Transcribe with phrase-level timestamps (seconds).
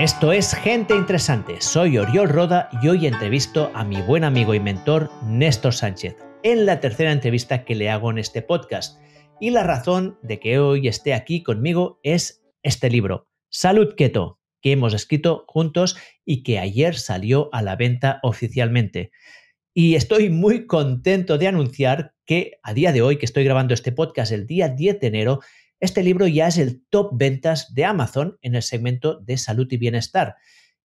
[0.00, 1.60] Esto es Gente Interesante.
[1.60, 6.64] Soy Oriol Roda y hoy entrevisto a mi buen amigo y mentor Néstor Sánchez en
[6.64, 8.98] la tercera entrevista que le hago en este podcast.
[9.40, 14.72] Y la razón de que hoy esté aquí conmigo es este libro, Salud Keto, que
[14.72, 19.10] hemos escrito juntos y que ayer salió a la venta oficialmente.
[19.74, 23.92] Y estoy muy contento de anunciar que a día de hoy, que estoy grabando este
[23.92, 25.40] podcast el día 10 de enero,
[25.80, 29.78] este libro ya es el top ventas de Amazon en el segmento de salud y
[29.78, 30.36] bienestar.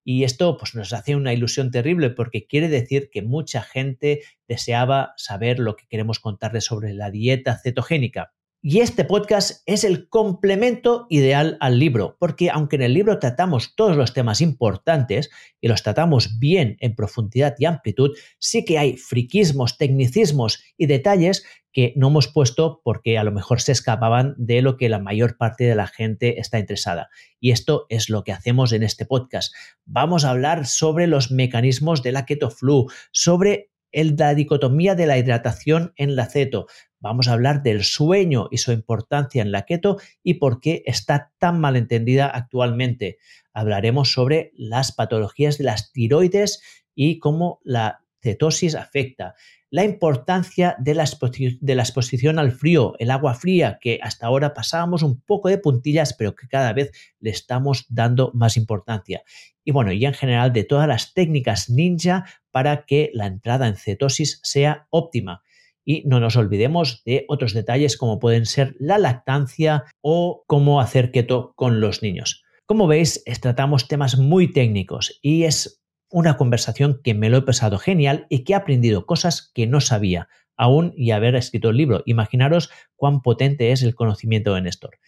[0.02, 5.12] Y esto pues, nos hace una ilusión terrible porque quiere decir que mucha gente deseaba
[5.16, 8.32] saber lo que queremos contarles sobre la dieta cetogénica.
[8.68, 13.76] Y este podcast es el complemento ideal al libro, porque aunque en el libro tratamos
[13.76, 15.30] todos los temas importantes
[15.60, 21.46] y los tratamos bien en profundidad y amplitud, sí que hay friquismos, tecnicismos y detalles
[21.72, 25.36] que no hemos puesto porque a lo mejor se escapaban de lo que la mayor
[25.36, 27.08] parte de la gente está interesada.
[27.38, 29.54] Y esto es lo que hacemos en este podcast.
[29.84, 35.18] Vamos a hablar sobre los mecanismos de la keto flu, sobre la dicotomía de la
[35.18, 36.66] hidratación en la ceto.
[37.06, 41.30] Vamos a hablar del sueño y su importancia en la keto y por qué está
[41.38, 43.18] tan mal entendida actualmente.
[43.52, 46.60] Hablaremos sobre las patologías de las tiroides
[46.96, 49.36] y cómo la cetosis afecta.
[49.70, 55.20] La importancia de la, exposición al frío, el agua fría, que hasta ahora pasábamos un
[55.20, 56.90] poco de puntillas, pero que cada vez
[57.20, 59.22] le estamos dando más importancia.
[59.62, 63.76] Y bueno, y en general de todas las técnicas ninja para que la entrada en
[63.76, 65.44] cetosis sea óptima.
[65.86, 71.12] Y no nos olvidemos de otros detalles como pueden ser la lactancia o cómo hacer
[71.12, 72.42] keto con los niños.
[72.66, 77.78] Como veis, tratamos temas muy técnicos y es una conversación que me lo he pasado
[77.78, 82.02] genial y que he aprendido cosas que no sabía aún y haber escrito el libro.
[82.06, 84.98] Imaginaros cuán potente es el conocimiento de Néstor.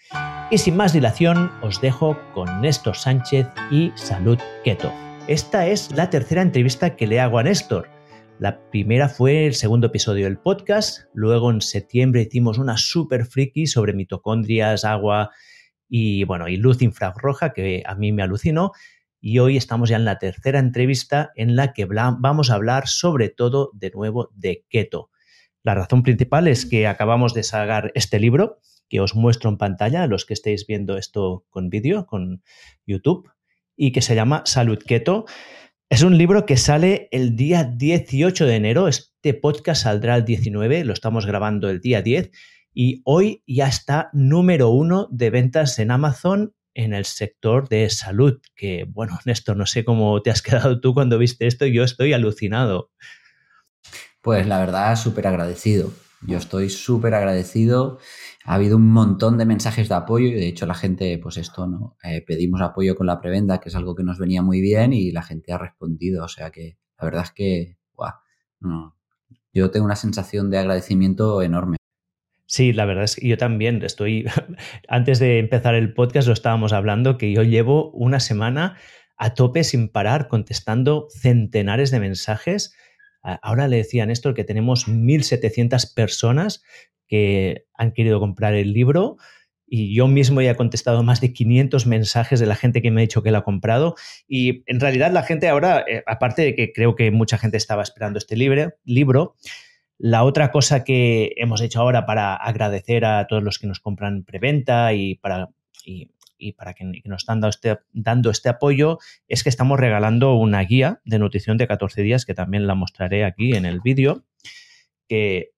[0.50, 4.92] Y sin más dilación, os dejo con Néstor Sánchez y Salud Keto.
[5.26, 7.97] Esta es la tercera entrevista que le hago a Néstor.
[8.38, 13.66] La primera fue el segundo episodio del podcast, luego en septiembre hicimos una super friki
[13.66, 15.32] sobre mitocondrias, agua
[15.88, 18.70] y bueno, y luz infrarroja que a mí me alucinó
[19.20, 23.28] y hoy estamos ya en la tercera entrevista en la que vamos a hablar sobre
[23.28, 25.10] todo de nuevo de keto.
[25.64, 30.06] La razón principal es que acabamos de sacar este libro que os muestro en pantalla,
[30.06, 32.44] los que estéis viendo esto con vídeo, con
[32.86, 33.28] YouTube,
[33.78, 35.24] y que se llama Salud Keto.
[35.90, 38.88] Es un libro que sale el día 18 de enero.
[38.88, 42.30] Este podcast saldrá el 19, lo estamos grabando el día 10
[42.74, 48.38] y hoy ya está número uno de ventas en Amazon en el sector de salud.
[48.54, 52.12] Que bueno, Néstor, no sé cómo te has quedado tú cuando viste esto, yo estoy
[52.12, 52.90] alucinado.
[54.20, 55.90] Pues la verdad, súper agradecido.
[56.22, 57.98] Yo estoy súper agradecido.
[58.44, 61.66] Ha habido un montón de mensajes de apoyo y de hecho la gente, pues esto,
[61.66, 61.96] ¿no?
[62.02, 65.12] Eh, pedimos apoyo con la preventa, que es algo que nos venía muy bien y
[65.12, 66.24] la gente ha respondido.
[66.24, 68.14] O sea que la verdad es que, guau,
[69.52, 71.76] yo tengo una sensación de agradecimiento enorme.
[72.46, 74.24] Sí, la verdad es que yo también estoy,
[74.88, 78.76] antes de empezar el podcast lo estábamos hablando, que yo llevo una semana
[79.18, 82.74] a tope sin parar contestando centenares de mensajes
[83.42, 86.62] Ahora le decía a Néstor que tenemos 1.700 personas
[87.06, 89.16] que han querido comprar el libro
[89.70, 93.00] y yo mismo ya he contestado más de 500 mensajes de la gente que me
[93.00, 93.96] ha dicho que lo ha comprado.
[94.26, 97.82] Y en realidad la gente ahora, eh, aparte de que creo que mucha gente estaba
[97.82, 99.36] esperando este libro,
[99.98, 104.24] la otra cosa que hemos hecho ahora para agradecer a todos los que nos compran
[104.24, 105.50] preventa y para
[106.56, 111.00] para que, nos están dando este, dando este apoyo es que estamos regalando una guía
[111.04, 114.24] de nutrición de 14 días que también la mostraré aquí en el vídeo.
[115.08, 115.50] Que,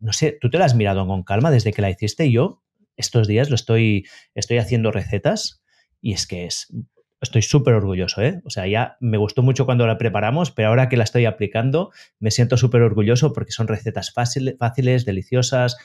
[0.00, 2.62] no sé, tú te la has mirado con calma desde que la hiciste y yo
[2.96, 5.62] estos días lo estoy, estoy haciendo recetas
[6.00, 6.68] y es que es,
[7.20, 8.40] estoy súper orgulloso, ¿eh?
[8.44, 11.92] O sea, ya me gustó mucho cuando la preparamos, pero ahora que la estoy aplicando
[12.18, 15.76] me siento súper orgulloso porque son recetas fáciles, deliciosas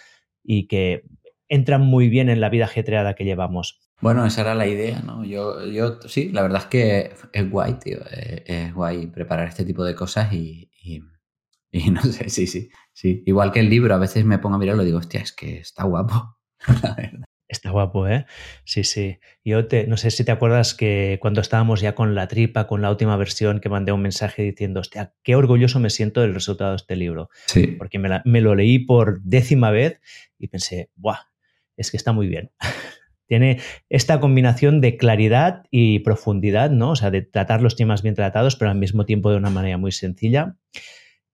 [0.44, 1.04] y que
[1.48, 3.80] entran muy bien en la vida ajetreada que llevamos.
[4.00, 5.26] Bueno, esa era la idea, ¿no?
[5.26, 8.00] Yo, yo sí, la verdad es que es guay, tío.
[8.46, 13.24] Es, guay preparar este tipo de cosas y, y, no sé, sí, sí, sí.
[13.26, 15.58] Igual que el libro, a veces me pongo a mirarlo y digo, hostia, es que
[15.60, 16.38] está guapo.
[17.50, 18.26] Está guapo, ¿eh?
[18.66, 19.20] Sí, sí.
[19.46, 22.82] Yo te, no sé si te acuerdas que cuando estábamos ya con la tripa, con
[22.82, 26.72] la última versión, que mandé un mensaje diciendo, hostia, qué orgulloso me siento del resultado
[26.72, 27.30] de este libro.
[27.46, 27.68] Sí.
[27.68, 30.02] Porque me, me lo leí por décima vez
[30.38, 31.20] y pensé, ¡buah!
[31.78, 32.52] Es que está muy bien.
[33.28, 33.60] Tiene
[33.90, 36.92] esta combinación de claridad y profundidad, ¿no?
[36.92, 39.78] O sea, de tratar los temas bien tratados, pero al mismo tiempo de una manera
[39.78, 40.56] muy sencilla,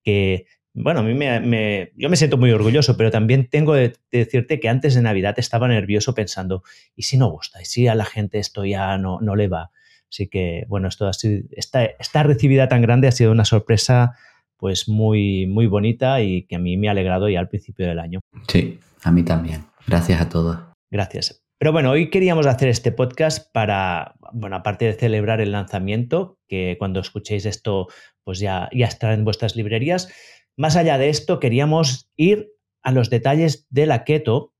[0.02, 4.58] que, bueno, a mí me, yo me siento muy orgulloso, pero también tengo que decirte
[4.60, 6.62] que antes de Navidad estaba nervioso pensando,
[6.96, 7.62] ¿y si no gusta?
[7.62, 9.70] ¿Y si a la gente esto ya no, no le va?
[10.10, 14.16] Así que, bueno, esto ha sido, esta, esta recibida tan grande ha sido una sorpresa
[14.56, 17.98] pues muy, muy bonita y que a mí me ha alegrado ya al principio del
[17.98, 18.20] año.
[18.48, 19.64] Sí, a mí también.
[19.86, 20.58] Gracias a todos.
[20.90, 21.43] Gracias.
[21.64, 26.76] Pero bueno, hoy queríamos hacer este podcast para, bueno, aparte de celebrar el lanzamiento, que
[26.78, 27.88] cuando escuchéis esto,
[28.22, 30.12] pues ya, ya estará en vuestras librerías.
[30.58, 32.50] Más allá de esto, queríamos ir
[32.82, 34.52] a los detalles de la keto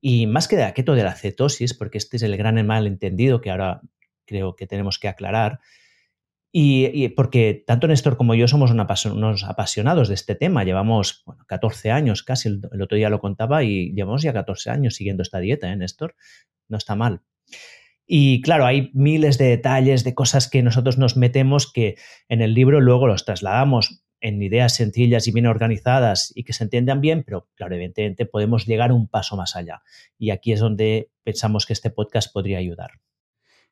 [0.00, 3.40] y más que de la keto, de la cetosis, porque este es el gran malentendido
[3.40, 3.80] que ahora
[4.24, 5.58] creo que tenemos que aclarar.
[6.58, 10.64] Y, porque tanto Néstor como yo somos unos apasionados de este tema.
[10.64, 15.22] Llevamos 14 años casi, el, otro día lo contaba, y llevamos ya 14 años siguiendo
[15.22, 16.16] esta dieta, ¿eh, Néstor?
[16.68, 17.20] No está mal.
[18.06, 22.54] Y claro, hay miles de detalles, de cosas que nosotros nos metemos que en el
[22.54, 27.22] libro luego los trasladamos en ideas sencillas y bien organizadas y que se entiendan bien,
[27.22, 29.82] pero claro, evidentemente podemos llegar un paso más allá.
[30.16, 32.92] Y aquí es donde pensamos que este podcast podría ayudar.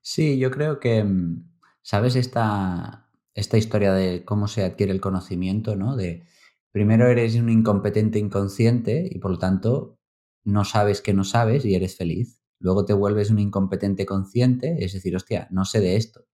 [0.02, 1.54] Sí, yo creo que mm,
[1.86, 5.96] ¿Sabes esta, esta historia de cómo se adquiere el conocimiento, ¿no?
[5.96, 6.25] De
[6.72, 9.98] primero eres un incompetente inconsciente y por lo tanto
[10.44, 12.42] no sabes que no sabes y eres feliz.
[12.58, 16.25] Luego te vuelves un incompetente consciente, es decir, hostia, no sé de esto.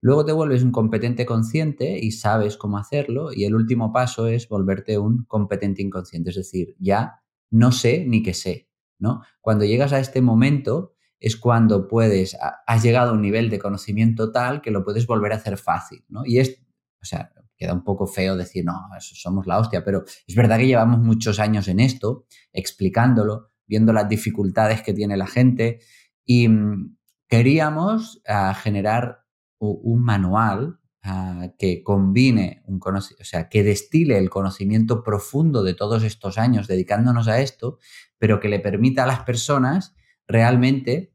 [0.00, 3.32] Luego te vuelves un competente consciente y sabes cómo hacerlo.
[3.32, 8.24] Y el último paso es volverte un competente inconsciente, es decir, ya no sé ni
[8.24, 8.68] que sé.
[8.98, 9.22] ¿no?
[9.40, 12.36] Cuando llegas a este momento, es cuando puedes,
[12.66, 16.04] has llegado a un nivel de conocimiento tal que lo puedes volver a hacer fácil,
[16.08, 16.26] ¿no?
[16.26, 16.60] Y es,
[17.00, 20.66] o sea, queda un poco feo decir, no, somos la hostia, pero es verdad que
[20.66, 25.78] llevamos muchos años en esto, explicándolo, viendo las dificultades que tiene la gente
[26.24, 26.96] y mm,
[27.28, 29.20] queríamos ah, generar
[29.60, 36.02] un manual ah, que combine, un o sea, que destile el conocimiento profundo de todos
[36.02, 37.78] estos años dedicándonos a esto,
[38.18, 39.94] pero que le permita a las personas
[40.26, 41.11] realmente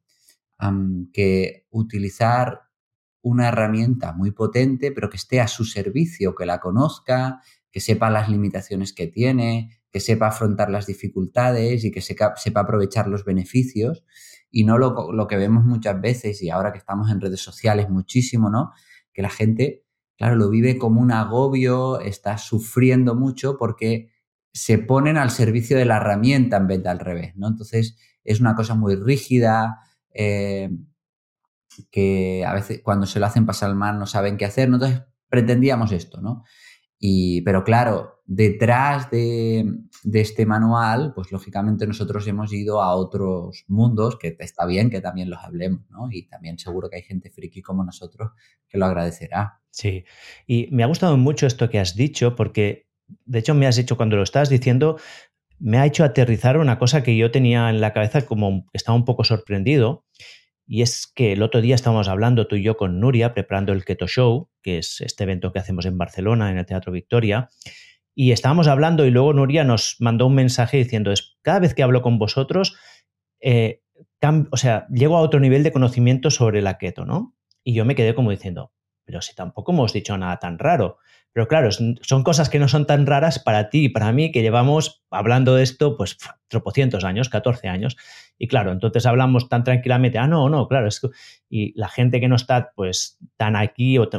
[1.14, 2.62] que utilizar
[3.22, 8.10] una herramienta muy potente, pero que esté a su servicio, que la conozca, que sepa
[8.10, 14.04] las limitaciones que tiene, que sepa afrontar las dificultades y que sepa, aprovechar los beneficios
[14.50, 17.90] y no lo, lo, que vemos muchas veces y ahora que estamos en redes sociales
[17.90, 18.72] muchísimo, ¿no?
[19.14, 19.86] Que la gente,
[20.18, 24.10] claro, lo vive como un agobio, está sufriendo mucho porque
[24.54, 27.48] se ponen al servicio de la herramienta en vez de al revés, ¿no?
[27.48, 29.82] Entonces es una cosa muy rígida,
[30.18, 30.70] eh,
[31.92, 34.68] que a veces cuando se lo hacen pasar mal no saben qué hacer.
[34.68, 36.44] Entonces pretendíamos esto, ¿no?
[37.00, 39.66] Y, pero claro, detrás de,
[40.12, 45.30] este manual, pues lógicamente nosotros hemos ido a otros mundos, que está bien que también
[45.30, 46.08] los hablemos, ¿no?
[46.12, 48.32] Y también seguro que hay gente friki como nosotros
[48.68, 49.62] que lo agradecerá.
[49.70, 50.06] Sí,
[50.48, 52.88] y me ha gustado mucho esto que has dicho, porque
[53.26, 54.98] de hecho me has dicho cuando lo estás diciendo,
[55.60, 59.06] me ha hecho aterrizar una cosa que yo tenía en la cabeza como estaba un
[59.06, 60.06] poco sorprendido.
[60.66, 63.86] Y es que el otro día estábamos hablando tú y yo con Nuria preparando el
[63.86, 67.50] Keto Show, que es este evento que hacemos en Barcelona, en el Teatro Victoria.
[68.14, 72.02] Y estábamos hablando y luego Nuria nos mandó un mensaje diciendo, cada vez que hablo
[72.02, 72.76] con vosotros,
[73.40, 73.82] eh,
[74.52, 77.36] o sea, llego a otro nivel de conocimiento sobre la keto, ¿no?
[77.64, 78.74] Y yo me quedé como diciendo,
[79.06, 80.98] pero si tampoco hemos dicho nada tan raro.
[81.38, 84.42] Pero claro, son cosas que no son tan raras para ti y para mí, que
[84.42, 86.18] llevamos hablando de esto, pues,
[86.48, 87.96] tropocientos años, 14 años.
[88.40, 91.10] Y claro, entonces hablamos tan tranquilamente, ah, no, no, claro, es que,
[91.48, 94.10] y la gente que no está, pues, tan aquí o,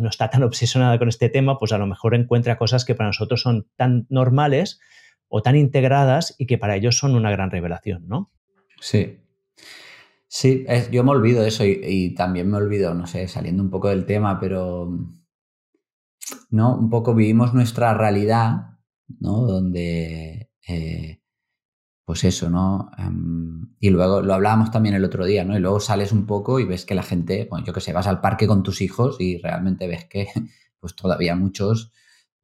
[0.00, 3.10] no está tan obsesionada con este tema, pues a lo mejor encuentra cosas que para
[3.10, 4.80] nosotros son tan normales
[5.28, 8.32] o tan integradas y que para ellos son una gran revelación, ¿no?
[8.80, 9.20] Sí,
[10.26, 13.88] Sí, yo me olvido eso y, y, también me olvido, no sé, saliendo un poco
[13.88, 14.90] del tema, pero
[16.50, 16.76] ¿no?
[16.76, 18.78] Un poco vivimos nuestra realidad,
[19.20, 19.42] ¿no?
[19.42, 21.20] Donde, eh,
[22.04, 22.90] pues eso, ¿no?
[22.98, 25.56] Em, y luego lo hablábamos también el otro día, ¿no?
[25.56, 28.06] Y luego sales un poco y ves que la gente, bueno, yo que sé, vas
[28.06, 30.26] al parque con tus hijos y realmente ves que,
[30.80, 31.92] pues todavía muchos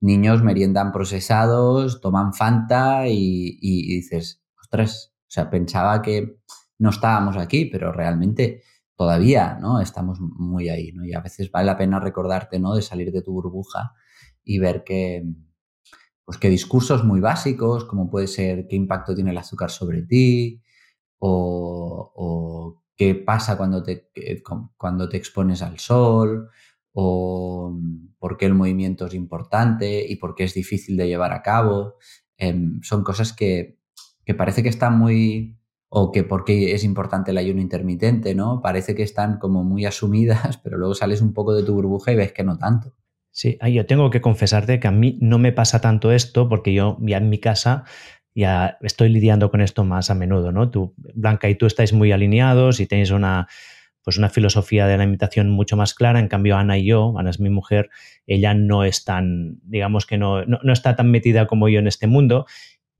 [0.01, 6.39] niños meriendan procesados, toman Fanta y, y dices, ostras, o sea, pensaba que
[6.79, 8.62] no estábamos aquí, pero realmente
[9.02, 9.80] todavía, ¿no?
[9.80, 11.04] Estamos muy ahí, ¿no?
[11.04, 12.76] Y a veces vale la pena recordarte, ¿no?
[12.76, 13.94] De salir de tu burbuja
[14.44, 15.25] y ver que,
[16.25, 20.62] pues que discursos muy básicos, como puede ser qué impacto tiene el azúcar sobre ti,
[21.18, 24.09] o, qué pasa cuando te,
[24.76, 26.49] cuando te expones al sol,
[26.92, 27.76] o
[28.21, 31.97] por qué el movimiento es importante y por qué es difícil de llevar a cabo.
[32.37, 33.80] Em, son cosas que,
[34.25, 35.59] que parece que están muy
[35.94, 38.62] o que por qué es importante el ayuno intermitente, ¿no?
[38.62, 42.16] Parece que están como muy asumidas, pero luego sales un poco de tu burbuja y
[42.16, 42.94] ves que no tanto.
[43.30, 46.96] Sí, yo tengo que confesarte que a mí no me pasa tanto esto porque yo
[47.00, 47.84] ya en mi casa
[48.34, 50.70] ya estoy lidiando con esto más a menudo, ¿no?
[50.70, 53.49] Tú, Blanca y tú estáis muy alineados y tenéis una,
[54.02, 56.18] pues una filosofía de la imitación mucho más clara.
[56.18, 57.90] En cambio, Ana y yo, Ana es mi mujer,
[58.26, 62.06] ella no es tan, digamos que no, no, está tan metida como yo en este
[62.06, 62.46] mundo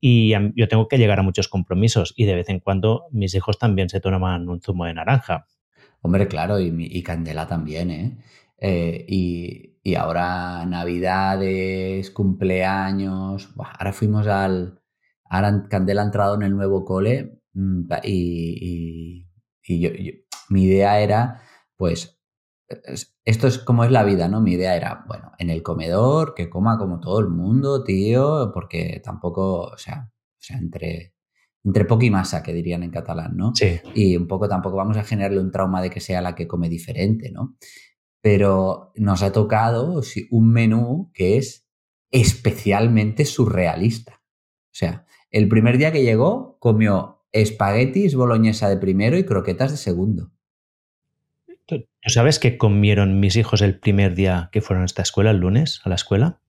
[0.05, 3.57] y yo tengo que llegar a muchos compromisos y de vez en cuando mis hijos
[3.57, 5.47] también se toman un zumo de naranja.
[6.01, 8.17] Hombre, claro, y, y Candela también, ¿eh?
[8.57, 14.81] eh y, y, ahora Navidades, cumpleaños, ahora fuimos al...
[15.23, 19.25] Ahora Candela ha entrado en el nuevo cole mm, y,
[19.65, 19.89] y yo,
[20.49, 21.39] mi idea era,
[21.77, 22.21] pues,
[23.25, 24.41] esto es como es la vida, ¿no?
[24.41, 29.01] Mi idea era, bueno, en el comedor, que coma como todo el mundo, tío, porque
[29.03, 31.13] tampoco, o sea, o sea entre,
[31.63, 33.53] entre poco y masa, que dirían en catalán, ¿no?
[33.55, 33.79] Sí.
[33.93, 36.69] Y un poco tampoco vamos a generarle un trauma de que sea la que come
[36.69, 37.55] diferente, ¿no?
[38.21, 40.01] Pero nos ha tocado
[40.31, 41.67] un menú que es
[42.11, 44.21] especialmente surrealista.
[44.21, 49.77] O sea, el primer día que llegó comió espaguetis boloñesa de primero y croquetas de
[49.77, 50.32] segundo.
[51.65, 55.37] ¿Tú sabes qué comieron mis hijos el primer día que fueron a esta escuela, el
[55.37, 56.41] lunes, a la escuela?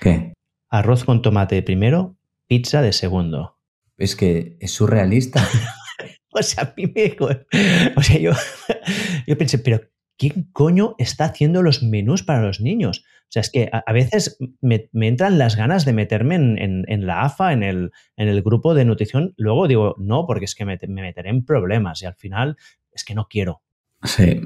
[0.00, 0.32] ¿Qué?
[0.70, 2.16] Arroz con tomate de primero,
[2.46, 3.58] pizza de segundo.
[3.98, 5.46] Es que es surrealista.
[6.30, 7.16] o sea, a mí me...
[7.96, 8.32] O sea, yo,
[9.26, 9.80] yo pensé, pero
[10.16, 13.04] ¿quién coño está haciendo los menús para los niños?
[13.24, 17.52] O sea, es que a, veces me, entran las ganas de meterme en, la AFA,
[17.52, 19.34] en el, en el, grupo de nutrición.
[19.36, 22.56] Luego digo, no, porque es que me, meteré en problemas y al final
[22.92, 23.63] es que no quiero.
[24.04, 24.40] Sí.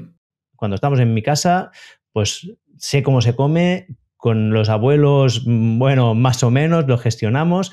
[0.55, 1.71] Cuando estamos en mi casa,
[2.11, 3.87] pues sé cómo se come,
[4.17, 7.71] con los abuelos, mm, bueno, más o menos lo gestionamos.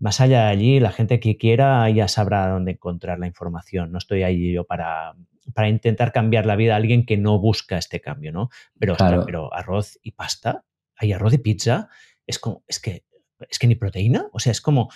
[0.00, 3.90] Más allá de allí, la gente que quiera ya sabrá dónde encontrar la información.
[3.90, 5.14] No estoy ahí yo para
[5.54, 8.50] para intentar cambiar la vida a alguien que no busca este cambio, ¿no?
[8.78, 10.64] Pero, pero arroz y pasta,
[10.96, 11.88] hay arroz y pizza,
[12.26, 13.04] es como, es que,
[13.48, 14.90] es que ni proteína, o sea, es como,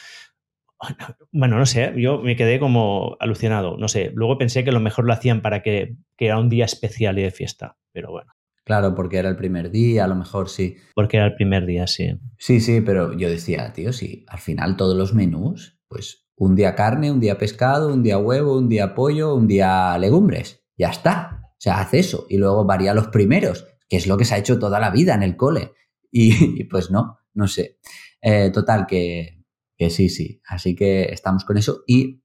[1.33, 5.07] bueno, no sé, yo me quedé como alucinado, no sé, luego pensé que lo mejor
[5.07, 8.33] lo hacían para que, que era un día especial y de fiesta, pero bueno.
[8.65, 10.77] Claro, porque era el primer día, a lo mejor sí.
[10.95, 12.17] Porque era el primer día, sí.
[12.39, 16.75] Sí, sí, pero yo decía, tío, sí, al final todos los menús, pues un día
[16.75, 20.65] carne, un día pescado, un día huevo, un día pollo, un día legumbres.
[20.77, 21.41] Ya está.
[21.53, 22.27] O sea, hace eso.
[22.29, 25.15] Y luego varía los primeros, que es lo que se ha hecho toda la vida
[25.15, 25.73] en el cole.
[26.11, 27.79] Y, pues no, no sé.
[28.21, 29.42] Eh, total, que,
[29.77, 30.41] que sí, sí.
[30.47, 31.83] Así que estamos con eso.
[31.87, 32.23] Y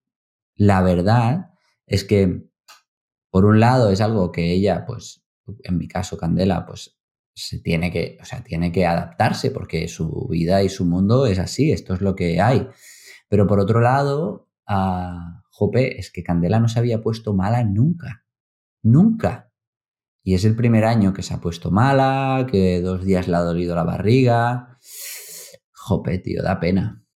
[0.56, 1.52] la verdad
[1.86, 2.50] es que,
[3.30, 5.24] por un lado, es algo que ella, pues,
[5.64, 6.98] en mi caso, Candela, pues
[7.34, 11.38] se tiene que, o sea, tiene que adaptarse porque su vida y su mundo es
[11.38, 12.68] así, esto es lo que hay.
[13.30, 18.26] Pero por otro lado, a Jope, es que Candela no se había puesto mala nunca.
[18.82, 19.52] Nunca.
[20.24, 23.42] Y es el primer año que se ha puesto mala, que dos días le ha
[23.42, 24.78] dolido la barriga.
[25.72, 27.07] Jope, tío, da pena.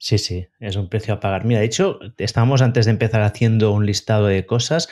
[0.00, 1.44] Sí, sí, es un precio a pagar.
[1.44, 4.88] Mira, de hecho, estábamos antes de empezar haciendo un listado de cosas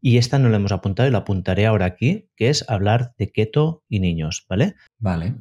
[0.00, 3.30] y esta no la hemos apuntado y la apuntaré ahora aquí, que es hablar de
[3.30, 4.74] keto y niños, ¿vale?
[4.98, 5.36] Vale.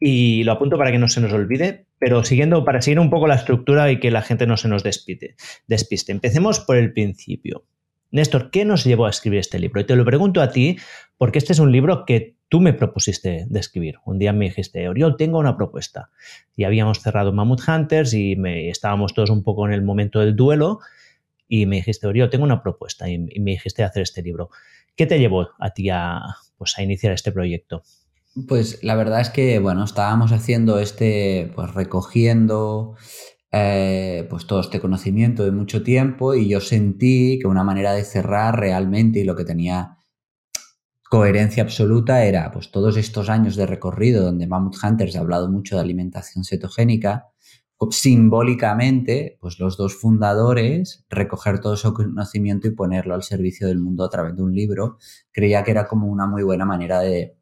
[0.00, 3.26] Y lo apunto para que no se nos olvide, pero siguiendo, para seguir un poco
[3.26, 5.36] la estructura y que la gente no se nos despiste.
[5.66, 6.10] despiste.
[6.10, 7.66] Empecemos por el principio.
[8.10, 9.82] Néstor, ¿qué nos llevó a escribir este libro?
[9.82, 10.78] Y te lo pregunto a ti,
[11.18, 13.94] porque este es un libro que tú me propusiste de escribir.
[14.04, 16.10] Un día me dijiste, Oriol, tengo una propuesta.
[16.54, 20.36] Y habíamos cerrado Mammoth Hunters y me, estábamos todos un poco en el momento del
[20.36, 20.80] duelo.
[21.48, 23.08] Y me dijiste, Oriol, tengo una propuesta.
[23.08, 24.50] Y, me dijiste hacer este libro.
[24.94, 26.20] ¿Qué te llevó a ti a,
[26.58, 27.84] pues, a iniciar este proyecto?
[28.46, 32.96] Pues la verdad es que, bueno, estábamos haciendo este, pues recogiendo
[33.50, 38.04] eh, pues todo este conocimiento de mucho tiempo y yo sentí que una manera de
[38.04, 39.96] cerrar realmente lo que tenía
[41.12, 45.76] coherencia absoluta era pues todos estos años de recorrido donde Mammoth Hunters ha hablado mucho
[45.76, 47.28] de alimentación cetogénica,
[47.90, 54.04] simbólicamente, pues los dos fundadores, recoger todo ese conocimiento y ponerlo al servicio del mundo
[54.04, 54.96] a través de un libro,
[55.30, 57.36] creía que era como una muy buena manera de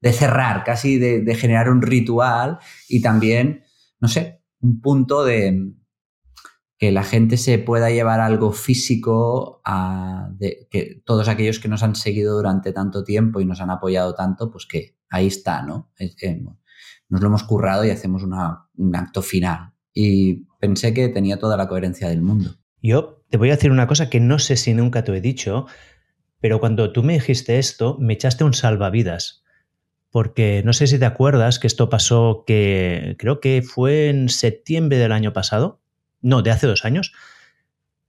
[0.00, 2.58] de cerrar, casi de, generar un ritual
[2.88, 3.64] y también,
[4.00, 5.72] no sé, un punto de
[6.80, 11.82] que la gente se pueda llevar algo físico a de, que todos aquellos que nos
[11.82, 15.92] han seguido durante tanto tiempo y nos han apoyado tanto, pues que ahí está, ¿no?
[17.10, 19.74] nos lo hemos currado y hacemos un acto final.
[19.92, 22.54] Y pensé que tenía toda la coherencia del mundo.
[22.80, 25.66] Yo te voy a decir una cosa que no sé si nunca te he dicho,
[26.40, 29.44] pero cuando tú me dijiste esto, me echaste un salvavidas
[30.10, 34.98] porque no sé si te acuerdas que esto pasó que creo que fue en septiembre
[34.98, 35.80] del año pasado,
[36.22, 37.12] no, de hace dos años,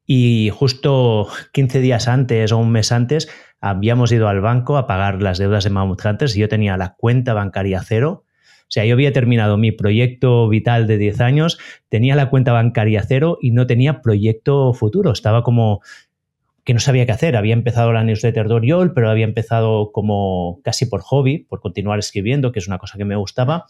[0.05, 3.29] y justo 15 días antes o un mes antes
[3.61, 6.95] habíamos ido al banco a pagar las deudas de Mammoth Hunters y yo tenía la
[6.95, 8.25] cuenta bancaria cero.
[8.61, 13.03] O sea, yo había terminado mi proyecto vital de 10 años, tenía la cuenta bancaria
[13.07, 15.11] cero y no tenía proyecto futuro.
[15.11, 15.81] Estaba como
[16.63, 17.35] que no sabía qué hacer.
[17.35, 21.99] Había empezado la newsletter de Oriol, pero había empezado como casi por hobby, por continuar
[21.99, 23.65] escribiendo, que es una cosa que me gustaba.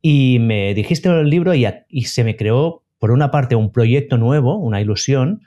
[0.00, 4.16] Y me dijiste el libro y, y se me creó, por una parte, un proyecto
[4.16, 5.42] nuevo, una ilusión,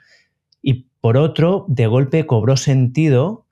[0.62, 3.46] y por otro, de golpe cobró sentido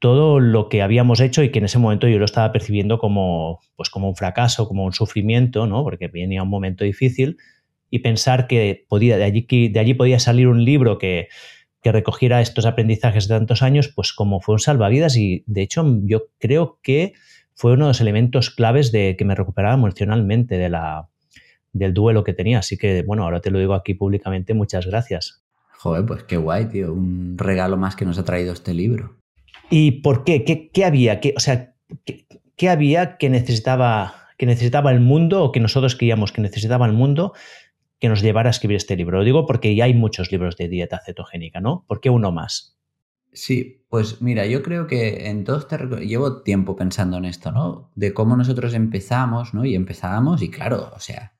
[0.00, 3.60] todo lo que habíamos hecho y que en ese momento yo lo estaba percibiendo como,
[3.76, 5.84] pues como un fracaso, como un sufrimiento, ¿no?
[5.84, 7.36] porque venía un momento difícil,
[7.90, 11.28] y pensar que podía, de, allí, de allí podía salir un libro que,
[11.80, 15.86] que recogiera estos aprendizajes de tantos años, pues como fue un salvavidas y de hecho
[16.02, 17.12] yo creo que
[17.54, 21.08] fue uno de los elementos claves de que me recuperaba emocionalmente de la,
[21.72, 22.58] del duelo que tenía.
[22.58, 25.42] Así que, bueno, ahora te lo digo aquí públicamente, muchas gracias.
[25.78, 26.92] Joder, pues qué guay, tío.
[26.92, 29.16] Un regalo más que nos ha traído este libro.
[29.70, 30.44] ¿Y por qué?
[30.72, 31.20] ¿Qué, había?
[31.20, 31.74] ¿Qué, o sea,
[32.56, 36.92] ¿qué, había que necesitaba, que necesitaba el mundo o que nosotros creíamos que necesitaba el
[36.92, 37.32] mundo
[38.00, 39.18] que nos llevara a escribir este libro.
[39.18, 41.84] Lo digo porque ya hay muchos libros de dieta cetogénica, ¿no?
[41.86, 42.78] ¿Por qué uno más?
[43.32, 47.90] Sí, pues mira, yo creo que en todo este llevo tiempo pensando en esto, ¿no?
[47.94, 49.64] De cómo nosotros empezamos, ¿no?
[49.64, 51.34] Y empezábamos y claro, o sea,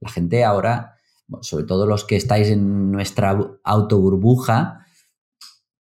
[0.00, 0.96] la gente ahora,
[1.40, 4.84] sobre todo los que estáis en nuestra autoburbuja,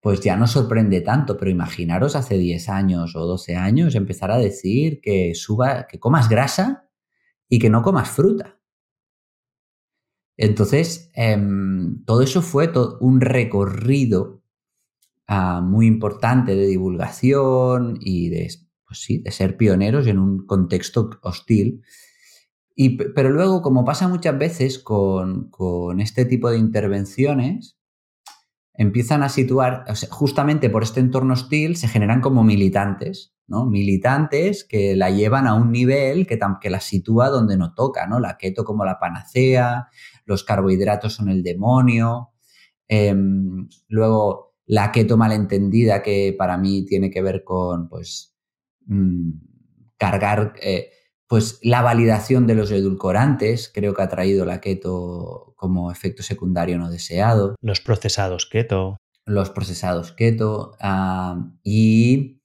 [0.03, 4.38] pues ya no sorprende tanto, pero imaginaros hace 10 años o 12 años empezar a
[4.38, 6.89] decir que suba, que comas grasa
[7.48, 8.60] y que no comas fruta.
[10.36, 14.41] Entonces, em, todo eso fue un recorrido
[15.27, 18.50] ah, muy importante de divulgación y de,
[18.86, 21.82] pues sí, de ser pioneros en un contexto hostil.
[22.75, 27.77] Y, pero luego, como pasa muchas veces con, con este tipo de intervenciones,
[28.74, 33.65] empiezan a situar, justamente por este entorno hostil, se generan como militantes, ¿no?
[33.65, 38.20] Militantes que la llevan a un nivel que, que la sitúa donde no toca, ¿no?
[38.20, 39.88] La keto como la panacea,
[40.25, 42.32] los carbohidratos son el demonio.
[42.88, 48.36] Em, luego, la keto malentendida, que para mí tiene que ver con, pues,
[48.88, 49.32] mm,
[49.98, 50.89] cargar, eh,
[51.34, 56.78] pues, la validación de los edulcorantes, creo que ha traído la keto como efecto secundario
[56.78, 57.56] no deseado.
[57.60, 58.98] Los procesados keto.
[59.26, 60.78] Los procesados keto.
[61.63, 62.39] y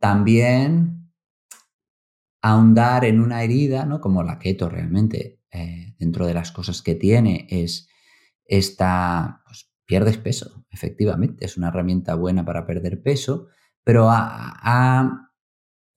[0.00, 1.12] también
[2.42, 4.00] ahondar en una herida, ¿no?
[4.00, 7.88] Como la keto realmente eh, dentro de las cosas que tiene es
[8.44, 13.46] esta, pues pierdes peso, efectivamente, es una herramienta buena para perder peso,
[13.84, 15.30] pero ha,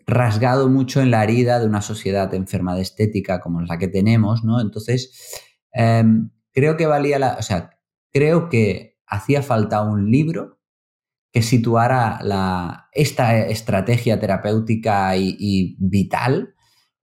[0.08, 4.44] rasgado mucho en la herida de una sociedad enferma de estética como la que tenemos,
[4.44, 4.62] ¿no?
[4.62, 5.42] Entonces,
[5.72, 7.72] em, creo que valía la, o sea,
[8.12, 10.60] creo que hacía falta un libro
[11.32, 16.56] que situara la, esta estrategia terapéutica y vital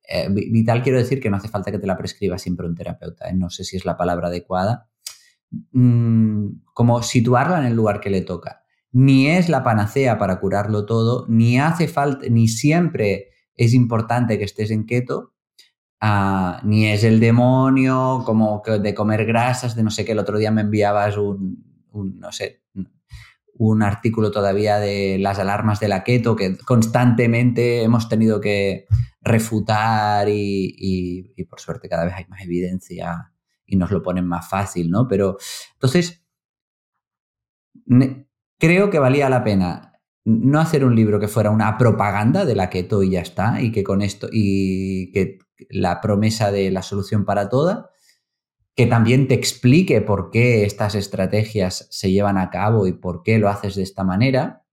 [0.09, 3.29] eh, vital quiero decir que no hace falta que te la prescriba siempre un terapeuta,
[3.29, 3.35] ¿eh?
[3.35, 4.91] no sé si es la palabra adecuada,
[5.73, 8.62] mm, como situarla en el lugar que le toca.
[8.93, 14.45] Ni es la panacea para curarlo todo, ni hace falta, ni siempre es importante que
[14.45, 15.35] estés en keto,
[16.01, 20.13] ah, ni es el demonio como de comer grasas, de no sé qué.
[20.13, 22.63] El otro día me enviabas un, no sé,
[23.55, 28.87] un artículo todavía de las alarmas de la keto que constantemente hemos tenido que
[29.21, 33.33] refutar y, por suerte cada vez hay más evidencia
[33.67, 35.07] y nos lo ponen más fácil, ¿no?
[35.07, 35.37] Pero
[35.75, 36.25] entonces,
[38.63, 42.71] creo que valía la pena no hacer un libro que fuera una propaganda de la
[42.71, 47.25] keto y ya está, y que con esto, y que la promesa de la solución
[47.25, 47.91] para toda,
[48.77, 53.41] que también te explique por qué estas estrategias se llevan a cabo y por qué
[53.41, 54.65] lo haces de esta manera.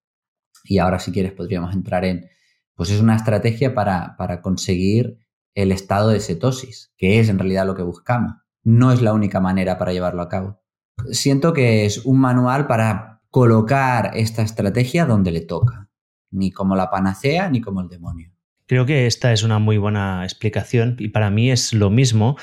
[0.65, 2.30] Y ahora si quieres podríamos entrar en,
[2.75, 5.17] pues es una estrategia para, para conseguir
[5.56, 8.34] el estado de cetosis, que es en realidad lo que buscamos.
[8.63, 10.62] No es la única manera para llevarlo a cabo.
[11.10, 15.89] Siento que es un manual para colocar esta estrategia donde le toca,
[16.31, 18.31] ni como la panacea ni como el demonio.
[18.65, 22.37] Creo que esta es una muy buena explicación y para mí es lo mismo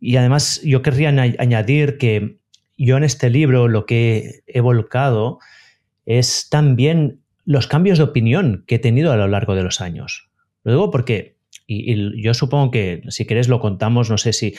[0.00, 2.40] y además yo querría añadir que
[2.76, 5.38] yo en este libro lo que he volcado
[6.06, 10.30] es también los cambios de opinión que he tenido a lo largo de los años.
[10.64, 14.54] Lo digo porque, y, yo supongo que si querés lo contamos, no sé si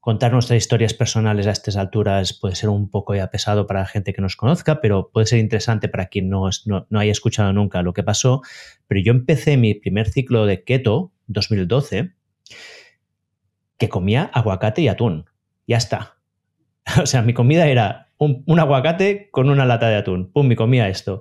[0.00, 3.86] contar nuestras historias personales a estas alturas puede ser un poco ya pesado para la
[3.86, 7.52] gente que nos conozca, pero puede ser interesante para quien no, no, no haya escuchado
[7.52, 8.42] nunca lo que pasó.
[8.86, 12.12] Pero yo empecé mi primer ciclo de keto, 2012,
[13.78, 15.26] que comía aguacate y atún.
[15.66, 16.16] Ya está.
[17.02, 20.30] O sea, mi comida era un, aguacate con una lata de atún.
[20.32, 21.20] Pum, me comía esto.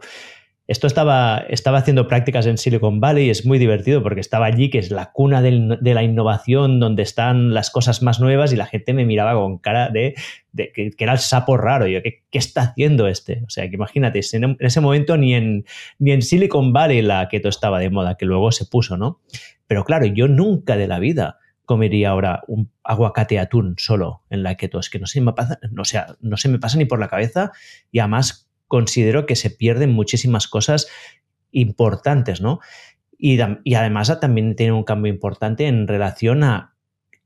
[0.69, 4.69] Esto estaba, estaba haciendo prácticas en Silicon Valley y es muy divertido porque estaba allí,
[4.69, 8.67] que es la cuna de la innovación, donde están las cosas más nuevas y la
[8.67, 10.13] gente me miraba con cara de,
[10.55, 11.87] que, era el sapo raro.
[11.87, 13.41] Yo, ¿qué, ¿qué, está haciendo este?
[13.47, 15.65] O sea, que imagínate, en, ese momento ni en,
[15.97, 19.21] ni en Silicon Valley la keto estaba de moda, que luego se puso, ¿no?
[19.65, 24.53] Pero claro, yo nunca de la vida comería ahora un aguacate atún solo en la
[24.53, 24.77] keto.
[24.79, 27.07] Es que no se me pasa, o sea, no se me pasa ni por la
[27.07, 27.53] cabeza
[27.91, 30.87] y además considero que se pierden muchísimas cosas
[31.51, 32.61] importantes, ¿no?
[33.17, 36.75] Y, y, además también tiene un cambio importante en relación a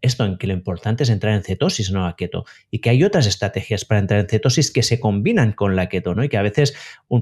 [0.01, 3.03] esto, en que lo importante es entrar en cetosis, no a keto, y que hay
[3.03, 6.23] otras estrategias para entrar en cetosis que se combinan con la keto, ¿no?
[6.23, 6.75] Y que a veces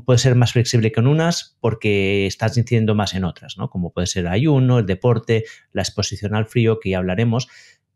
[0.05, 3.69] puede ser más flexible con unas porque estás incidiendo más en otras, ¿no?
[3.69, 7.49] Como puede ser el ayuno, el deporte, la exposición al frío, que ya hablaremos,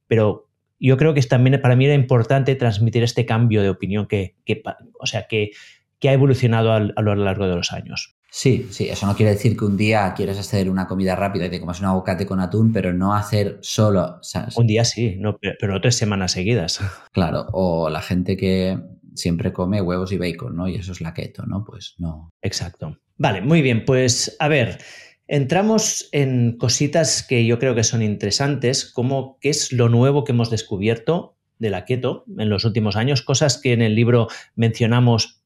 [0.07, 4.35] pero yo creo que también para mí era importante transmitir este cambio de opinión que,
[4.45, 4.61] que
[4.99, 5.51] o sea, que
[5.99, 8.15] que ha evolucionado a lo largo de los años.
[8.37, 11.49] Sí, sí, eso no quiere decir que un día quieras hacer una comida rápida y
[11.49, 14.19] te comas un aguacate con atún, pero no hacer solo.
[14.57, 16.81] Un día sí, no, pero tres semanas seguidas.
[17.13, 18.77] Claro, o la gente que
[19.13, 20.67] siempre come huevos y bacon, ¿no?
[20.67, 21.63] Y eso es la keto, ¿no?
[21.63, 22.33] Pues no.
[22.41, 22.99] Exacto.
[23.17, 24.79] Vale, muy bien, pues a ver,
[25.27, 30.33] entramos en cositas que yo creo que son interesantes, como qué es lo nuevo que
[30.33, 35.44] hemos descubierto de la keto en los últimos años, cosas que en el libro mencionamos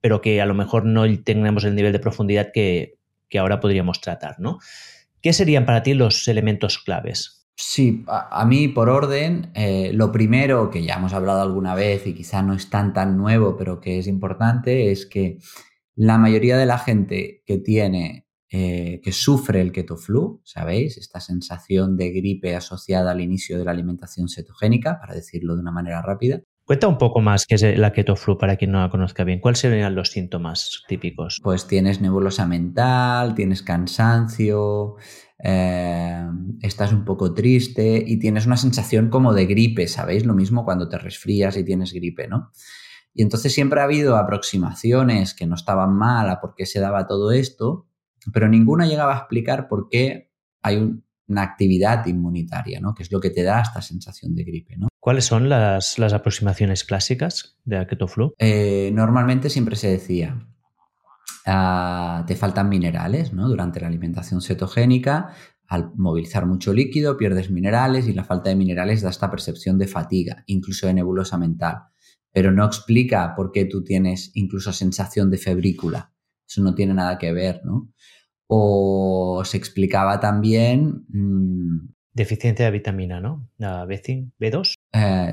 [0.00, 2.98] pero que a lo mejor no tengamos el nivel de profundidad que,
[3.38, 4.58] ahora podríamos tratar, ¿no?
[5.20, 7.46] ¿Qué serían para ti los elementos claves?
[7.56, 12.14] Sí, a, mí por orden, eh, lo primero que ya hemos hablado alguna vez y
[12.14, 15.38] quizá no es tan tan nuevo, pero que es importante, es que
[15.96, 20.96] la mayoría de la gente que tiene, eh, que sufre el keto flu, ¿sabéis?
[20.98, 25.72] Esta sensación de gripe asociada al inicio de la alimentación cetogénica, para decirlo de una
[25.72, 28.90] manera rápida, Cuenta un poco más qué es la keto flu para quien no la
[28.90, 29.40] conozca bien.
[29.40, 31.40] ¿Cuáles serían los síntomas típicos?
[31.42, 34.96] Pues tienes nebulosa mental, tienes cansancio,
[35.42, 36.26] eh,
[36.60, 40.26] estás un poco triste y tienes una sensación como de gripe, ¿sabéis?
[40.26, 42.52] Lo mismo cuando te resfrías y tienes gripe, ¿no?
[43.14, 47.06] Y entonces siempre ha habido aproximaciones que no estaban mal a por qué se daba
[47.06, 47.88] todo esto,
[48.30, 52.92] pero ninguna llegaba a explicar por qué hay una actividad inmunitaria, ¿no?
[52.94, 54.88] Que es lo que te da esta sensación de gripe, ¿no?
[55.08, 58.34] ¿Cuáles son las, aproximaciones clásicas de keto flu?
[58.36, 60.46] Eh, normalmente siempre se decía,
[61.46, 63.48] ah, te faltan minerales ¿no?
[63.48, 65.30] durante la alimentación cetogénica,
[65.66, 69.86] al movilizar mucho líquido pierdes minerales y la falta de minerales da esta percepción de
[69.86, 71.84] fatiga, incluso de nebulosa mental,
[72.30, 76.12] pero no explica por qué tú tienes incluso sensación de febrícula.
[76.46, 77.94] Eso no tiene nada que ver, ¿no?
[78.46, 83.48] O se explicaba también mm, Deficiencia de vitamina, ¿no?
[83.58, 84.74] La B5, B2.
[84.92, 85.32] Eh,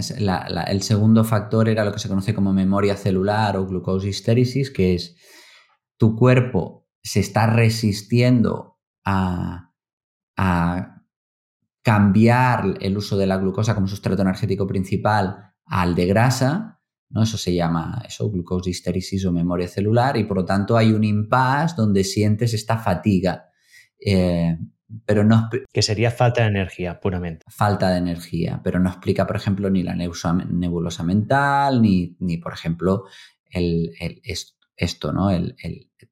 [0.67, 5.15] el segundo factor era lo que se conoce como memoria celular o glucosistéresis, que es
[5.97, 9.71] tu cuerpo se está resistiendo a,
[11.81, 17.23] cambiar el uso de la glucosa como sustrato energético principal al de grasa, ¿no?
[17.23, 21.75] Eso se llama eso, glucosistéresis o memoria celular, y por lo tanto hay un impasse
[21.77, 23.45] donde sientes esta fatiga.
[24.03, 24.57] Eh,
[25.05, 25.49] pero no...
[25.71, 27.45] Que sería falta de energía, puramente.
[27.49, 32.53] Falta de energía, pero no explica, por ejemplo, ni la nebulosa mental, ni, ni por
[32.53, 33.05] ejemplo,
[33.49, 33.91] el,
[34.75, 35.29] esto, ¿no?
[35.29, 35.55] El,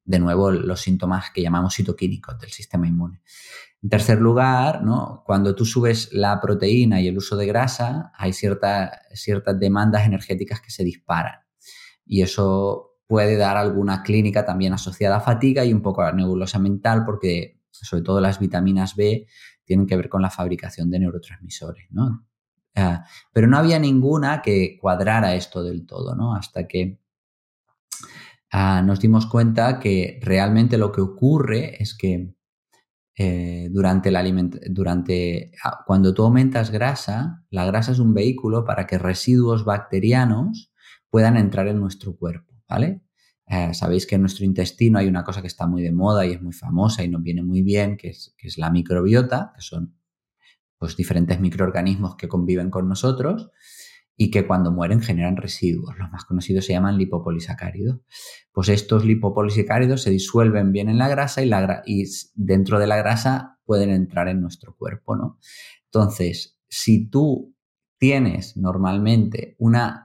[0.04, 3.22] de nuevo, los síntomas que llamamos citoquínicos del sistema inmune.
[3.82, 5.22] En tercer lugar, ¿no?
[5.26, 10.70] cuando tú subes la proteína y el uso de grasa, hay ciertas demandas energéticas que
[10.70, 11.40] se disparan.
[12.06, 16.58] Y eso puede dar alguna clínica también asociada a fatiga y un poco a nebulosa
[16.58, 19.26] mental, porque sobre todo las vitaminas B,
[19.64, 22.26] tienen que ver con la fabricación de neurotransmisores, ¿no?
[23.32, 26.34] Pero no había ninguna que cuadrara esto del todo, ¿no?
[26.34, 26.98] Hasta que
[28.50, 32.34] ah, nos dimos cuenta que realmente lo que ocurre es que
[33.16, 34.24] eh, durante la
[34.70, 40.72] durante ah, cuando tú aumentas grasa, la grasa es un vehículo para que residuos bacterianos
[41.10, 43.02] puedan entrar en nuestro cuerpo, ¿vale?
[43.46, 46.32] Eh, sabéis que en nuestro intestino hay una cosa que está muy de moda y
[46.32, 49.94] es muy famosa y nos viene muy bien, que es, la microbiota, que son
[50.78, 53.50] pues, diferentes microorganismos que conviven con nosotros
[54.16, 55.98] y que cuando mueren generan residuos.
[55.98, 58.00] Los más conocidos se llaman lipopolisacáridos.
[58.52, 61.50] Pues estos lipopolisacáridos se disuelven bien en la grasa y,
[61.86, 62.04] y
[62.34, 65.38] dentro de la grasa pueden entrar en nuestro cuerpo, ¿no?
[65.86, 67.54] Entonces, si tú
[67.98, 70.03] tienes normalmente una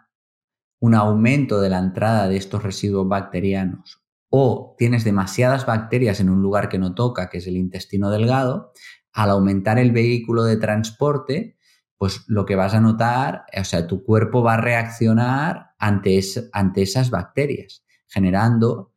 [0.79, 6.41] un aumento de la entrada de estos residuos bacterianos o tienes demasiadas bacterias en un
[6.41, 8.71] lugar que no toca, que es el intestino delgado,
[9.11, 11.57] al aumentar el vehículo de transporte,
[11.97, 16.21] pues lo que vas a notar, o sea, tu cuerpo va a reaccionar ante,
[16.53, 18.93] ante esas bacterias, generando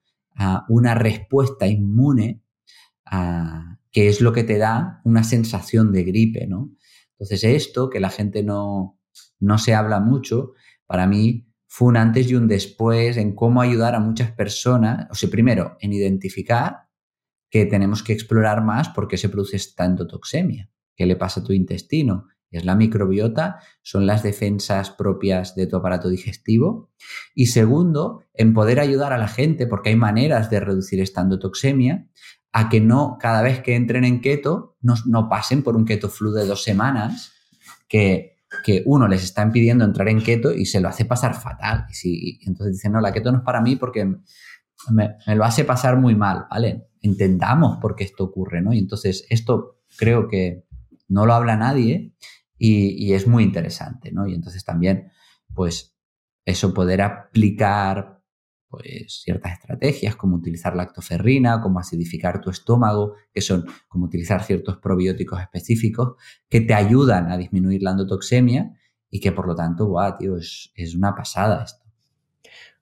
[0.68, 2.42] una respuesta inmune
[3.90, 6.70] que es lo que te da una sensación de gripe, ¿no?
[7.12, 8.98] Entonces esto, que la gente no,
[9.38, 10.52] no se habla mucho,
[10.86, 15.14] para mí fue un antes y un después en cómo ayudar a muchas personas, o
[15.14, 16.90] sea, primero, en identificar
[17.48, 21.44] que tenemos que explorar más por qué se produce esta endotoxemia, qué le pasa a
[21.44, 26.90] tu intestino, es la microbiota, son las defensas propias de tu aparato digestivo.
[27.34, 32.06] Y segundo, en poder ayudar a la gente, porque hay maneras de reducir esta endotoxemia,
[32.52, 36.32] a que no, cada vez que entren en keto, no, pasen por un keto flu
[36.32, 37.32] de dos semanas,
[37.88, 38.31] que,
[38.64, 41.86] que, uno les está impidiendo entrar en keto y se lo hace pasar fatal.
[41.90, 44.04] Y, si, entonces dicen, no, la keto no es para mí porque
[44.90, 46.88] me, lo hace pasar muy mal, ¿vale?
[47.00, 48.72] Entendamos por qué esto ocurre, ¿no?
[48.72, 50.64] Y entonces esto creo que
[51.08, 52.14] no lo habla nadie
[52.58, 54.26] y, es muy interesante, ¿no?
[54.26, 55.10] Y entonces también,
[55.54, 55.96] pues,
[56.44, 58.21] eso poder aplicar
[58.72, 64.78] pues ciertas estrategias como utilizar lactoferrina, como acidificar tu estómago, que son como utilizar ciertos
[64.78, 66.14] probióticos específicos
[66.48, 68.72] que te ayudan a disminuir la endotoxemia
[69.10, 71.84] y que por lo tanto, guau, tío, es, es una pasada esto.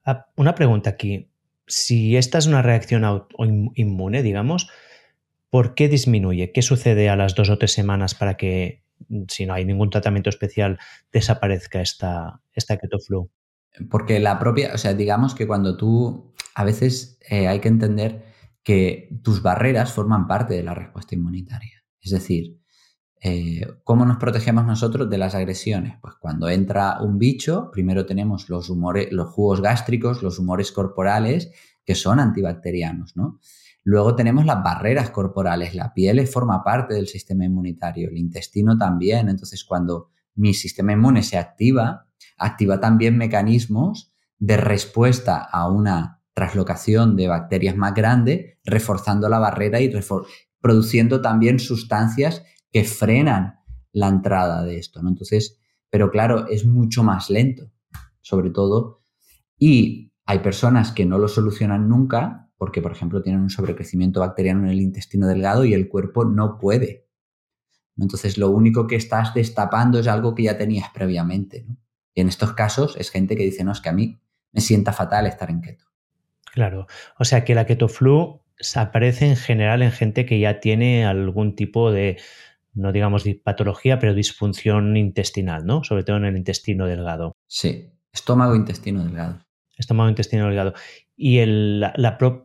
[0.04, 1.28] Ah, una pregunta aquí.
[1.66, 3.26] Si esta es una reacción
[3.74, 4.70] inmune, digamos,
[5.50, 6.52] ¿por qué disminuye?
[6.52, 8.84] ¿Qué sucede a las dos o tres semanas para que
[9.28, 10.78] si no hay ningún tratamiento especial,
[11.12, 13.28] desaparezca esta, esta flu.
[13.88, 18.24] Porque la propia, o sea, digamos que cuando tú, a veces eh, hay que entender
[18.62, 21.84] que tus barreras forman parte de la respuesta inmunitaria.
[22.00, 22.60] Es decir,
[23.22, 25.98] eh, ¿cómo nos protegemos nosotros de las agresiones?
[26.00, 31.50] Pues cuando entra un bicho, primero tenemos los, humores, los jugos gástricos, los humores corporales,
[31.84, 33.38] que son antibacterianos, ¿no?
[33.82, 35.74] Luego tenemos las barreras corporales.
[35.74, 39.28] La piel forma parte del sistema inmunitario, el intestino también.
[39.28, 42.06] Entonces, cuando mi sistema inmune se activa,
[42.36, 49.80] activa también mecanismos de respuesta a una traslocación de bacterias más grande, reforzando la barrera
[49.80, 49.92] y
[50.60, 53.60] produciendo también sustancias que frenan
[53.92, 55.02] la entrada de esto.
[55.02, 55.10] ¿no?
[55.10, 57.70] Entonces, pero claro, es mucho más lento,
[58.20, 59.02] sobre todo.
[59.58, 64.64] Y hay personas que no lo solucionan nunca porque, por ejemplo, tienen un sobrecrecimiento bacteriano
[64.64, 67.08] en el intestino delgado y el cuerpo no puede.
[67.96, 71.66] Entonces, lo único que estás destapando es algo que ya tenías previamente.
[72.14, 74.20] Y en estos casos es gente que dice, no, es que a mí
[74.52, 75.84] me sienta fatal estar en keto.
[76.52, 76.86] Claro,
[77.18, 78.42] o sea que la keto flu
[78.74, 82.18] aparece en general en gente que ya tiene algún tipo de,
[82.74, 85.84] no digamos de patología, pero disfunción intestinal, ¿no?
[85.84, 87.36] Sobre todo en el intestino delgado.
[87.46, 89.40] Sí, estómago, intestino delgado.
[89.76, 90.74] Estómago, intestino delgado.
[91.16, 91.84] Y el,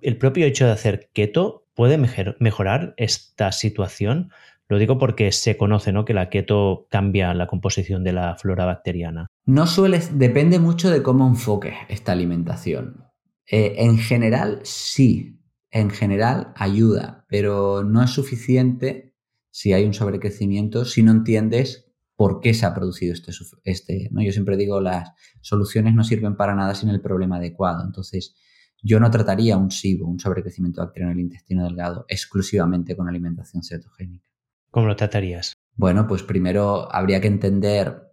[0.01, 4.31] el propio hecho de hacer keto puede mejorar esta situación.
[4.67, 6.05] Lo digo porque se conoce ¿no?
[6.05, 9.27] que la keto cambia la composición de la flora bacteriana.
[9.45, 13.05] No suele, depende mucho de cómo enfoques esta alimentación.
[13.47, 19.13] Eh, en general, sí, en general ayuda, pero no es suficiente
[19.51, 23.31] si hay un sobrecrecimiento si no entiendes por qué se ha producido este,
[23.63, 24.21] este ¿no?
[24.23, 27.83] Yo siempre digo, las soluciones no sirven para nada sin el problema adecuado.
[27.85, 28.35] Entonces,
[28.81, 33.63] yo no trataría un SIBO, un sobrecrecimiento bacteriano en el intestino delgado, exclusivamente con alimentación
[33.63, 34.29] cetogénica.
[34.75, 35.53] ¿Cómo lo tratarías?
[35.77, 38.11] Bueno, pues primero habría que entender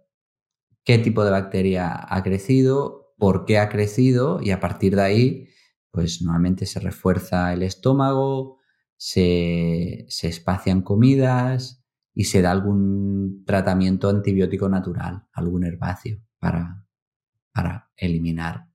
[0.85, 5.49] qué tipo de bacteria ha crecido, por qué ha crecido y a partir de ahí,
[5.91, 8.59] pues normalmente se refuerza el estómago,
[8.95, 16.87] se, se espacian comidas y se da algún tratamiento antibiótico natural, algún herbáceo para,
[17.51, 18.69] para eliminar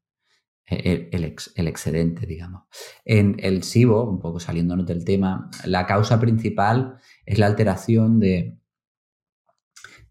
[0.70, 2.64] el, excedente, digamos.
[3.04, 8.58] En el SIBO, un poco saliéndonos del tema, la causa principal es la alteración de,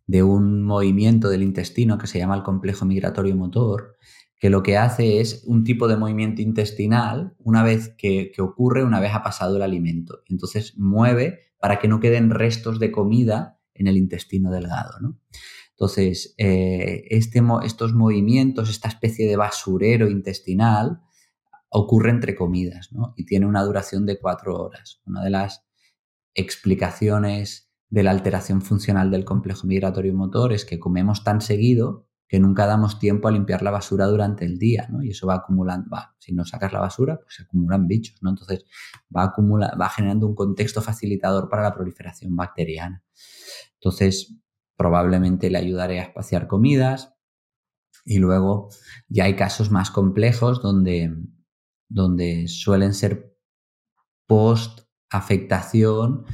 [0.06, 3.98] de un movimiento del intestino que se llama el complejo migratorio motor,
[4.40, 8.84] que lo que hace es un tipo de movimiento intestinal una vez que, que ocurre,
[8.84, 10.22] una vez ha pasado el alimento.
[10.28, 15.00] Entonces mueve para que no queden restos de comida en el intestino delgado.
[15.02, 15.20] ¿no?
[15.72, 21.02] Entonces, eh, este, estos movimientos, esta especie de basurero intestinal,
[21.70, 23.16] ocurre entre comidas ¿no?
[23.18, 25.02] y tiene una duración de cuatro horas.
[25.08, 25.67] Una de las
[26.38, 32.40] explicaciones de la alteración funcional del complejo migratorio motor es que comemos tan seguido que
[32.40, 35.02] nunca damos tiempo a limpiar la basura durante el día, ¿no?
[35.02, 38.30] Y eso va acumulando, va, si no sacas la basura, pues se acumulan bichos, ¿no?
[38.30, 38.66] Entonces
[39.16, 43.02] va, acumula, va generando un contexto facilitador para la proliferación bacteriana.
[43.76, 44.36] Entonces,
[44.76, 47.14] probablemente le ayudaré a espaciar comidas.
[48.06, 48.70] Y luego
[49.10, 51.14] ya hay casos más complejos donde,
[51.90, 53.38] donde suelen ser
[54.28, 56.26] post afectación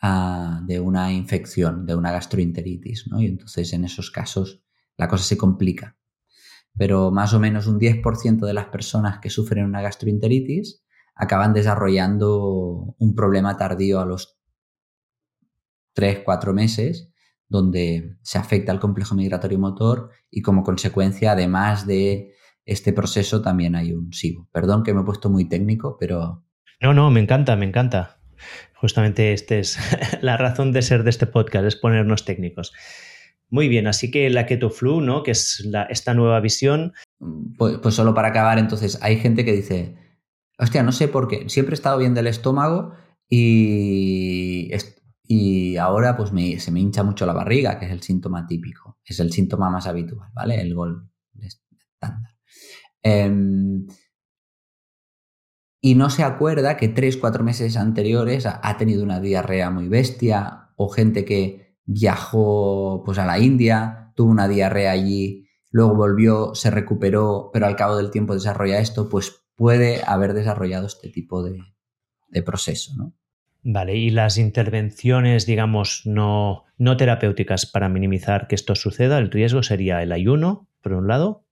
[0.00, 3.20] ah, de una infección, de una gastroenteritis, ¿no?
[3.20, 4.62] Y entonces en esos casos
[4.96, 5.96] la cosa se complica.
[6.76, 10.82] Pero más o menos un 10% de las personas que sufren una gastroenteritis
[11.14, 14.38] acaban desarrollando un problema tardío a los
[15.94, 17.10] 3, 4 meses,
[17.48, 22.34] donde se afecta el complejo migratorio motor y como consecuencia, además de
[22.66, 24.48] este proceso, también hay un SIBO.
[24.52, 26.44] Perdón que me he puesto muy técnico, pero...
[26.80, 28.15] No, no, me encanta, me encanta.
[28.74, 29.78] Justamente esta es
[30.22, 32.72] la razón de ser de este podcast, es ponernos técnicos.
[33.48, 35.22] Muy bien, así que la Keto Flu, ¿no?
[35.22, 36.92] Que es esta nueva visión.
[37.56, 39.96] Pues, pues, solo para acabar, entonces, hay gente que dice,
[40.58, 42.92] hostia, no sé por qué, siempre he estado bien del estómago
[43.28, 44.70] y,
[45.22, 46.30] y ahora pues
[46.62, 49.86] se me hincha mucho la barriga, que es el síntoma típico, es el síntoma más
[49.86, 50.60] habitual, ¿vale?
[50.60, 51.08] El gol
[51.40, 52.32] estándar.
[53.02, 53.86] Em,
[55.80, 60.70] y no se acuerda que tres, cuatro meses anteriores ha tenido una diarrea muy bestia
[60.76, 66.70] o gente que viajó pues a la India, tuvo una diarrea allí, luego volvió, se
[66.70, 71.62] recuperó, pero al cabo del tiempo desarrolla esto, pues puede haber desarrollado este tipo de,
[72.42, 73.14] proceso, ¿no?
[73.62, 79.62] Vale, y las intervenciones, digamos, no, no terapéuticas para minimizar que esto suceda, el riesgo
[79.62, 81.46] sería el ayuno, por un lado.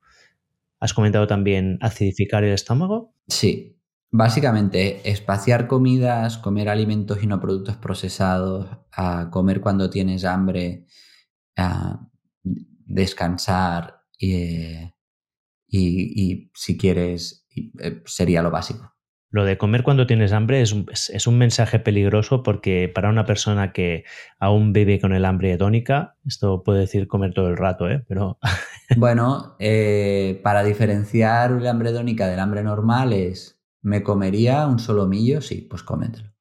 [0.78, 3.14] ¿Has comentado también acidificar el estómago?
[3.26, 3.78] Sí,
[4.16, 10.86] Básicamente, espaciar comidas, comer alimentos y no productos procesados, a comer cuando tienes hambre,
[11.56, 11.98] a
[12.44, 14.92] descansar y,
[16.54, 18.94] si quieres, eh, sería lo básico.
[19.30, 20.72] Lo de comer cuando tienes hambre es
[21.26, 24.04] un, mensaje peligroso porque para una persona que
[24.38, 28.04] aún vive con el hambre hedónica, esto puede decir comer todo el rato, ¿eh?
[28.06, 28.38] Pero...
[28.96, 33.53] bueno, eh, para diferenciar el hambre hedónica del hambre normal es
[33.84, 35.42] ¿Me comería un solomillo?
[35.42, 36.32] Sí, pues cómetelo.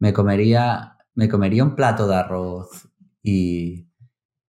[0.00, 2.88] ¿Me comería, me comería un plato de arroz
[3.22, 3.88] y,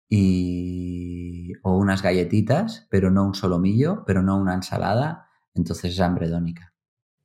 [0.09, 5.29] y, o unas galletitas, pero no un solomillo, pero no una ensalada?
[5.55, 6.73] Entonces es hambre dónica.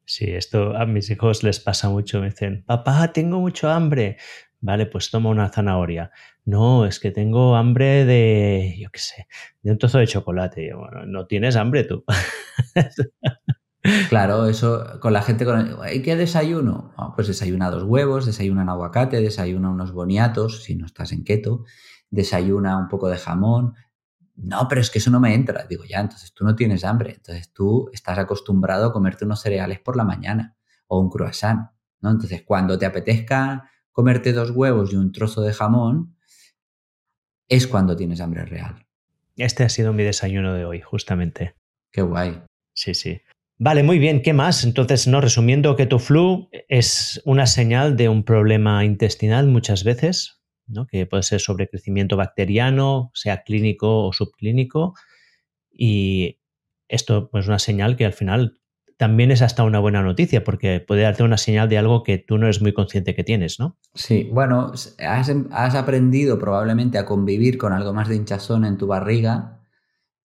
[0.06, 2.20] Sí, esto a mis hijos les pasa mucho.
[2.20, 4.18] Me dicen, papá, tengo mucho hambre.
[4.60, 6.12] Vale, pues toma una zanahoria.
[6.44, 9.28] No, es que tengo hambre de, yo qué sé,
[9.62, 10.74] de un trozo de chocolate.
[10.74, 12.04] bueno, no tienes hambre tú.
[14.08, 16.94] Claro, eso con la gente con ¿y qué desayuno?
[16.96, 21.26] Ah, pues desayuna dos huevos, desayuna un aguacate, desayuna unos boniatos, si no estás en
[21.26, 21.66] keto,
[22.10, 23.76] desayuna un poco de jamón.
[24.36, 25.66] No, pero es que eso no me entra.
[25.68, 27.16] Digo, ya, entonces tú no tienes hambre.
[27.16, 30.56] Entonces tú estás acostumbrado a comerte unos cereales por la mañana
[30.88, 31.70] o un croissant,
[32.00, 32.10] ¿no?
[32.10, 36.16] Entonces cuando te apetezca comerte dos huevos y un trozo de jamón,
[37.50, 38.88] es cuando tienes hambre real.
[39.36, 41.56] Este ha sido mi desayuno de hoy, justamente.
[41.92, 42.42] Qué guay.
[42.74, 43.22] Sí, sí.
[43.60, 44.22] Vale, muy bien.
[44.22, 44.64] ¿Qué más?
[44.64, 50.42] Entonces, no resumiendo que tu flu es una señal de un problema intestinal muchas veces,
[50.68, 50.88] ¿no?
[50.88, 54.96] que puede ser sobrecrecimiento bacteriano, sea clínico o subclínico.
[55.72, 56.40] Y
[56.88, 58.60] esto pues, es una señal que al final
[58.98, 62.38] también es hasta una buena noticia, porque puede darte una señal de algo que tú
[62.38, 63.78] no eres muy consciente que tienes, ¿no?
[63.94, 68.88] Sí, bueno, has, has aprendido probablemente a convivir con algo más de hinchazón en tu
[68.88, 69.63] barriga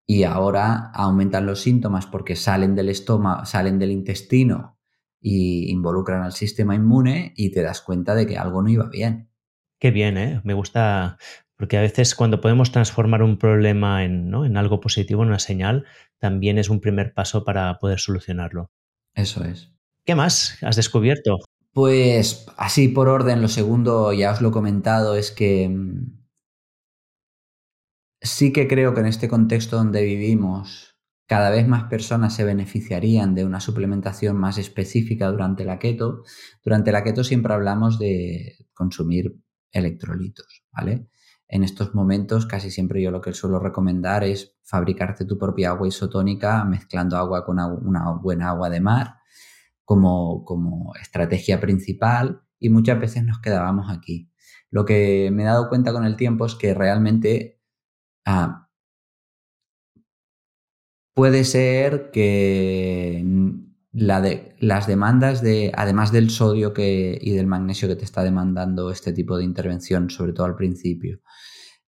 [0.07, 4.79] y ahora aumentan los síntomas porque salen del estómago, salen del intestino
[5.21, 9.31] y involucran al sistema inmune y te das cuenta de que algo no iba bien.
[9.79, 10.41] Qué bien, ¿eh?
[10.45, 11.19] Me gusta
[11.57, 14.45] porque a veces cuando podemos transformar un problema en, ¿no?
[14.45, 15.85] en algo positivo, en una señal,
[16.19, 18.71] también es un primer paso para poder solucionarlo.
[19.15, 19.73] Eso es.
[20.05, 21.39] ¿Qué más has descubierto?
[21.73, 26.24] Pues así por orden, lo segundo, ya os lo he comentado, es que mm,
[28.25, 33.35] sí que creo que en este contexto donde vivimos, cada vez más personas se beneficiarían
[33.35, 36.23] de una suplementación más específica durante la keto.
[36.65, 39.37] Durante la keto siempre hablamos de consumir
[39.71, 41.09] electrolitos, ¿vale?
[41.49, 45.87] En estos momentos casi siempre yo lo que suelo recomendar es fabricarte tu propia agua
[45.87, 49.17] isotónica mezclando agua con una buena agua de mar
[49.85, 54.31] como, como estrategia principal y muchas veces nos quedábamos aquí.
[54.71, 57.61] Lo que me he dado cuenta con el tiempo es que realmente
[58.27, 58.69] Ah,
[61.15, 63.25] puede ser que
[63.93, 69.13] las demandas de, además del sodio que, y del magnesio que te está demandando este
[69.13, 71.21] tipo de intervención, sobre todo al principio,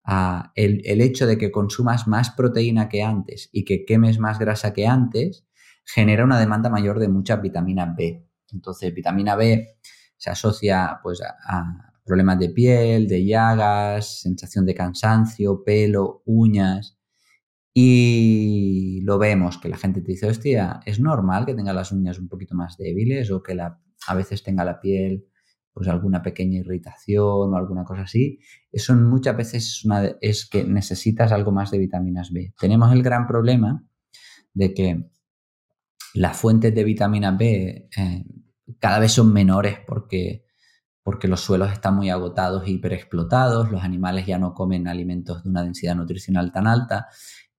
[0.04, 4.38] ah, el, el, hecho de que consumas más proteína que antes y que quemes más
[4.38, 5.46] grasa que antes,
[5.84, 8.26] genera una demanda mayor de mucha vitamina B.
[8.52, 9.78] Entonces, vitamina B
[10.16, 16.98] se asocia pues, a problemas de piel, de llagas, sensación de cansancio, pelo, uñas.
[17.72, 22.18] Y lo vemos, que la gente te dice, hostia, es normal que tenga las uñas
[22.18, 25.26] un poquito más débiles o que la, a veces tenga la piel
[25.74, 28.38] pues alguna pequeña irritación o alguna cosa así.
[28.70, 29.84] Eso muchas veces
[30.20, 32.54] es, que necesitas algo más de vitaminas B.
[32.58, 33.84] Tenemos el gran problema
[34.54, 35.10] de que
[36.14, 38.24] las fuentes de vitamina B eh,
[38.78, 40.43] cada vez son menores porque,
[41.04, 45.50] porque los suelos están muy agotados e hiperexplotados, los animales ya no comen alimentos de
[45.50, 47.06] una densidad nutricional tan alta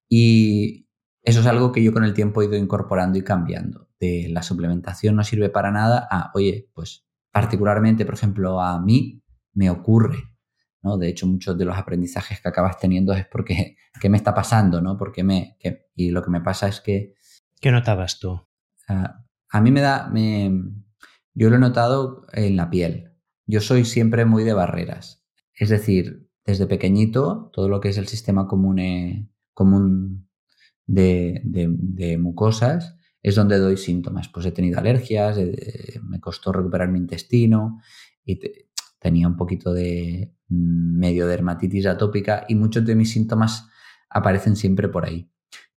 [0.09, 0.89] y
[1.21, 3.87] eso es algo que yo con el tiempo he ido incorporando y cambiando.
[3.97, 9.23] De la suplementación no sirve para nada a, oye, pues particularmente, por ejemplo, a mí
[9.53, 10.35] me ocurre
[10.85, 10.99] ¿no?
[10.99, 14.81] De hecho, muchos de los aprendizajes que acabas teniendo es porque, ¿qué me está pasando?
[14.81, 14.95] ¿no?
[14.95, 15.57] Porque me,
[15.95, 17.15] y lo que me pasa es que...
[17.59, 18.39] ¿Qué notabas tú?
[18.87, 20.51] a mí me da, me,
[21.33, 23.14] yo lo he notado en la piel.
[23.45, 25.23] Yo soy siempre muy de barreras.
[25.53, 30.27] Es decir, desde pequeñito, todo lo que es el sistema común, común
[30.85, 34.29] de, de, mucosas es donde doy síntomas.
[34.29, 35.37] Pues he tenido alergias,
[36.03, 37.79] me costó recuperar mi intestino
[38.23, 38.39] y
[38.99, 43.67] tenía un poquito de mm, medio dermatitis atópica y muchos de mis síntomas
[44.09, 45.29] aparecen siempre por ahí.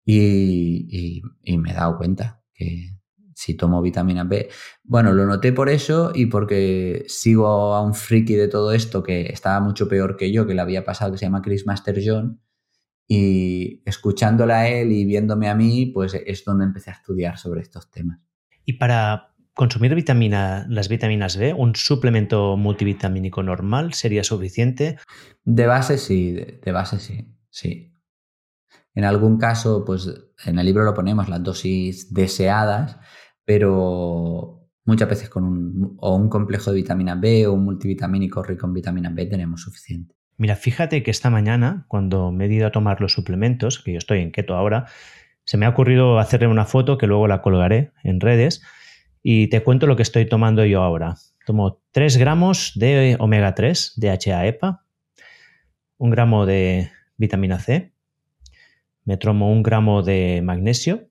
[0.06, 1.22] Y,
[1.58, 2.95] me he dado cuenta que
[3.36, 4.50] si tomo vitamina B,
[4.84, 9.28] bueno, lo noté por eso y porque sigo a un friki de todo esto que
[9.28, 12.42] estaba mucho peor que yo, que le había pasado, que se llama Chris Master John,
[13.08, 17.62] y escuchándole a él y viéndome a mí, pues es donde empecé a estudiar sobre
[17.62, 18.20] estos temas.
[18.64, 24.98] Y para consumir vitamina, las vitaminas B, un suplemento multivitamínico normal sería suficiente.
[25.44, 27.94] De base sí, de, base sí, sí.
[28.96, 30.10] En algún caso, pues
[30.46, 32.98] en el libro lo ponemos las dosis deseadas,
[33.46, 38.68] pero muchas veces con un, o un complejo de vitamina B o un multivitamínico rico
[38.68, 40.16] en vitamina B tenemos suficiente.
[40.38, 43.98] Mira, fíjate que esta mañana, cuando me he ido a tomar los suplementos, que yo
[43.98, 44.86] estoy en keto ahora,
[45.46, 48.62] se me ha ocurrido hacerle una foto que luego la colgaré en redes
[49.24, 51.16] y te cuento lo que estoy tomando yo ahora.
[51.46, 54.84] Tomo 3 gramos de omega 3, DHA EPA,
[55.98, 57.94] un gramo de vitamina C,
[59.06, 61.10] me tomo un gramo de magnesio,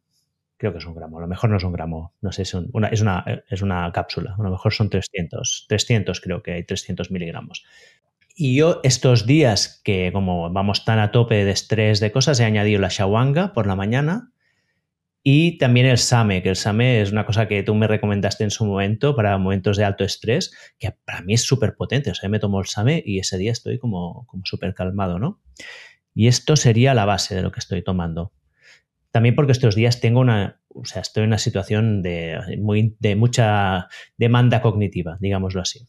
[0.65, 2.55] creo que es un gramo, a lo mejor no es un gramo, no sé, es,
[2.55, 7.67] una, cápsula, a lo mejor son 300, 300 creo que hay 300 miligramos.
[8.35, 12.45] Y yo estos días que como vamos tan a tope de estrés de cosas, he
[12.45, 14.33] añadido la shawanga por la mañana,
[15.23, 18.51] y también el SAME, que el SAME es una cosa que tú me recomendaste en
[18.51, 22.11] su momento para momentos de alto estrés, que para mí es súper potente.
[22.11, 25.41] O sea, me tomo el SAME y ese día estoy como, como súper calmado, ¿no?
[26.15, 28.33] Y esto sería la base de lo que estoy tomando.
[29.15, 33.15] También porque estos días tengo una, o sea, estoy en una situación de, muy, de
[33.15, 33.87] mucha
[34.19, 35.87] demanda cognitiva, digámoslo así.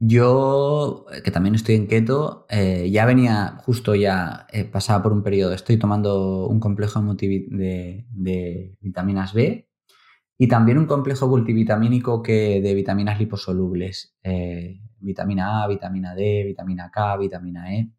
[0.00, 5.22] Yo, que también estoy en keto, eh, ya venía justo ya, eh, pasaba por un
[5.22, 9.70] periodo, estoy tomando un complejo de, vitaminas B
[10.36, 16.90] y también un complejo multivitamínico que de vitaminas liposolubles, eh, vitamina A, vitamina D, vitamina
[16.90, 17.92] K, vitamina E,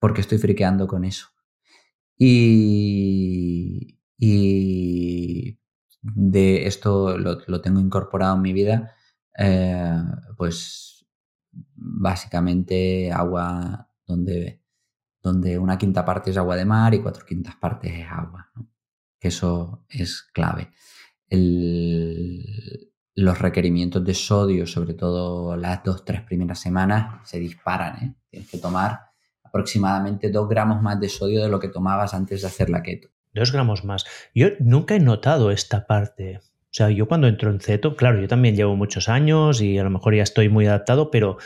[0.00, 1.28] porque estoy friqueando con eso.
[2.24, 5.58] Y, y
[6.02, 8.94] de esto lo, lo tengo incorporado en mi vida
[9.36, 9.96] eh,
[10.36, 11.06] pues
[11.74, 14.62] básicamente agua donde,
[15.22, 18.50] donde una quinta parte es agua de mar y cuatro quintas partes es agua.
[19.20, 20.70] Eso es clave.
[23.14, 27.96] los requerimientos de sodio, sobre todo las dos, tres primeras semanas, se disparan.
[28.04, 28.14] ¿eh?
[28.30, 29.11] Tienes que tomar
[29.52, 33.08] aproximadamente dos gramos más de sodio de lo que tomabas antes de hacer la keto.
[33.34, 34.06] Dos gramos más.
[34.34, 36.38] Yo nunca he notado esta parte.
[36.38, 39.84] O sea, yo cuando entro en Ceto, claro, yo también llevo muchos años y a
[39.84, 41.36] lo mejor ya estoy muy adaptado, pero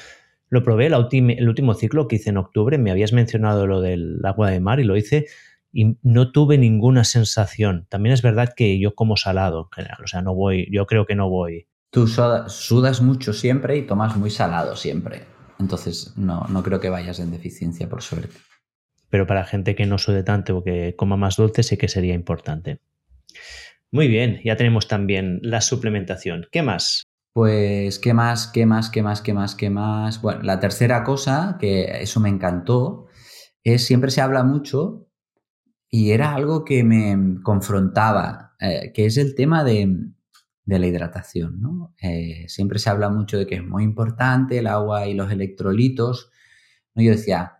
[0.48, 4.50] lo probé el último ciclo que hice en octubre, me habías mencionado lo del agua
[4.50, 5.26] de mar y lo hice
[5.72, 7.86] y no tuve ninguna sensación.
[7.88, 11.06] También es verdad que yo como salado en general, o sea, no voy, yo creo
[11.06, 11.66] que no voy.
[11.90, 15.35] Tú sudas mucho siempre y tomas muy salado siempre.
[15.58, 18.36] Entonces, no, no creo que vayas en deficiencia, por suerte.
[19.08, 22.14] Pero para gente que no sude tanto o que coma más dulce, sí que sería
[22.14, 22.80] importante.
[23.92, 26.46] Muy bien, ya tenemos también la suplementación.
[26.50, 27.04] ¿Qué más?
[27.32, 28.48] Pues, ¿qué más?
[28.48, 28.90] ¿Qué más?
[28.90, 29.20] ¿Qué más?
[29.20, 29.54] ¿Qué más?
[29.54, 30.20] ¿Qué más?
[30.22, 33.06] Bueno, la tercera cosa, que eso me encantó,
[33.62, 35.06] es siempre se habla mucho
[35.88, 39.96] y era algo que me confrontaba, eh, que es el tema de,
[40.66, 41.60] la hidratación.
[41.60, 41.94] ¿no?
[42.00, 46.30] Eh, siempre se habla mucho de que es muy importante el agua y los electrolitos.
[46.94, 47.02] ¿no?
[47.02, 47.56] Yo decía,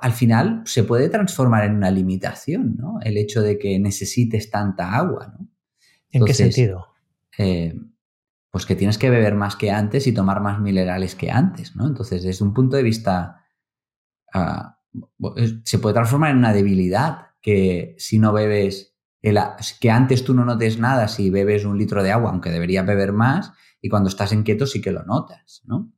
[0.00, 2.98] al final se puede transformar en una limitación, ¿no?
[3.02, 5.48] El hecho de que necesites tanta agua, ¿no?
[6.10, 6.88] ¿En qué sentido?
[7.38, 7.74] Eh,
[8.50, 11.86] pues que tienes que beber más que antes y tomar más minerales que antes, ¿no?
[11.86, 13.44] Entonces, desde un punto de vista,
[14.32, 14.78] ah,
[15.64, 18.87] se puede transformar en una debilidad que si no bebes,
[19.20, 23.12] que antes tú no notes nada si bebes un litro de agua, aunque deberías beber
[23.12, 25.92] más, y cuando estás en keto sí que lo notas, ¿no?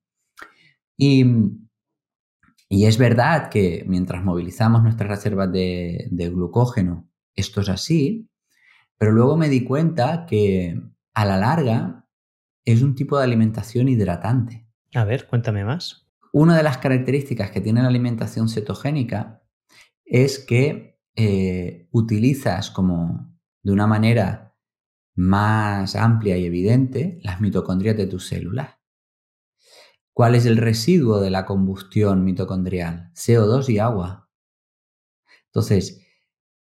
[0.96, 1.24] Y,
[2.68, 8.30] es verdad que mientras movilizamos nuestras reservas de glucógeno, esto es así,
[9.00, 10.78] pero luego me di cuenta que
[11.14, 12.06] a la larga
[12.66, 14.68] es un tipo de alimentación hidratante.
[14.94, 16.06] A ver, cuéntame más.
[16.32, 19.42] Una de las características que tiene la alimentación cetogénica
[20.04, 24.56] es que eh, utilizas como de una manera
[25.14, 28.76] más amplia y evidente las mitocondrias de tus células.
[30.12, 33.10] ¿Cuál es el residuo de la combustión mitocondrial?
[33.14, 34.30] CO2 y agua.
[35.46, 36.06] Entonces,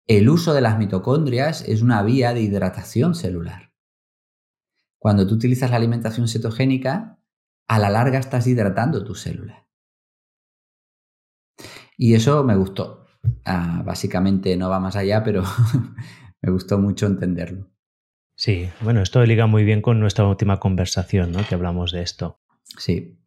[0.06, 3.72] el uso de las mitocondrias es una vía de hidratación celular.
[4.98, 7.20] Cuando tú utilizas la alimentación cetogénica,
[7.68, 9.64] a la larga estás hidratando tus células.
[11.96, 13.05] Y eso me gustó.
[13.44, 15.42] Ah, básicamente no va más allá, pero
[16.42, 17.70] me gustó mucho entenderlo.
[18.36, 21.46] Sí, bueno, esto liga muy bien con nuestra última conversación, ¿no?
[21.46, 22.40] Que hablamos de esto.
[22.78, 23.18] Sí.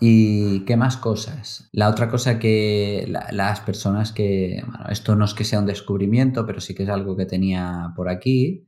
[0.00, 1.68] ¿Y qué más cosas?
[1.72, 6.46] La otra cosa que las personas que, bueno, esto no es que sea un descubrimiento,
[6.46, 8.66] pero sí que es algo que tenía por aquí,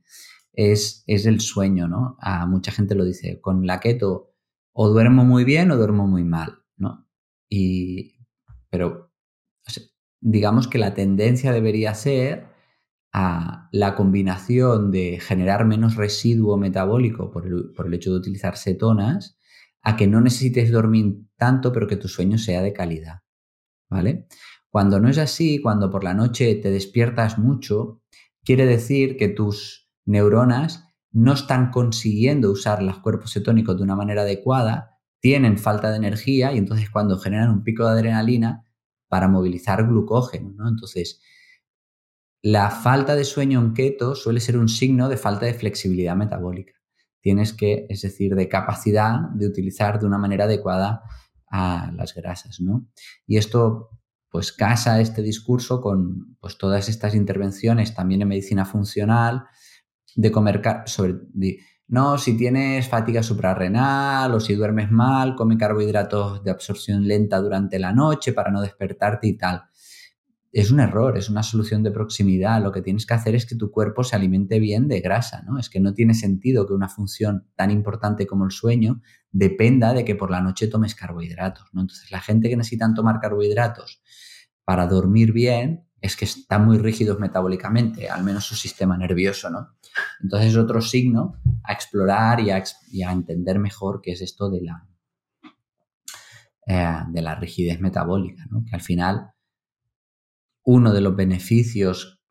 [0.53, 2.17] es, es el sueño, ¿no?
[2.19, 4.33] A mucha gente lo dice, con la keto
[4.73, 7.07] o duermo muy bien o duermo muy mal, ¿no?
[7.49, 8.15] Y,
[8.69, 9.11] pero
[10.19, 12.47] digamos que la tendencia debería ser
[13.13, 18.57] a la combinación de generar menos residuo metabólico por el, por el hecho de utilizar
[18.57, 19.37] cetonas,
[19.81, 23.21] a que no necesites dormir tanto, pero que tu sueño sea de calidad.
[23.89, 24.27] ¿Vale?
[24.69, 28.01] Cuando no es así, cuando por la noche te despiertas mucho,
[28.43, 34.21] quiere decir que tus neuronas no están consiguiendo usar los cuerpos cetónicos de una manera
[34.23, 38.66] adecuada, tienen falta de energía y entonces cuando generan un pico de adrenalina
[39.07, 40.67] para movilizar glucógeno, ¿no?
[40.67, 41.21] Entonces,
[42.41, 46.73] la falta de sueño en keto suele ser un signo de falta de flexibilidad metabólica.
[47.19, 51.01] Tienes que, es decir, de capacidad de utilizar de una manera adecuada
[51.49, 52.87] a las grasas, ¿no?
[53.25, 53.89] Y esto,
[54.29, 59.45] pues, casa este discurso con pues, todas estas intervenciones también en medicina funcional,
[60.15, 61.15] de comer sobre
[61.89, 67.79] no, si tienes fatiga suprarrenal o si duermes mal, come carbohidratos de absorción lenta durante
[67.79, 69.63] la noche para no despertarte y tal.
[70.51, 72.61] Es un error, es una solución de proximidad.
[72.61, 75.59] Lo que tienes que hacer es que tu cuerpo se alimente bien de grasa, ¿no?
[75.59, 80.03] Es que no tiene sentido que una función tan importante como el sueño dependa de
[80.03, 81.81] que por la noche tomes carbohidratos, ¿no?
[81.81, 84.01] Entonces, la gente que necesita tomar carbohidratos
[84.65, 89.75] para dormir bien es que están muy rígidos metabólicamente, al menos su sistema nervioso, ¿no?
[90.21, 94.87] Entonces es otro signo a explorar y a, entender mejor qué es esto de la,
[96.67, 98.63] eh, de la rigidez metabólica, ¿no?
[98.63, 99.31] Que al final
[100.63, 102.21] uno de los beneficios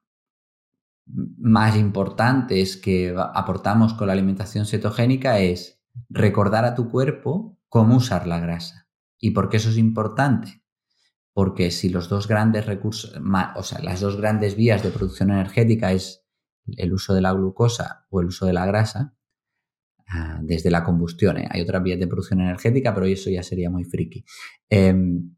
[1.07, 8.27] más importantes que aportamos con la alimentación cetogénica es recordar a tu cuerpo cómo usar
[8.27, 8.89] la grasa.
[9.19, 10.63] ¿Y por qué eso es importante?
[11.37, 13.13] Porque si los dos grandes recursos,
[13.57, 16.25] o sea, las dos grandes vías de producción energética es
[16.79, 19.15] el uso de la glucosa o el uso de la grasa,
[20.09, 21.47] ah, desde la combustión, ¿eh?
[21.51, 24.25] hay otras vías de producción energética, pero eso ya sería muy friki.
[24.71, 25.37] Em,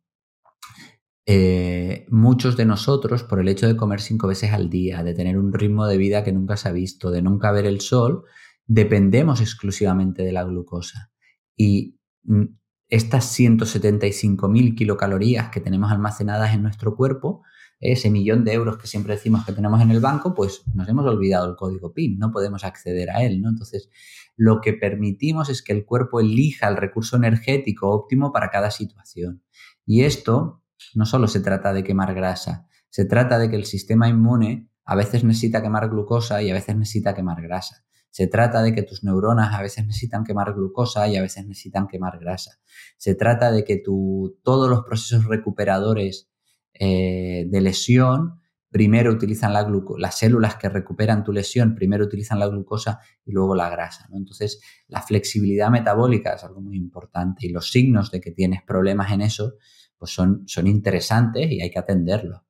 [1.26, 5.36] eh, muchos de nosotros, por el hecho de comer cinco veces al día, de tener
[5.36, 8.22] un ritmo de vida que nunca se ha visto, de nunca ver el sol,
[8.68, 11.10] dependemos exclusivamente de la glucosa.
[11.56, 12.44] Y mm,
[12.88, 17.42] estas 175.000 kilocalorías que tenemos almacenadas en nuestro cuerpo,
[17.80, 21.06] ese millón de euros que siempre decimos que tenemos en el banco, pues nos hemos
[21.06, 23.48] olvidado el código PIN, no podemos acceder a él, ¿no?
[23.48, 23.90] Entonces,
[24.36, 29.42] lo que permitimos es que el cuerpo elija el recurso energético óptimo para cada situación.
[29.86, 30.62] Y esto
[30.94, 34.96] no solo se trata de quemar grasa, se trata de que el sistema inmune a
[34.96, 37.84] veces necesita quemar glucosa y a veces necesita quemar grasa.
[38.10, 41.86] Se trata de que tus neuronas a veces necesitan quemar glucosa y a veces necesitan
[41.86, 42.58] quemar grasa.
[42.96, 46.28] Se trata de que tu, todos los procesos recuperadores
[46.72, 48.40] eh, de lesión
[48.70, 53.32] primero utilizan la glucosa, las células que recuperan tu lesión primero utilizan la glucosa y
[53.32, 54.08] luego la grasa.
[54.12, 59.12] Entonces, la flexibilidad metabólica es algo muy importante y los signos de que tienes problemas
[59.12, 59.54] en eso
[59.96, 62.40] pues son, son interesantes y hay que atenderlos.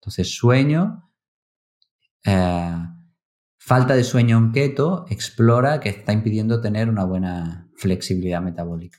[0.00, 1.10] Entonces, sueño,
[2.24, 2.76] eh,
[3.62, 8.98] Falta de sueño en keto explora que está impidiendo tener una buena flexibilidad metabólica.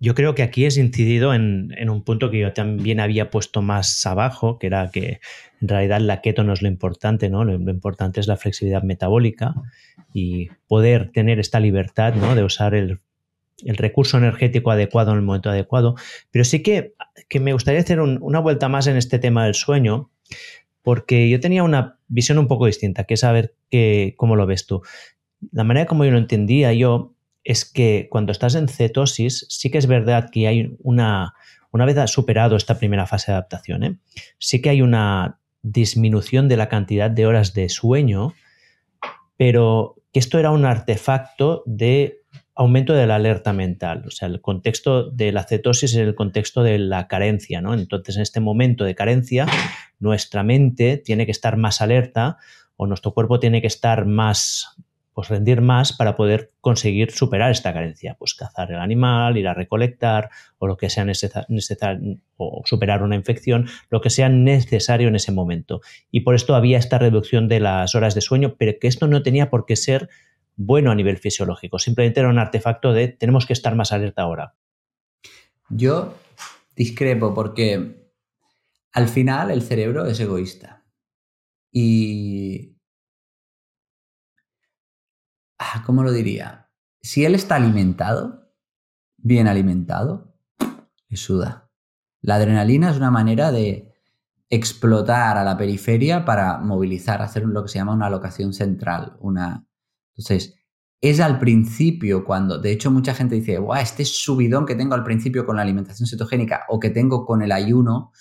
[0.00, 4.06] Yo creo que aquí es incidido en, un punto que yo también había puesto más
[4.06, 5.20] abajo, que era que
[5.60, 7.44] en realidad la keto no es lo importante, ¿no?
[7.44, 9.54] Lo, importante es la flexibilidad metabólica
[10.14, 12.34] y poder tener esta libertad ¿no?
[12.34, 13.00] de usar el,
[13.62, 15.94] recurso energético adecuado en el momento adecuado.
[16.30, 16.94] Pero sí que,
[17.38, 20.10] me gustaría hacer una vuelta más en este tema del sueño,
[20.82, 24.66] porque yo tenía una visión un poco distinta, que es saber que, cómo lo ves
[24.66, 24.82] tú.
[25.52, 27.14] La manera como yo lo entendía yo
[27.44, 31.34] es que cuando estás en cetosis, sí que es verdad que hay una,
[31.70, 33.98] una vez superado esta primera fase de adaptación, ¿eh?
[34.38, 38.34] sí que hay una disminución de la cantidad de horas de sueño,
[39.36, 42.19] pero que esto era un artefacto de
[42.60, 44.04] aumento de la alerta mental.
[44.06, 47.72] O sea, el contexto de la cetosis es el contexto de la carencia, ¿no?
[47.72, 49.46] Entonces, en este momento de carencia,
[49.98, 52.36] nuestra mente tiene que estar más alerta
[52.76, 54.76] o nuestro cuerpo tiene que estar más,
[55.14, 58.16] pues rendir más para poder conseguir superar esta carencia.
[58.18, 63.16] Pues cazar el animal, ir a recolectar o lo que sea necesario, o superar una
[63.16, 65.80] infección, lo que sea necesario en ese momento.
[66.10, 69.22] Y por esto había esta reducción de las horas de sueño, pero que esto no
[69.22, 70.10] tenía por qué ser
[70.62, 71.78] bueno a nivel fisiológico.
[71.78, 74.54] Simplemente era un artefacto de tenemos que estar más alerta ahora.
[75.70, 76.14] Yo
[76.76, 78.12] discrepo porque
[78.92, 80.84] al final el cerebro es egoísta.
[81.72, 82.76] Y...
[85.58, 86.70] Ah, ¿Cómo lo diría?
[87.00, 88.52] Si él está alimentado,
[89.16, 90.36] bien alimentado,
[91.08, 91.70] le suda.
[92.20, 93.94] La adrenalina es una manera de
[94.50, 99.16] explotar a la periferia para movilizar, hacer lo que se llama una alocación central.
[99.20, 99.64] Una...
[100.20, 100.54] Entonces,
[101.00, 105.02] es al principio cuando, de hecho, mucha gente dice, guau, este subidón que tengo al
[105.02, 108.12] principio con la alimentación cetogénica o que tengo con el ayuno,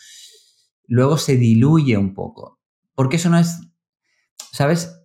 [0.88, 2.62] luego se diluye un poco.
[2.96, 3.60] Porque eso no es,
[4.54, 4.96] ¿sabes?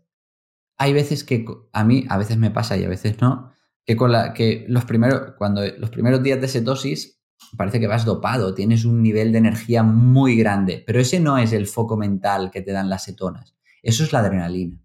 [0.78, 3.52] Hay veces que a mí, a veces me pasa y a veces no,
[3.84, 7.20] que con la que los primeros, cuando los primeros días de cetosis
[7.56, 11.52] parece que vas dopado, tienes un nivel de energía muy grande, pero ese no es
[11.52, 14.80] el foco mental que te dan las cetonas, eso es la adrenalina,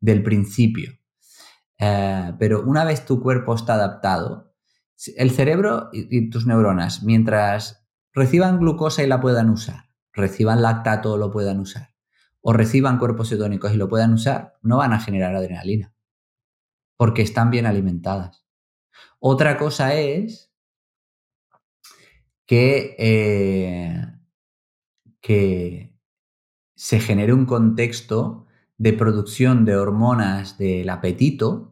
[0.00, 0.99] del principio.
[1.80, 4.54] Eh, pero una vez tu cuerpo está adaptado,
[5.16, 11.16] el cerebro y tus neuronas, mientras reciban glucosa y la puedan usar, reciban lactato o
[11.16, 11.94] lo puedan usar,
[12.42, 15.94] o reciban cuerpos cetónicos y lo puedan usar, no van a generar adrenalina,
[16.98, 18.44] porque están bien alimentadas.
[19.18, 20.52] Otra cosa es
[22.44, 24.06] que, eh,
[25.22, 25.96] que
[26.74, 31.69] se genere un contexto de producción de hormonas del apetito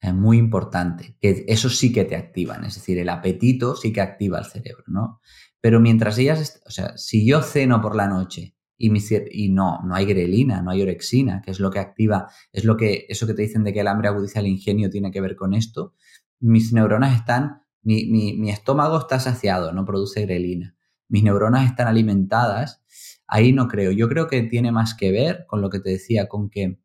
[0.00, 4.00] es muy importante, que eso sí que te activan, es decir, el apetito sí que
[4.00, 5.20] activa el cerebro, ¿no?
[5.60, 10.06] Pero mientras ellas, o sea, si yo ceno por la noche y, no, no hay
[10.06, 13.42] grelina, no hay orexina, que es lo que activa, es lo que, eso que te
[13.42, 15.94] dicen de que el hambre agudiza el ingenio tiene que ver con esto.
[16.38, 20.76] Mis neuronas están, mi, mi estómago está saciado, no produce grelina.
[21.08, 22.82] Mis neuronas están alimentadas.
[23.26, 23.90] Ahí no creo.
[23.90, 26.80] Yo creo que tiene más que ver con lo que te decía, con que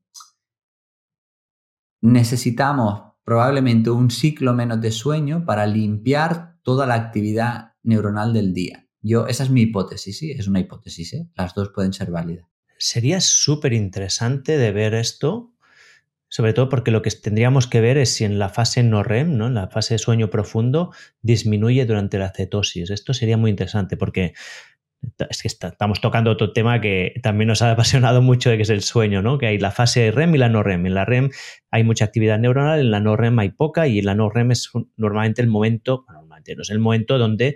[2.01, 8.87] necesitamos probablemente un ciclo menos de sueño para limpiar toda la actividad neuronal del día.
[9.01, 11.27] Yo, esa es mi hipótesis, sí, es una hipótesis, ¿eh?
[11.35, 12.45] las dos pueden ser válidas.
[12.77, 15.53] Sería súper interesante de ver esto,
[16.27, 19.37] sobre todo porque lo que tendríamos que ver es si en la fase no REM,
[19.37, 19.47] ¿no?
[19.47, 22.89] en la fase de sueño profundo, disminuye durante la cetosis.
[22.89, 24.33] Esto sería muy interesante porque
[25.29, 28.81] es que estamos tocando otro tema que también nos ha apasionado mucho, que es el
[28.81, 29.37] sueño, ¿no?
[29.37, 30.85] Que hay la fase REM y la no REM.
[30.85, 31.29] En la REM
[31.71, 34.51] hay mucha actividad neuronal, en la no REM hay poca y en la no REM
[34.51, 37.55] es normalmente el momento, normalmente no es el momento donde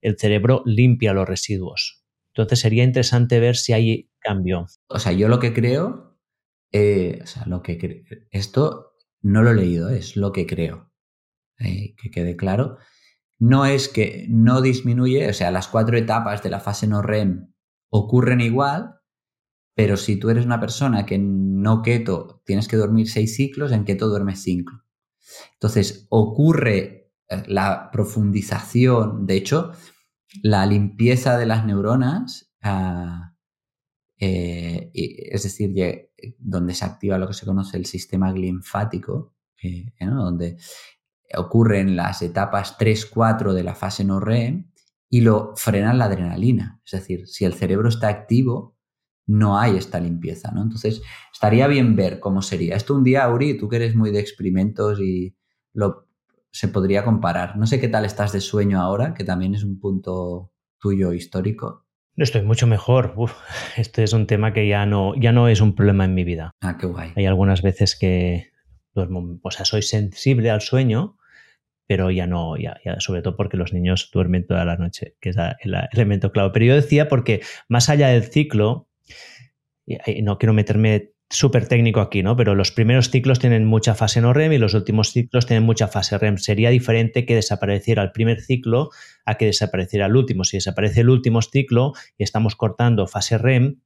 [0.00, 2.04] el cerebro limpia los residuos.
[2.34, 4.66] Entonces sería interesante ver si hay cambio.
[4.88, 6.18] O sea, yo lo que creo,
[6.70, 8.92] eh, o sea, lo que esto
[9.22, 10.92] no lo he leído, es lo que creo.
[11.58, 12.76] Eh, que quede claro.
[13.38, 17.52] No es que no disminuye, o sea, las cuatro etapas de la fase no REM
[17.90, 18.96] ocurren igual,
[19.74, 23.84] pero si tú eres una persona que no keto tienes que dormir seis ciclos, en
[23.84, 24.82] keto duermes cinco.
[25.54, 27.12] Entonces, ocurre
[27.46, 29.72] la profundización, de hecho,
[30.42, 33.34] la limpieza de las neuronas, ah,
[34.18, 35.74] eh, es decir,
[36.38, 40.56] donde se activa lo que se conoce el sistema linfático, eh, donde
[41.34, 44.70] ocurren las etapas 3-4 de la fase no REM
[45.08, 46.80] y lo frenan la adrenalina.
[46.84, 48.76] Es decir, si el cerebro está activo,
[49.26, 50.62] no hay esta limpieza, ¿no?
[50.62, 51.02] Entonces,
[51.32, 52.76] estaría bien ver cómo sería.
[52.76, 55.36] Esto un día, Auri, tú que eres muy de experimentos y
[55.72, 56.06] lo
[56.52, 57.58] se podría comparar.
[57.58, 61.84] No sé qué tal estás de sueño ahora, que también es un punto tuyo histórico.
[62.14, 63.14] No estoy mucho mejor.
[63.76, 66.52] este es un tema que ya no, ya no es un problema en mi vida.
[66.62, 67.12] Ah, qué guay.
[67.14, 68.52] Hay algunas veces que
[68.96, 71.16] duermo, o sea, soy sensible al sueño,
[71.86, 75.36] pero ya no, ya, sobre todo porque los niños duermen toda la noche, que es
[75.60, 76.50] el elemento clave.
[76.52, 78.88] Pero yo decía porque más allá del ciclo,
[79.86, 82.36] y no quiero meterme súper técnico aquí, ¿no?
[82.36, 85.88] Pero los primeros ciclos tienen mucha fase no REM y los últimos ciclos tienen mucha
[85.88, 86.38] fase REM.
[86.38, 88.90] Sería diferente que desapareciera el primer ciclo
[89.24, 90.44] a que desapareciera el último.
[90.44, 93.80] Si desaparece el último ciclo y estamos cortando fase REM,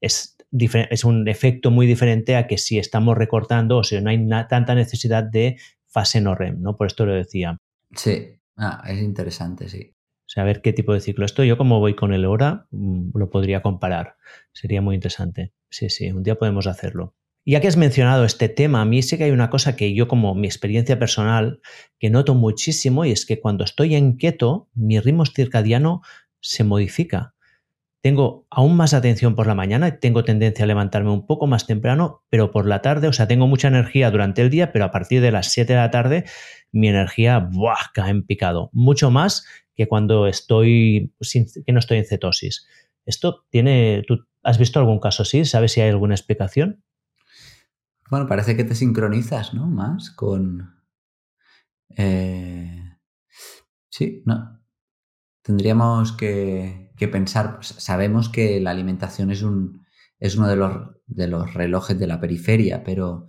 [0.00, 4.26] es, es un efecto muy diferente a que si estamos recortando o si no hay
[4.48, 6.76] tanta necesidad de fase no REM, ¿no?
[6.76, 7.58] Por esto lo decía.
[7.94, 9.92] Sí, ah, es interesante, sí.
[9.94, 11.42] O sea, a ver qué tipo de ciclo esto.
[11.42, 14.16] Yo como voy con el hora, mm, lo podría comparar.
[14.52, 15.52] Sería muy interesante.
[15.70, 17.16] Sí, sí, un día podemos hacerlo.
[17.44, 20.06] Ya que has mencionado este tema, a mí sí que hay una cosa que yo
[20.06, 21.60] como mi experiencia personal
[21.98, 26.02] que noto muchísimo y es que cuando estoy en keto, mi ritmo circadiano
[26.40, 27.34] se modifica.
[28.02, 32.24] Tengo aún más atención por la mañana, tengo tendencia a levantarme un poco más temprano,
[32.30, 35.20] pero por la tarde, o sea, tengo mucha energía durante el día, pero a partir
[35.20, 36.24] de las 7 de la tarde
[36.72, 37.90] mi energía ¡buah!
[37.92, 41.14] cae en picado, mucho más que cuando estoy
[41.66, 42.66] que no estoy en cetosis.
[43.04, 45.44] Esto tiene, ¿tú has visto algún caso así?
[45.44, 46.82] ¿Sabes si hay alguna explicación?
[48.10, 49.66] Bueno, parece que te sincronizas, ¿no?
[49.66, 50.74] Más con...
[51.96, 52.96] Eh,
[53.88, 54.60] sí, no.
[55.42, 59.84] Tendríamos que, pensar, pues, sabemos que la alimentación es, un,
[60.18, 60.72] es uno de los,
[61.06, 63.26] de los relojes de la periferia, pero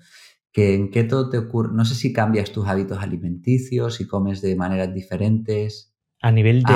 [0.51, 4.55] que en keto te ocurre, no sé si cambias tus hábitos alimenticios, si comes de
[4.55, 5.95] maneras diferentes.
[6.21, 6.73] A nivel de,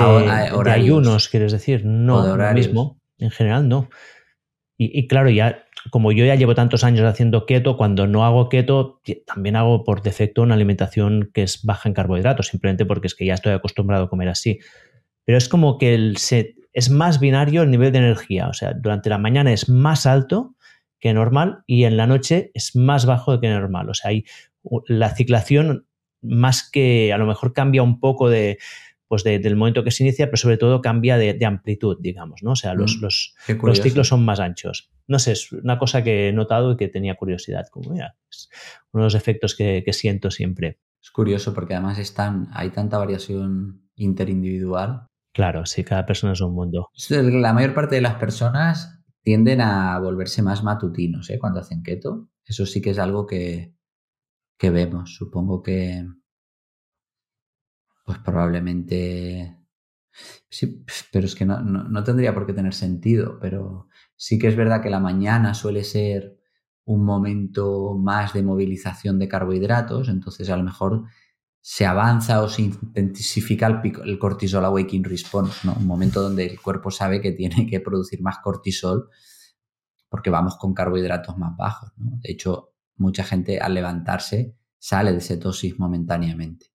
[0.70, 3.88] ayunos, quieres decir, no, ahora mismo, en general no.
[4.78, 9.00] Y, claro, ya como yo ya llevo tantos años haciendo keto, cuando no hago keto,
[9.26, 13.24] también hago por defecto una alimentación que es baja en carbohidratos, simplemente porque es que
[13.24, 14.58] ya estoy acostumbrado a comer así.
[15.24, 16.16] Pero es como que el
[16.76, 18.48] es más binario el nivel de energía.
[18.48, 20.56] O sea, durante la mañana es más alto
[21.00, 23.88] que normal y en la noche es más bajo que normal.
[23.88, 24.24] O sea, hay
[24.86, 25.86] la ciclación
[26.20, 28.58] más que a lo mejor cambia un poco de,
[29.08, 32.50] pues del momento que se inicia, pero sobre todo cambia de, amplitud, digamos, ¿no?
[32.50, 34.90] O sea, los, mm, los, los, ciclos son más anchos.
[35.06, 38.50] No sé, es una cosa que he notado y que tenía curiosidad, como ya, es
[38.92, 40.78] uno de los efectos que, siento siempre.
[41.02, 45.06] Es curioso porque además están, hay tanta variación interindividual.
[45.36, 46.88] Claro, sí, cada persona es un mundo.
[47.10, 51.38] La mayor parte de las personas tienden a volverse más matutinos ¿eh?
[51.38, 52.30] cuando hacen keto.
[52.42, 53.74] Eso sí que es algo que,
[54.56, 55.14] que vemos.
[55.14, 56.06] Supongo que,
[58.06, 59.58] pues probablemente...
[60.48, 60.82] Sí,
[61.12, 64.88] pero es que no, tendría por qué tener sentido, pero sí que es verdad que
[64.88, 66.40] la mañana suele ser
[66.86, 71.04] un momento más de movilización de carbohidratos, entonces a lo mejor
[71.68, 75.74] se avanza o se intensifica el, el cortisol awakening response, ¿no?
[75.74, 79.10] un momento donde el cuerpo sabe que tiene que producir más cortisol
[80.08, 81.90] porque vamos con carbohidratos más bajos.
[81.96, 86.66] De hecho, mucha gente al levantarse sale de cetosis momentáneamente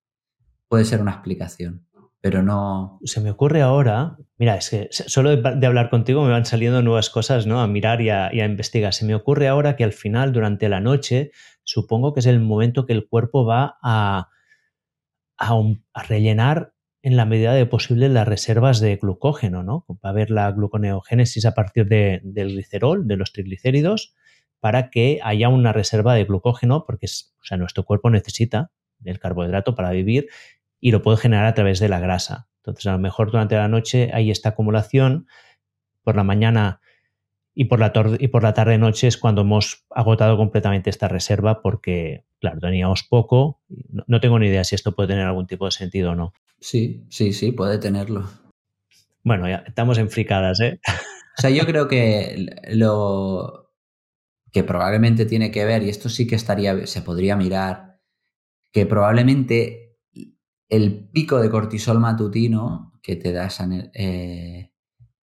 [0.67, 1.87] puede ser una explicación,
[2.19, 2.99] pero no...
[3.05, 7.09] Se me ocurre ahora, mira, es que solo de, hablar contigo me van saliendo nuevas
[7.09, 7.61] cosas, ¿no?
[7.61, 8.93] A mirar y a, investigar.
[8.93, 11.31] Se me ocurre ahora que al final, durante la noche,
[11.63, 14.29] supongo que es el momento que el cuerpo va a,
[15.41, 19.85] a, rellenar en la medida de posible las reservas de glucógeno, ¿no?
[19.89, 22.21] Va a haber la gluconeogénesis a partir del
[22.53, 24.13] glicerol, de los triglicéridos,
[24.59, 28.71] para que haya una reserva de glucógeno, porque o sea, nuestro cuerpo necesita
[29.03, 30.27] el carbohidrato para vivir
[30.79, 32.47] y lo puedo generar a través de la grasa.
[32.57, 35.27] Entonces, a lo mejor durante la noche hay esta acumulación,
[36.03, 36.81] por la mañana
[37.53, 42.25] y por la, y por la tarde-noche es cuando hemos agotado completamente esta reserva porque,
[42.39, 43.61] claro, teníamos poco.
[44.07, 46.33] No, tengo ni idea si esto puede tener algún tipo de sentido o no.
[46.59, 48.29] Sí, sí, sí, puede tenerlo.
[49.23, 50.79] Bueno, ya estamos en fricadas, ¿eh?
[51.37, 53.73] O sea, yo creo que lo
[54.51, 57.99] que probablemente tiene que ver, y esto sí que estaría, se podría mirar,
[58.71, 59.97] que probablemente
[60.69, 63.49] el pico de cortisol matutino que te da
[63.93, 64.70] eh,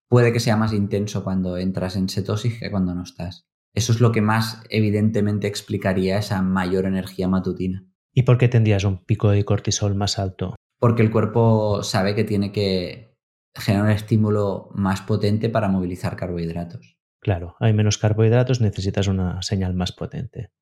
[0.09, 3.46] puede que sea más intenso cuando entras en cetosis que cuando no estás.
[3.74, 7.86] Eso es lo que más evidentemente explicaría esa mayor energía matutina.
[8.14, 10.57] ¿Y por qué tendrías un pico de cortisol más alto?
[10.78, 13.14] Porque el cuerpo sabe que tiene que
[13.54, 16.96] generar un estímulo más potente para movilizar carbohidratos.
[17.20, 20.52] Claro, hay menos carbohidratos, necesitas una señal más potente.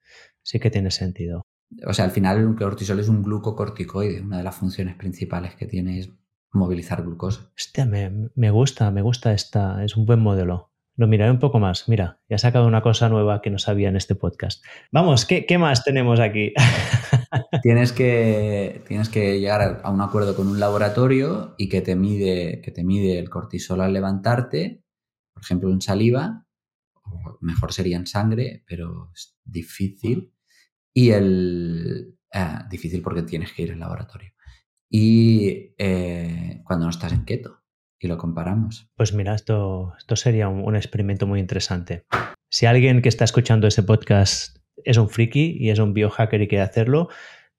[0.42, 1.47] Sí que tiene sentido.
[1.86, 4.20] O sea, al final el cortisol es un glucocorticoide.
[4.20, 6.11] Una de las funciones principales que tiene es
[6.55, 7.50] movilizar glucosa.
[7.57, 9.84] Hostia, me, me gusta, me gusta esta.
[9.84, 10.70] Es un buen modelo.
[10.96, 11.88] Lo miraré un poco más.
[11.88, 14.64] Mira, ya he sacado una cosa nueva que no sabía en este podcast.
[14.92, 16.52] Vamos, ¿qué, qué más tenemos aquí?
[17.62, 22.61] tienes, que, tienes que llegar a un acuerdo con un laboratorio y que te mide,
[22.62, 24.84] que te mide el cortisol al levantarte,
[25.32, 26.46] por ejemplo, en saliva,
[27.02, 30.32] o mejor sería en sangre, pero es difícil
[30.92, 32.18] y el...
[32.32, 34.34] Ah, difícil porque tienes que ir al laboratorio.
[34.97, 37.59] Y eh, cuando no estás en keto
[37.99, 38.92] y lo comparamos.
[38.95, 42.05] Pues mira, esto, esto sería un, experimento muy interesante.
[42.49, 46.47] Si alguien que está escuchando ese podcast es un friki y es un biohacker y
[46.47, 47.09] quiere hacerlo,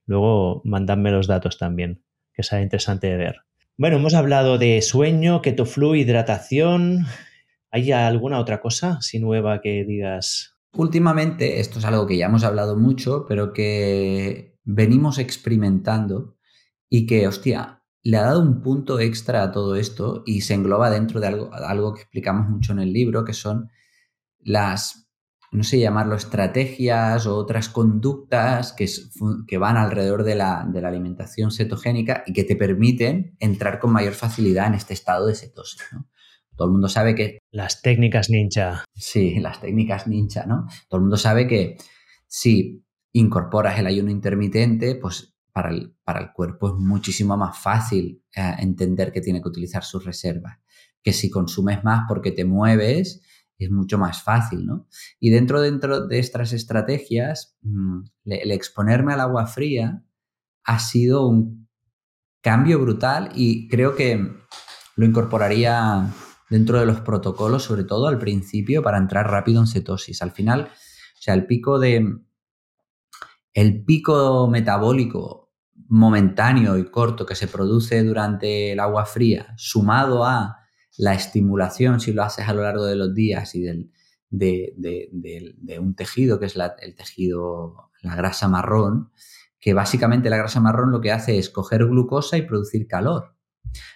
[0.05, 3.41] luego mandadme los datos también, que será interesante de ver.
[3.77, 7.05] Bueno, hemos hablado de sueño, keto flu, hidratación.
[7.69, 12.45] ¿Hay alguna otra cosa si nueva que digas Últimamente, esto es algo que ya hemos
[12.45, 16.34] hablado mucho, pero que venimos experimentando
[16.97, 20.89] y que, hostia, le ha dado un punto extra a todo esto y se engloba
[20.89, 23.69] dentro de algo, algo que explicamos mucho en el libro, que son
[24.39, 25.09] las,
[25.51, 28.87] no sé llamarlo estrategias o otras conductas que,
[29.45, 33.91] que van alrededor de la, de la, alimentación cetogénica y que te permiten entrar con
[33.91, 35.81] mayor facilidad en este estado de cetosis.
[35.91, 36.07] ¿no?
[36.55, 37.39] Todo el mundo sabe que...
[37.51, 38.85] Las técnicas ninja.
[38.93, 40.65] Sí, las técnicas ninja, ¿no?
[40.87, 41.75] Todo el mundo sabe que
[42.25, 48.21] si incorporas el ayuno intermitente, pues para el, para el cuerpo es muchísimo más fácil
[48.35, 50.57] eh, entender que tiene que utilizar sus reservas.
[51.01, 53.21] Que si consumes más porque te mueves,
[53.57, 54.85] es mucho más fácil, ¿no?
[55.17, 60.03] Y dentro, dentro de estas estrategias, mm, el exponerme al agua fría
[60.65, 61.69] ha sido un
[62.41, 64.29] cambio brutal y creo que
[64.97, 66.13] lo incorporaría
[66.49, 70.21] dentro de los protocolos, sobre todo al principio, para entrar rápido en cetosis.
[70.21, 72.13] Al final, o sea, el pico de.
[73.53, 75.44] El pico metabólico
[75.87, 80.57] momentáneo y corto que se produce durante el agua fría, sumado a
[80.97, 83.91] la estimulación, si lo haces a lo largo de los días y del,
[84.29, 89.11] de, un tejido, que es el tejido, la grasa marrón,
[89.59, 93.35] que básicamente la grasa marrón lo que hace es coger glucosa y producir calor.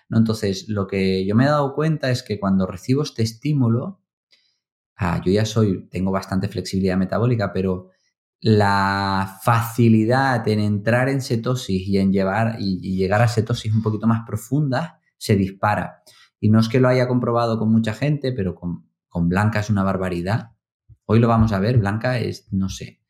[0.10, 4.02] Entonces, lo que yo me he dado cuenta es que cuando recibo este estímulo,
[4.96, 7.90] ah, yo ya soy, tengo bastante flexibilidad metabólica, pero
[8.42, 14.08] la facilidad en entrar en cetosis y en llevar y, llegar a cetosis un poquito
[14.08, 16.04] más profunda se dispara.
[16.40, 18.88] Y no es que lo haya comprobado con mucha gente, pero con,
[19.28, 20.52] Blanca es una barbaridad.
[21.06, 23.02] Hoy lo vamos a ver, Blanca es, no sé.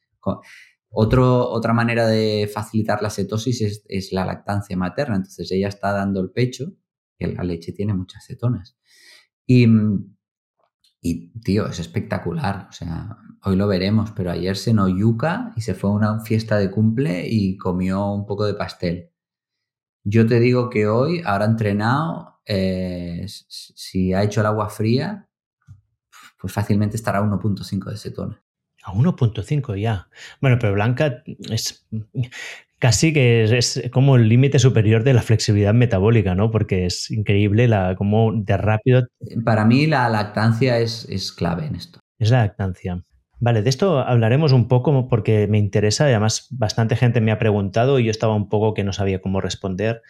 [0.90, 5.18] otra manera de facilitar la cetosis es, es, la lactancia materna.
[5.18, 6.74] Entonces ella está dando el pecho
[7.18, 8.78] que la leche tiene muchas cetonas.
[9.46, 9.68] Y,
[11.02, 12.68] y, tío, es espectacular.
[12.70, 16.20] O sea, hoy lo veremos, pero ayer se no yuca y se fue a una
[16.22, 19.12] fiesta de cumple y comió un poco de pastel.
[20.04, 25.30] Yo te digo que hoy, ahora entrenado, eh, si ha hecho el agua fría,
[26.40, 28.44] pues fácilmente estará a 1.5 de cetona.
[28.84, 30.10] A 1.5 ya.
[30.42, 31.86] Bueno, pero Blanca es
[32.80, 36.50] casi que es, como el límite superior de la flexibilidad metabólica, ¿no?
[36.50, 39.08] Porque es increíble la cómo de rápido.
[39.44, 42.00] Para mí la lactancia es, es clave en esto.
[42.18, 43.04] Es la lactancia.
[43.42, 47.40] Vale, de esto hablaremos un poco porque me interesa y además bastante gente me ha
[47.40, 50.02] preguntado y yo estaba un poco que no sabía cómo responder.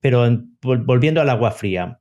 [0.00, 0.26] Pero
[0.62, 2.00] volviendo al agua fría,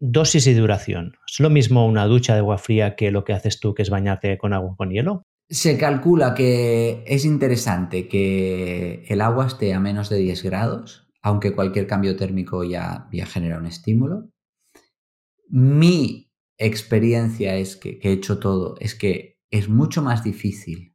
[0.00, 1.14] dosis y duración.
[1.26, 3.90] ¿Es lo mismo una ducha de agua fría que lo que haces tú, que es
[3.90, 5.24] bañarte con agua con hielo?
[5.50, 11.54] Se calcula que es interesante que el agua esté a menos de 10 grados, aunque
[11.54, 14.30] cualquier cambio térmico ya, ya genera un estímulo.
[15.48, 20.94] Mi experiencia es que, que he hecho todo, es que es mucho más difícil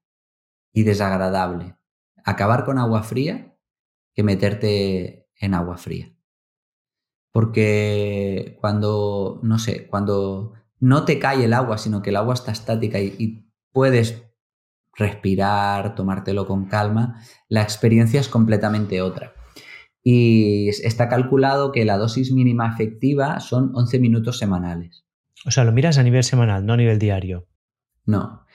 [0.71, 1.75] y desagradable
[2.23, 3.57] acabar con agua fría
[4.13, 6.15] que meterte en agua fría.
[7.31, 12.51] Porque cuando, no sé, cuando no te cae el agua, sino que el agua está
[12.51, 14.32] estática y, y puedes
[14.95, 19.33] respirar, tomártelo con calma, la experiencia es completamente otra.
[20.03, 25.05] Y está calculado que la dosis mínima efectiva son 11 minutos semanales.
[25.45, 27.47] O sea, lo miras a nivel semanal, no a nivel diario.
[28.05, 28.45] No.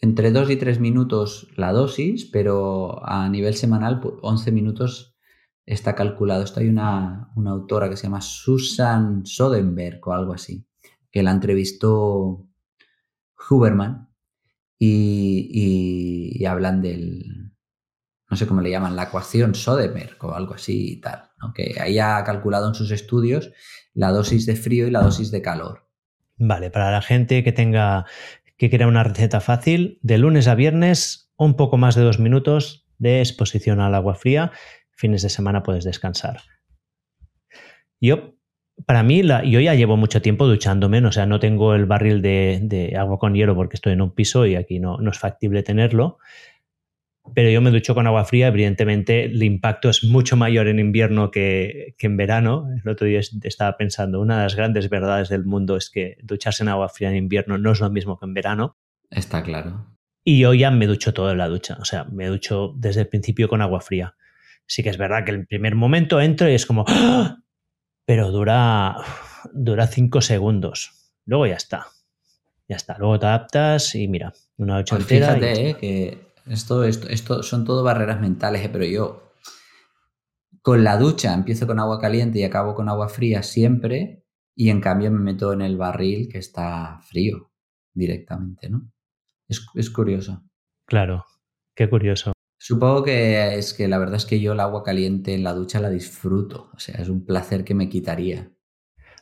[0.00, 5.16] Entre 2 y 3 minutos la dosis, pero a nivel semanal 11 pues, minutos
[5.64, 6.42] está calculado.
[6.42, 10.66] Esto hay una, una autora que se llama Susan Sodenberg o algo así,
[11.10, 12.48] que la entrevistó
[13.48, 14.11] Huberman
[14.84, 17.52] y, hablan del,
[18.28, 21.98] no sé cómo le llaman, la ecuación Sodemer o algo así y tal, que ahí
[22.00, 23.52] ha calculado en sus estudios
[23.94, 25.88] la dosis de frío y la dosis de calor.
[26.36, 28.06] Vale, para la gente que tenga
[28.56, 32.88] que quiera una receta fácil, de lunes a viernes, un poco más de dos minutos
[32.98, 34.52] de exposición al agua fría,
[34.90, 36.42] fines de semana puedes descansar.
[38.00, 38.34] Yo
[38.86, 42.94] para mí, yo ya llevo mucho tiempo duchándome, o sea, no tengo el barril de,
[42.98, 46.18] agua con hielo porque estoy en un piso y aquí no, es factible tenerlo.
[47.34, 51.30] Pero yo me ducho con agua fría, evidentemente el impacto es mucho mayor en invierno
[51.30, 52.68] que, en verano.
[52.82, 56.64] El otro día estaba pensando, una de las grandes verdades del mundo es que ducharse
[56.64, 58.76] en agua fría en invierno no es lo mismo que en verano.
[59.08, 59.86] Está claro.
[60.24, 63.08] Y yo ya me ducho todo en la ducha, o sea, me ducho desde el
[63.08, 64.16] principio con agua fría.
[64.66, 67.41] Sí que es verdad que el primer momento entro y es como, ¡Ah!
[68.04, 68.96] Pero dura,
[69.52, 71.12] dura cinco segundos.
[71.24, 71.86] Luego ya está.
[72.68, 72.96] Ya está.
[72.98, 77.64] Luego te adaptas y mira, una noche pues Fíjate eh, que esto, esto, esto son
[77.64, 79.32] todo barreras mentales, eh, pero yo
[80.62, 84.24] con la ducha empiezo con agua caliente y acabo con agua fría siempre
[84.54, 87.52] y en cambio me meto en el barril que está frío
[87.94, 88.90] directamente, ¿no?
[89.48, 90.42] Es, es curioso.
[90.86, 91.26] Claro,
[91.74, 92.31] qué curioso.
[92.64, 95.80] Supongo que es que la verdad es que yo el agua caliente en la ducha
[95.80, 96.70] la disfruto.
[96.72, 98.52] O sea, es un placer que me quitaría.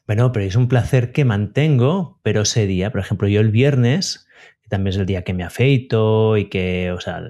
[0.07, 4.27] Bueno, pero es un placer que mantengo, pero ese día, por ejemplo, yo el viernes
[4.69, 7.23] también es el día que me afeito y que, o sea,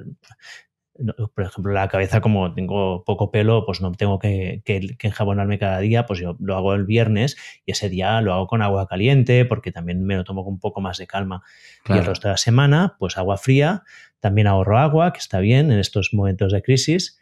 [1.33, 4.63] por ejemplo, la cabeza, como tengo poco pelo, pues no tengo que,
[5.01, 8.63] enjabonarme cada día, pues yo lo hago el viernes y ese día lo hago con
[8.63, 11.45] agua caliente porque también me lo tomo con un poco más de calma.
[11.89, 13.85] Y el resto de la semana, pues agua fría,
[14.21, 17.19] también ahorro agua, que está bien en estos momentos de crisis,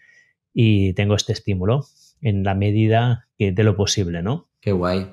[0.52, 1.86] y tengo este estímulo
[2.20, 4.48] en la medida de lo posible, ¿no?
[4.60, 5.06] Qué guay.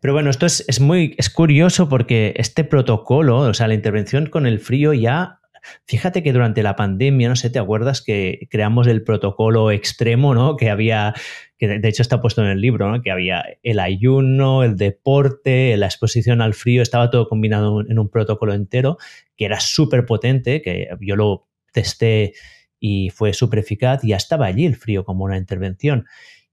[0.00, 4.26] Pero bueno, esto es, es, muy es curioso porque este protocolo, o sea, la intervención
[4.26, 5.40] con el frío ya
[5.86, 10.56] Fíjate que durante la pandemia, no sé, ¿te acuerdas que creamos el protocolo extremo, ¿no?
[10.56, 11.14] Que había,
[11.58, 13.02] que de hecho está puesto en el libro, ¿no?
[13.02, 18.08] Que había el ayuno, el deporte, la exposición al frío, estaba todo combinado en un
[18.08, 18.98] protocolo entero,
[19.36, 22.34] que era súper potente, que yo lo testé
[22.78, 26.06] y fue súper eficaz, y ya estaba allí el frío como una intervención.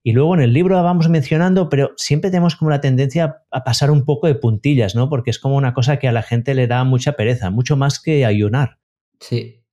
[0.05, 3.63] Y luego en el libro la vamos mencionando, pero siempre tenemos como la tendencia a
[3.63, 5.09] pasar un poco de puntillas, ¿no?
[5.09, 8.01] Porque es como una cosa que a la gente le da mucha pereza, mucho más
[8.01, 8.79] que ayunar.
[9.23, 9.63] Sí.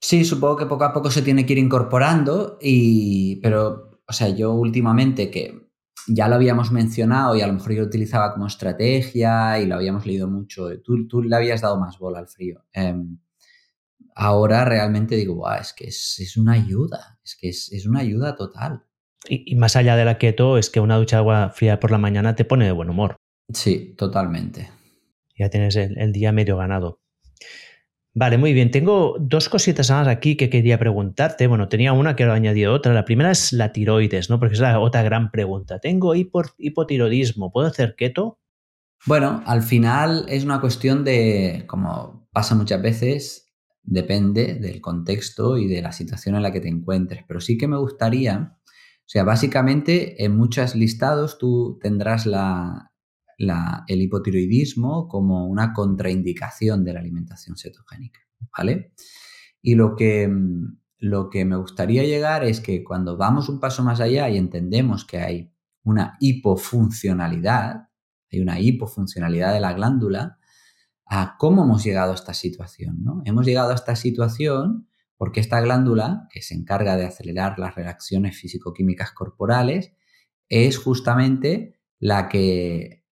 [0.00, 4.28] Sí, supongo que poco a poco se tiene que ir incorporando, y, pero, o sea,
[4.28, 5.68] yo últimamente que
[6.06, 9.76] ya lo habíamos mencionado y a lo mejor yo lo utilizaba como estrategia y lo
[9.76, 12.64] habíamos leído mucho, tú, tú le habías dado más bola al frío.
[12.72, 13.18] Em,
[14.14, 18.84] ahora realmente digo, es que es, una ayuda, es que es, una ayuda total.
[19.28, 21.98] Y, más allá de la keto, es que una ducha de agua fría por la
[21.98, 23.16] mañana te pone de buen humor.
[23.52, 24.70] Sí, totalmente.
[25.36, 27.00] Ya tienes el día medio ganado.
[28.16, 28.70] Vale, muy bien.
[28.70, 31.48] Tengo dos cositas más aquí que quería preguntarte.
[31.48, 32.94] Bueno, tenía una que he añadido otra.
[32.94, 34.38] La primera es la tiroides, ¿no?
[34.38, 35.80] Porque es la otra gran pregunta.
[35.80, 37.50] Tengo hipotiroidismo.
[37.50, 38.38] ¿Puedo hacer keto?
[39.04, 43.52] Bueno, al final es una cuestión de, como pasa muchas veces,
[43.82, 47.24] depende del contexto y de la situación en la que te encuentres.
[47.26, 52.92] Pero sí que me gustaría, o sea, básicamente en muchos listados tú tendrás la,
[53.86, 58.20] el hipotiroidismo como una contraindicación de la alimentación cetogénica,
[58.56, 58.92] ¿vale?
[59.62, 63.82] Y lo que, mm, lo que me gustaría llegar es que cuando vamos un paso
[63.82, 67.88] más allá y entendemos que hay una hipofuncionalidad,
[68.32, 70.38] hay una hipofuncionalidad de la glándula,
[71.06, 73.22] a cómo hemos llegado a esta situación, ¿no?
[73.24, 78.36] Hemos llegado a esta situación porque esta glándula, que se encarga de acelerar las reacciones
[78.36, 79.92] físico-químicas corporales,
[80.48, 83.03] es justamente la que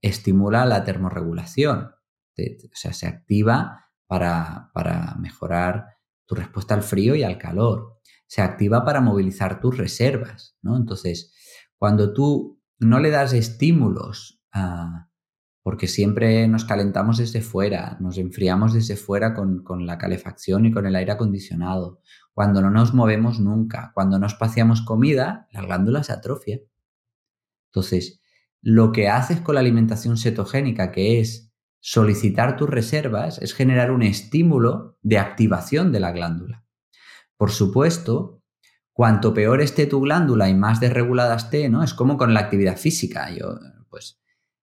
[0.00, 1.92] estimula la termorregulación,
[2.38, 5.86] o sea, se activa para, mejorar
[6.26, 10.76] tu respuesta al frío y al calor, se activa para movilizar tus reservas, ¿no?
[10.76, 11.32] Entonces,
[11.76, 14.42] cuando tú no le das estímulos,
[15.62, 20.72] porque siempre nos calentamos desde fuera, nos enfriamos desde fuera con, con, la calefacción y
[20.72, 22.00] con el aire acondicionado,
[22.32, 26.60] cuando no nos movemos nunca, cuando no espaciamos comida, la glándula se atrofia.
[27.70, 28.20] Entonces,
[28.68, 34.02] lo que haces con la alimentación cetogénica, que es solicitar tus reservas, es generar un
[34.02, 36.66] estímulo de activación de la glándula.
[37.36, 38.42] Por supuesto,
[38.92, 41.84] cuanto peor esté tu glándula y más desregulada esté, ¿no?
[41.84, 43.30] Es como con la actividad física.
[43.30, 43.56] Yo,
[43.88, 44.20] pues,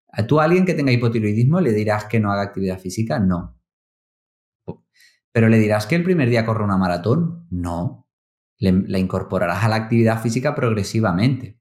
[0.08, 3.18] ¿a tú a alguien que tenga hipotiroidismo le dirás que no haga actividad física?
[3.18, 3.60] No.
[5.30, 7.46] ¿Pero le dirás que el primer día corre una maratón?
[7.50, 8.08] No.
[8.56, 11.59] Le, la incorporarás a la actividad física progresivamente.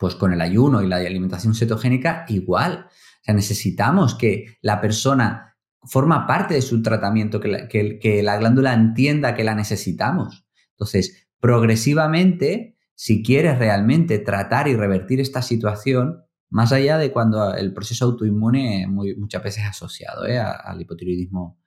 [0.00, 2.86] Pues con el ayuno y la alimentación cetogénica igual.
[2.88, 8.38] O sea, necesitamos que la persona forma parte de su tratamiento, que la, que, la
[8.38, 10.46] glándula entienda que la necesitamos.
[10.70, 17.72] Entonces, progresivamente, si quieres realmente tratar y revertir esta situación, más allá de cuando el
[17.74, 20.38] proceso autoinmune muchas veces asociado ¿eh?
[20.38, 21.58] al hipotiroidismo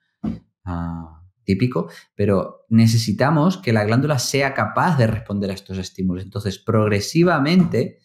[0.64, 6.24] ah, típico, pero necesitamos que la glándula sea capaz de responder a estos estímulos.
[6.24, 8.00] Entonces, progresivamente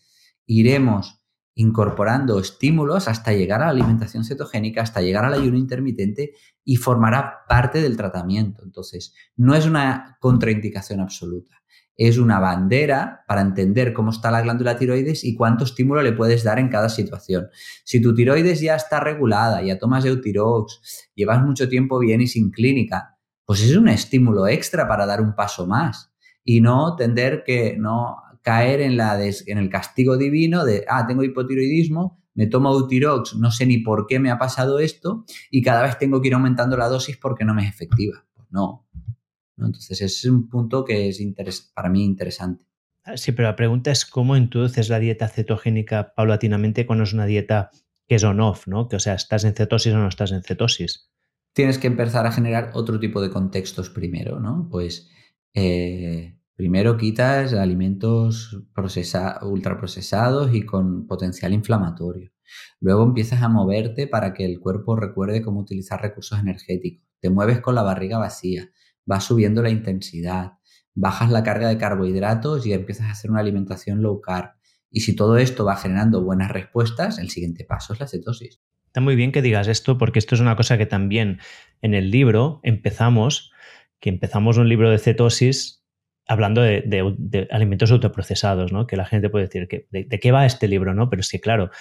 [0.49, 1.23] iremos
[1.53, 6.33] incorporando estímulos hasta llegar a la alimentación cetogénica, hasta llegar al ayuno intermitente
[6.63, 8.63] y formará parte del tratamiento.
[8.63, 11.61] Entonces, no es una contraindicación absoluta,
[11.95, 16.43] es una bandera para entender cómo está la glándula tiroides y cuánto estímulo le puedes
[16.43, 17.49] dar en cada situación.
[17.83, 22.49] Si tu tiroides ya está regulada, ya tomas Eutirox, llevas mucho tiempo bien y sin
[22.49, 26.11] clínica, pues es un estímulo extra para dar un paso más
[26.43, 31.23] y no tender que no caer en, la en el castigo divino de, ah, tengo
[31.23, 35.83] hipotiroidismo, me tomo Eutirox, no sé ni por qué me ha pasado esto y cada
[35.83, 38.25] vez tengo que ir aumentando la dosis porque no me es efectiva.
[38.33, 38.87] Pues no.
[39.57, 42.63] Entonces es un punto que es para mí interesante.
[43.03, 47.25] Ah, sí, pero la pregunta es cómo introduces la dieta cetogénica paulatinamente cuando es una
[47.25, 47.71] dieta
[48.07, 48.87] que es on-off, ¿no?
[48.87, 51.11] Que o sea, ¿estás en cetosis o no estás en cetosis?
[51.53, 54.67] Tienes que empezar a generar otro tipo de contextos primero, ¿no?
[54.69, 55.09] Pues
[55.53, 58.53] eh, Primero quitas alimentos
[59.43, 62.33] ultraprocesados y con potencial inflamatorio.
[62.81, 67.07] Luego empiezas a moverte para que el cuerpo recuerde cómo utilizar recursos energéticos.
[67.21, 68.71] Te mueves con la barriga vacía,
[69.05, 70.55] vas subiendo la intensidad,
[70.93, 74.49] bajas la carga de carbohidratos y empiezas a hacer una alimentación low carb.
[74.91, 78.59] Y si todo esto va generando buenas respuestas, el siguiente paso es la cetosis.
[78.85, 81.39] Está muy bien que digas esto porque esto es una cosa que también
[81.81, 83.53] en el libro empezamos,
[84.01, 85.78] que empezamos un libro de cetosis
[86.29, 88.85] hablando de, alimentos autoprocesados, ¿no?
[88.85, 90.93] Que la gente puede decir, que, de, qué va este libro?
[90.93, 91.09] ¿no?
[91.09, 91.71] Pero es que, claro,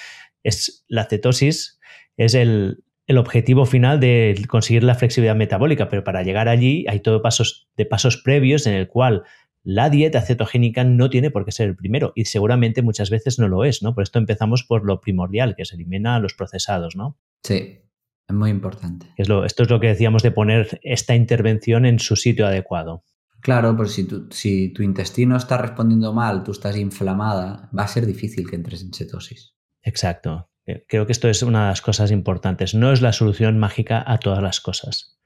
[0.42, 1.78] es, la cetosis
[2.16, 7.00] es el, el objetivo final de conseguir la flexibilidad metabólica, pero para llegar allí hay
[7.00, 9.24] todo pasos de pasos previos en el cual
[9.64, 13.48] la dieta cetogénica no tiene por qué ser el primero y seguramente muchas veces no
[13.48, 13.94] lo es, ¿no?
[13.94, 17.18] Por esto empezamos por lo primordial, que se elimina los procesados, ¿no?
[17.42, 17.80] Sí,
[18.26, 19.08] es muy importante.
[19.18, 23.04] Es lo, esto es lo que decíamos de poner esta intervención en su sitio adecuado.
[23.40, 27.88] Claro, pues si tu, si tu intestino está respondiendo mal, tú estás inflamada, va a
[27.88, 29.54] ser difícil que entres en cetosis.
[29.82, 30.50] Exacto.
[30.66, 32.74] Eh, creo que esto es una de las cosas importantes.
[32.74, 35.18] No es la solución mágica a todas las cosas.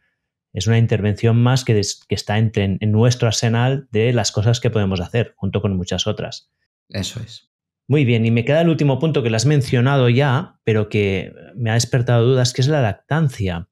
[0.52, 5.00] Es una intervención más que, está en, en, nuestro arsenal de las cosas que podemos
[5.00, 6.52] hacer, junto con muchas otras.
[6.90, 7.50] Eso es.
[7.88, 11.32] Muy bien, y me queda el último punto que lo has mencionado ya, pero que
[11.56, 13.68] me ha despertado dudas, que es la lactancia.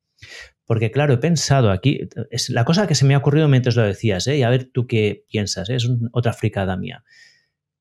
[0.70, 3.82] Porque claro, he pensado aquí, es la cosa que se me ha ocurrido mientras lo
[3.82, 4.36] decías, ¿eh?
[4.36, 5.74] y a ver tú qué piensas, ¿eh?
[5.74, 7.02] es otra fricada mía.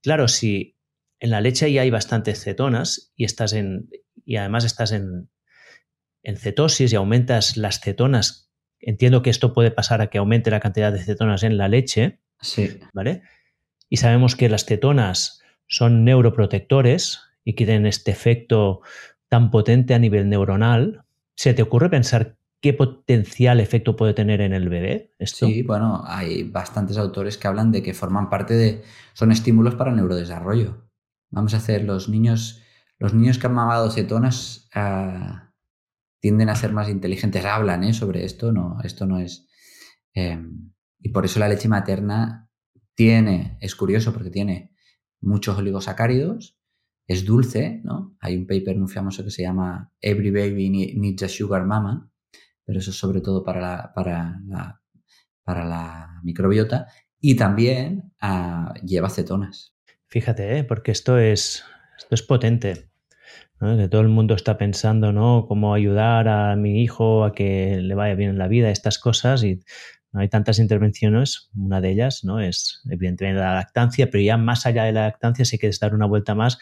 [0.01, 0.75] Claro, si
[1.19, 3.91] en la leche ya hay bastantes cetonas y estás en
[4.25, 5.29] y además estás en,
[6.23, 8.51] en cetosis y aumentas las cetonas.
[8.79, 12.21] Entiendo que esto puede pasar a que aumente la cantidad de cetonas en la leche.
[12.41, 12.79] Sí.
[12.93, 13.21] ¿Vale?
[13.87, 18.81] Y sabemos que las cetonas son neuroprotectores y que tienen este efecto
[19.27, 21.03] tan potente a nivel neuronal.
[21.35, 25.15] ¿Se te ocurre pensar qué potencial efecto puede tener en el bebé?
[25.19, 25.47] Esto?
[25.47, 28.83] Sí, bueno, hay bastantes autores que hablan de que forman parte de.
[29.13, 30.89] son estímulos para el neurodesarrollo.
[31.31, 32.61] Vamos a hacer los niños,
[32.97, 35.53] los niños que han mamado cetonas ah,
[36.19, 37.93] tienden a ser más inteligentes, hablan ¿eh?
[37.93, 39.47] sobre esto, no, esto no es...
[40.13, 42.49] Em, y por eso la leche materna
[42.95, 44.75] tiene, es curioso porque tiene
[45.21, 46.59] muchos oligosacáridos,
[47.07, 48.17] es dulce, ¿no?
[48.19, 52.08] Hay un paper muy famoso que se llama Every Baby Needs a Sugar Mama,
[52.69, 54.79] pero eso es sobre todo para la, para la,
[55.43, 56.85] para la microbiota,
[57.19, 59.73] y también ah, lleva cetonas.
[60.05, 60.63] Fíjate, ¿eh?
[60.63, 61.63] porque esto es,
[61.97, 62.91] esto es potente.
[63.59, 65.47] Que todo el mundo está pensando, ¿no?
[65.47, 69.43] Cómo ayudar a mi hijo a que le vaya bien en la vida, estas cosas,
[69.43, 69.61] y
[70.11, 71.49] no hay tantas intervenciones.
[71.55, 72.39] Una de ellas, ¿no?
[72.39, 76.05] Es evidentemente la lactancia, pero ya más allá de la lactancia, si quieres dar una
[76.05, 76.59] vuelta más,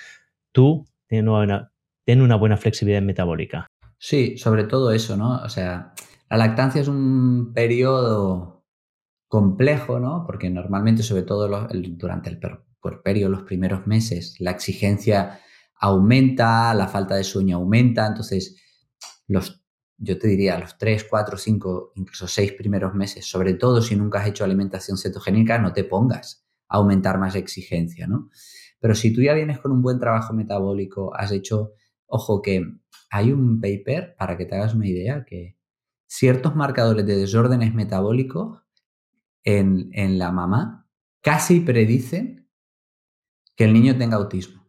[0.54, 1.74] tú ten una,
[2.06, 3.68] ten una buena flexibilidad metabólica.
[4.00, 5.42] Sí, sobre todo eso, ¿no?
[5.42, 5.94] O sea,
[6.30, 8.66] la lactancia es un periodo
[9.28, 10.24] complejo, ¿no?
[10.26, 12.40] Porque normalmente, sobre todo durante el,
[13.04, 15.40] periodo, los primeros meses, la exigencia
[15.80, 18.56] aumenta, la falta de sueño aumenta, entonces
[19.28, 19.64] los,
[19.98, 24.22] yo te diría los 3, 4, 5, incluso 6 primeros meses, sobre todo si nunca
[24.22, 28.30] has hecho alimentación cetogénica, no te pongas a aumentar más exigencia, ¿no?
[28.80, 31.74] Pero si tú ya vienes con un buen trabajo metabólico, has hecho,
[32.06, 32.64] ojo que
[33.10, 35.58] hay un paper, para que te hagas una idea, que
[36.08, 38.64] ciertos marcadores de desórdenes metabólicos
[39.44, 40.88] en, en la mamá
[41.22, 42.50] casi predicen
[43.56, 44.68] que el niño tenga autismo.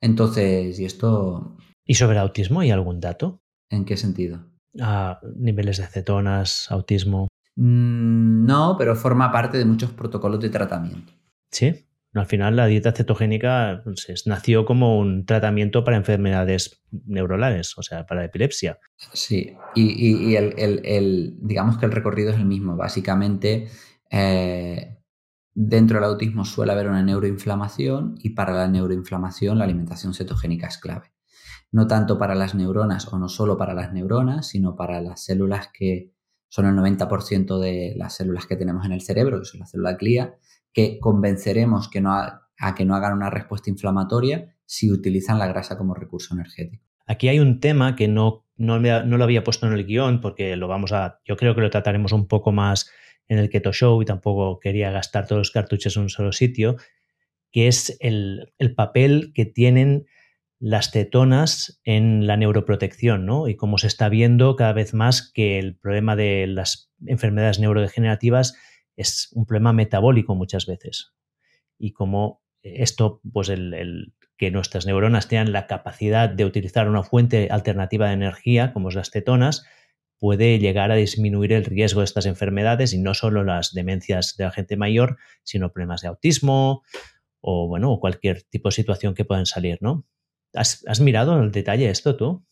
[0.00, 1.56] Entonces, y esto...
[1.84, 3.42] ¿Y sobre el autismo hay algún dato?
[3.68, 4.44] ¿En qué sentido?
[4.80, 7.26] A niveles de cetonas, autismo.
[7.56, 11.12] Mm, no, pero forma parte de muchos protocolos de tratamiento.
[11.50, 11.87] Sí.
[12.18, 18.06] Al final la dieta cetogénica pues, nació como un tratamiento para enfermedades neuronales, o sea,
[18.06, 18.78] para epilepsia.
[19.12, 22.76] Sí, y, el, digamos que el recorrido es el mismo.
[22.76, 23.68] Básicamente,
[24.10, 24.98] eh,
[25.60, 30.78] Dentro del autismo suele haber una neuroinflamación y para la neuroinflamación la alimentación cetogénica es
[30.78, 31.10] clave.
[31.72, 35.68] No tanto para las neuronas o no solo para las neuronas, sino para las células
[35.76, 36.12] que
[36.48, 39.94] son el 90% de las células que tenemos en el cerebro, que son la célula
[39.94, 40.36] glía,
[40.78, 45.76] que convenceremos que no a, que no hagan una respuesta inflamatoria si utilizan la grasa
[45.76, 46.84] como recurso energético.
[47.04, 50.68] Aquí hay un tema que no, no, lo había puesto en el guion porque lo
[50.68, 52.88] vamos a, yo creo que lo trataremos un poco más
[53.26, 56.76] en el Keto Show y tampoco quería gastar todos los cartuchos en un solo sitio,
[57.50, 60.06] que es el, papel que tienen
[60.60, 63.48] las cetonas en la neuroprotección, ¿no?
[63.48, 68.54] Y como se está viendo cada vez más que el problema de las enfermedades neurodegenerativas
[68.98, 71.14] es un problema metabólico muchas veces.
[71.78, 77.48] Y como esto, pues el, que nuestras neuronas tengan la capacidad de utilizar una fuente
[77.50, 79.64] alternativa de energía, como es las cetonas,
[80.18, 84.44] puede llegar a disminuir el riesgo de estas enfermedades y no solo las demencias de
[84.44, 86.82] la gente mayor, sino problemas de autismo
[87.40, 90.04] o bueno, cualquier tipo de situación que puedan salir, ¿no?
[90.54, 92.44] ¿Has, has mirado el detalle esto tú?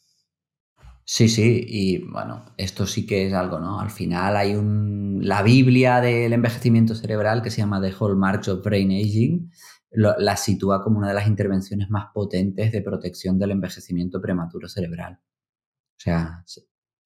[1.09, 3.79] Sí, sí, y bueno, esto sí que es algo, ¿no?
[3.79, 8.65] Al final hay un, la Biblia del envejecimiento cerebral que se llama The Hallmarks of
[8.65, 9.53] Brain Aging,
[9.93, 15.21] la sitúa como una de las intervenciones más potentes de protección del envejecimiento prematuro cerebral.
[15.21, 16.45] O sea,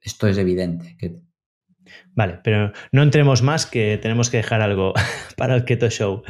[0.00, 0.96] esto es evidente.
[2.14, 4.94] Vale, pero no entremos más que tenemos que dejar algo
[5.36, 6.22] para el Keto Show.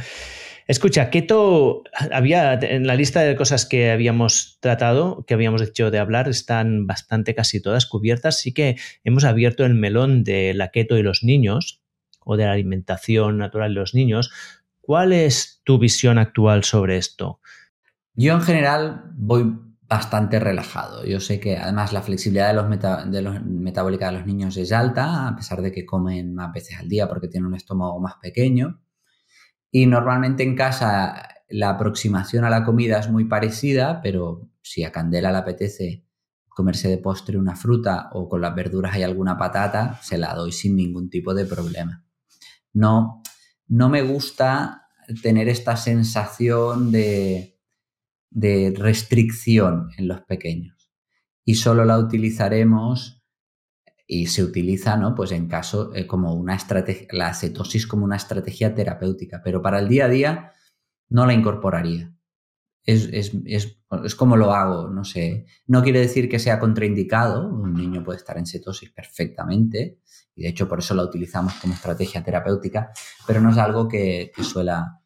[0.71, 1.83] Escucha, Keto,
[2.13, 6.87] había en la lista de cosas que habíamos tratado, que habíamos hecho de hablar, están
[6.87, 8.39] bastante casi todas cubiertas.
[8.39, 11.83] Sí que hemos abierto el melón de la keto y los niños,
[12.21, 14.31] o de la alimentación natural de los niños.
[14.81, 17.41] ¿Cuál es tu visión actual sobre esto?
[18.15, 19.53] Yo en general voy
[19.89, 21.05] bastante relajado.
[21.05, 25.27] Yo sé que además la flexibilidad de los, los metabólica de los niños es alta,
[25.27, 28.79] a pesar de que comen más veces al día porque tienen un estómago más pequeño.
[29.71, 34.93] Y normalmente en casa la aproximación a la comida es muy parecida, pero si a
[34.93, 36.05] Candela le apetece
[36.49, 40.53] comerse de postre una fruta o con las verduras hay alguna patata, se la doy
[40.53, 42.05] sin ningún tipo de problema.
[42.73, 43.23] No,
[43.67, 44.89] no me gusta
[45.23, 47.59] tener esta sensación de,
[48.31, 50.93] de restricción en los pequeños
[51.45, 53.20] y solo la utilizaremos
[54.13, 55.15] y se utiliza, ¿no?
[55.15, 59.79] Pues en caso eh, como una estrategia, la cetosis como una estrategia terapéutica, pero para
[59.79, 60.53] el día a día
[61.11, 62.13] no la incorporaría.
[62.85, 65.47] Es, es, es, es, como lo hago, no sé.
[65.69, 70.01] No quiere decir que sea contraindicado, un niño puede estar en cetosis perfectamente,
[70.35, 72.91] y de hecho por eso la utilizamos como estrategia terapéutica,
[73.29, 75.01] pero no es algo que, suela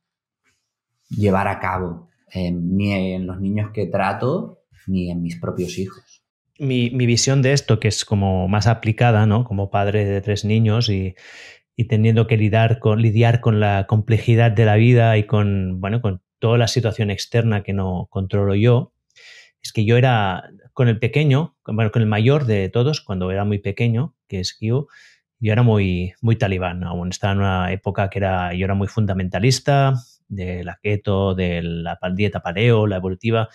[1.10, 6.13] llevar a cabo ni en los niños que trato, ni en mis propios hijos
[6.58, 9.44] mi, visión de esto, que es como más aplicada, ¿no?
[9.44, 11.14] Como padre de tres niños y,
[11.88, 16.22] teniendo que lidiar con, lidiar con la complejidad de la vida y con, bueno, con
[16.38, 18.92] toda la situación externa que no controlo yo,
[19.62, 23.44] es que yo era con el pequeño, bueno, con el mayor de todos, cuando era
[23.44, 24.88] muy pequeño, que es Kyu,
[25.40, 28.88] yo era muy, muy talibán, aún estaba en una época que era, yo era muy
[28.88, 29.94] fundamentalista
[30.28, 33.48] de la keto, de la dieta paleo, la evolutiva,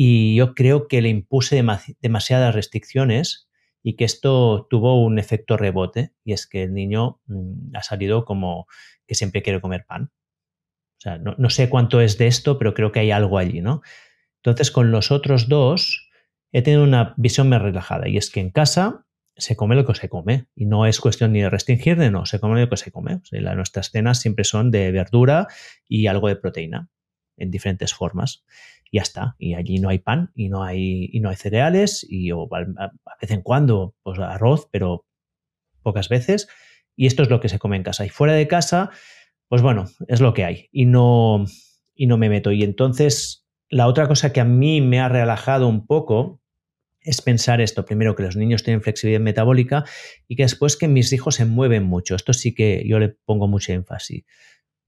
[0.00, 1.60] y yo creo que le impuse
[2.00, 3.48] demasiadas restricciones
[3.82, 8.24] y que esto tuvo un efecto rebote y es que el niño mm, ha salido
[8.24, 8.68] como
[9.08, 10.12] que siempre quiere comer pan.
[10.98, 13.82] O sea, no, sé cuánto es de esto, pero creo que hay algo allí, ¿no?
[14.36, 16.08] Entonces, con los otros dos
[16.52, 19.04] he tenido una visión más relajada y es que en casa
[19.34, 22.24] se come lo que se come y no es cuestión ni de restringir ni no,
[22.24, 23.20] se come lo que se come.
[23.32, 25.48] nuestras cenas siempre son de verdura
[25.88, 26.88] y algo de proteína
[27.38, 28.44] en diferentes formas
[28.90, 29.36] y ya está.
[29.38, 32.92] Y allí no hay pan y no hay, y no hay cereales y o, a,
[33.20, 35.06] vez en cuando pues arroz, pero
[35.82, 36.48] pocas veces.
[36.96, 38.04] Y esto es lo que se come en casa.
[38.04, 38.90] Y fuera de casa,
[39.48, 40.68] pues bueno, es lo que hay.
[40.72, 41.44] Y no,
[41.94, 42.52] y no me meto.
[42.52, 46.40] Y entonces, la otra cosa que a mí me ha relajado un poco
[47.00, 49.84] es pensar esto, primero que los niños tienen flexibilidad metabólica
[50.26, 52.16] y que después que mis hijos se mueven mucho.
[52.16, 54.24] Esto sí que yo le pongo mucho énfasis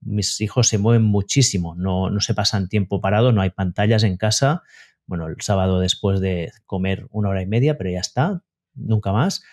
[0.01, 4.17] mis hijos se mueven muchísimo, no, no se pasan tiempo parado, no hay pantallas en
[4.17, 4.63] casa.
[5.05, 9.43] Bueno, el sábado después de comer una hora y media, pero ya está, nunca más.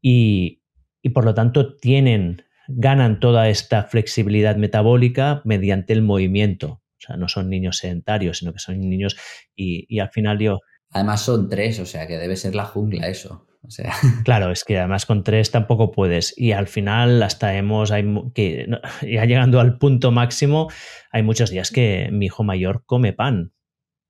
[0.00, 0.62] Y,
[1.02, 6.82] y por lo tanto tienen, ganan toda esta flexibilidad metabólica mediante el movimiento.
[6.98, 9.16] O sea, no son niños sedentarios, sino que son niños
[9.56, 10.60] y, y al final yo...
[10.90, 13.46] Además son tres, o sea que debe ser la jungla eso.
[13.62, 13.92] O sea.
[14.24, 16.36] Claro, es que además con tres tampoco puedes.
[16.36, 18.04] Y al final, hasta hemos, hay,
[18.34, 18.68] que,
[19.02, 20.68] ya llegando al punto máximo,
[21.10, 23.52] hay muchos días que mi hijo mayor come pan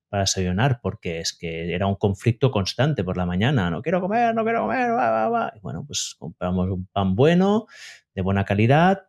[0.09, 3.69] para desayunar, porque es que era un conflicto constante por la mañana.
[3.69, 5.53] No quiero comer, no quiero comer, va, va, va.
[5.55, 7.65] Y bueno, pues compramos un pan bueno,
[8.13, 9.03] de buena calidad,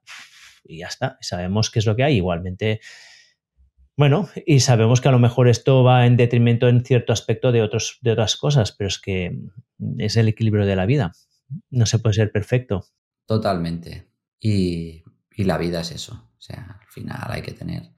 [0.65, 1.19] y ya está.
[1.21, 2.17] Sabemos qué es lo que hay.
[2.17, 2.81] Igualmente
[3.97, 7.63] bueno, y sabemos que a lo mejor esto va en detrimento en cierto aspecto de,
[7.63, 9.39] otros, de otras cosas, pero es que
[9.99, 11.13] es el equilibrio de la vida.
[11.71, 12.87] No se puede ser perfecto.
[13.27, 14.09] Totalmente.
[14.41, 15.05] Y,
[15.37, 16.15] y la vida es eso.
[16.15, 17.93] O sea, al final hay que tener...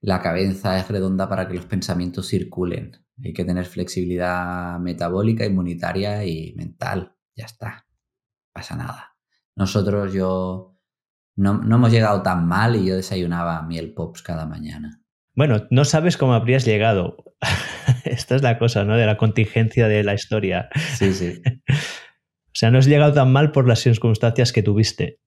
[0.00, 3.04] La cabeza es redonda para que los pensamientos circulen.
[3.22, 7.14] Hay que tener flexibilidad metabólica, inmunitaria y mental.
[7.36, 7.86] Ya está.
[8.40, 9.16] No pasa nada.
[9.54, 10.78] Nosotros, yo...
[11.36, 15.00] No, no hemos llegado tan mal y yo desayunaba miel pops cada mañana.
[15.34, 17.16] Bueno, no sabes cómo habrías llegado.
[18.04, 18.96] Esta es la cosa, ¿no?
[18.96, 20.68] De la contingencia de la historia.
[20.94, 21.40] Sí, sí.
[21.68, 25.18] o sea, no has llegado tan mal por las circunstancias que tuviste,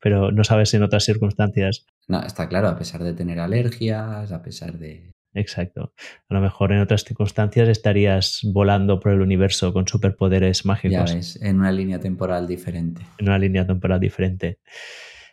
[0.00, 1.86] pero no sabes en otras circunstancias.
[2.08, 5.12] No, está claro, a pesar de tener alergias, a pesar de...
[5.32, 5.94] Exacto.
[6.28, 11.10] A lo mejor en otras circunstancias estarías volando por el universo con superpoderes mágicos.
[11.10, 13.02] Ya ves, en una línea temporal diferente.
[13.18, 14.58] En una línea temporal diferente.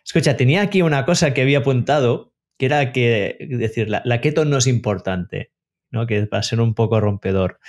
[0.06, 4.58] Escucha, tenía aquí una cosa que había apuntado que era que, decir, la, keto no
[4.58, 5.52] es importante.
[5.92, 6.06] ¿no?
[6.06, 7.60] que va a ser un poco rompedor.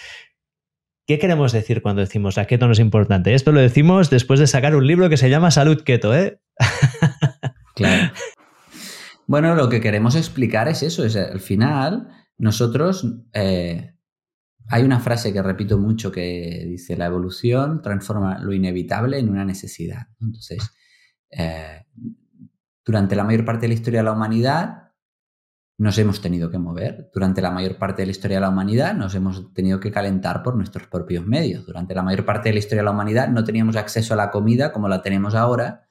[1.06, 3.34] ¿Qué queremos decir cuando decimos la keto no es importante?
[3.34, 6.40] Esto lo decimos después de sacar un libro que se llama Salud Keto, ¿eh?
[7.74, 8.12] claro.
[9.26, 13.94] Bueno, lo que queremos explicar es eso, es al final nosotros eh,
[14.68, 19.44] hay una frase que repito mucho que dice la evolución transforma lo inevitable en una
[19.44, 20.08] necesidad.
[20.20, 20.70] Entonces,
[21.30, 21.84] eh,
[22.88, 24.94] durante la mayor parte de la historia de la humanidad
[25.76, 27.10] nos hemos tenido que mover.
[27.12, 30.42] Durante la mayor parte de la historia de la humanidad nos hemos tenido que calentar
[30.42, 31.66] por nuestros propios medios.
[31.66, 34.30] Durante la mayor parte de la historia de la humanidad no teníamos acceso a la
[34.30, 35.86] comida como la tenemos ahora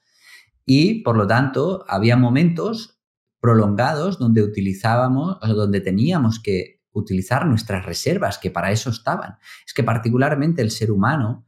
[0.66, 3.00] y, por lo tanto, había momentos
[3.38, 9.36] prolongados donde utilizábamos, o donde teníamos que utilizar nuestras reservas, que para eso estaban.
[9.64, 11.46] Es que particularmente el ser humano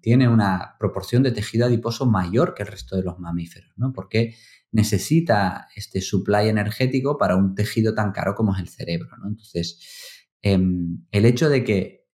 [0.00, 3.92] tiene una proporción de tejido adiposo mayor que el resto de los mamíferos, ¿no?
[3.92, 4.36] Porque
[4.72, 9.28] necesita este supply energético para un tejido tan caro como es el cerebro, ¿no?
[9.28, 9.80] Entonces,
[10.42, 12.08] em, el hecho de que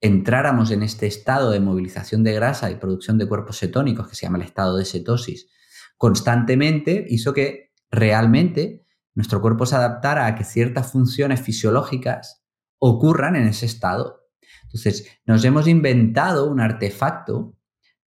[0.00, 4.22] entráramos en este estado de movilización de grasa y producción de cuerpos cetónicos, que se
[4.22, 5.48] llama el estado de cetosis,
[5.96, 12.44] constantemente hizo que realmente nuestro cuerpo se adaptara a que ciertas funciones fisiológicas
[12.78, 14.27] ocurran en ese estado.
[14.68, 17.56] Entonces, nos hemos inventado un artefacto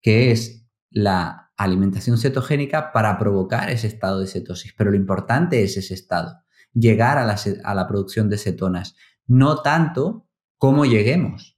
[0.01, 5.77] que es la alimentación cetogénica para provocar ese estado de cetosis, pero lo importante es
[5.77, 11.57] ese estado, llegar a la, producción de cetonas, no tanto cómo lleguemos.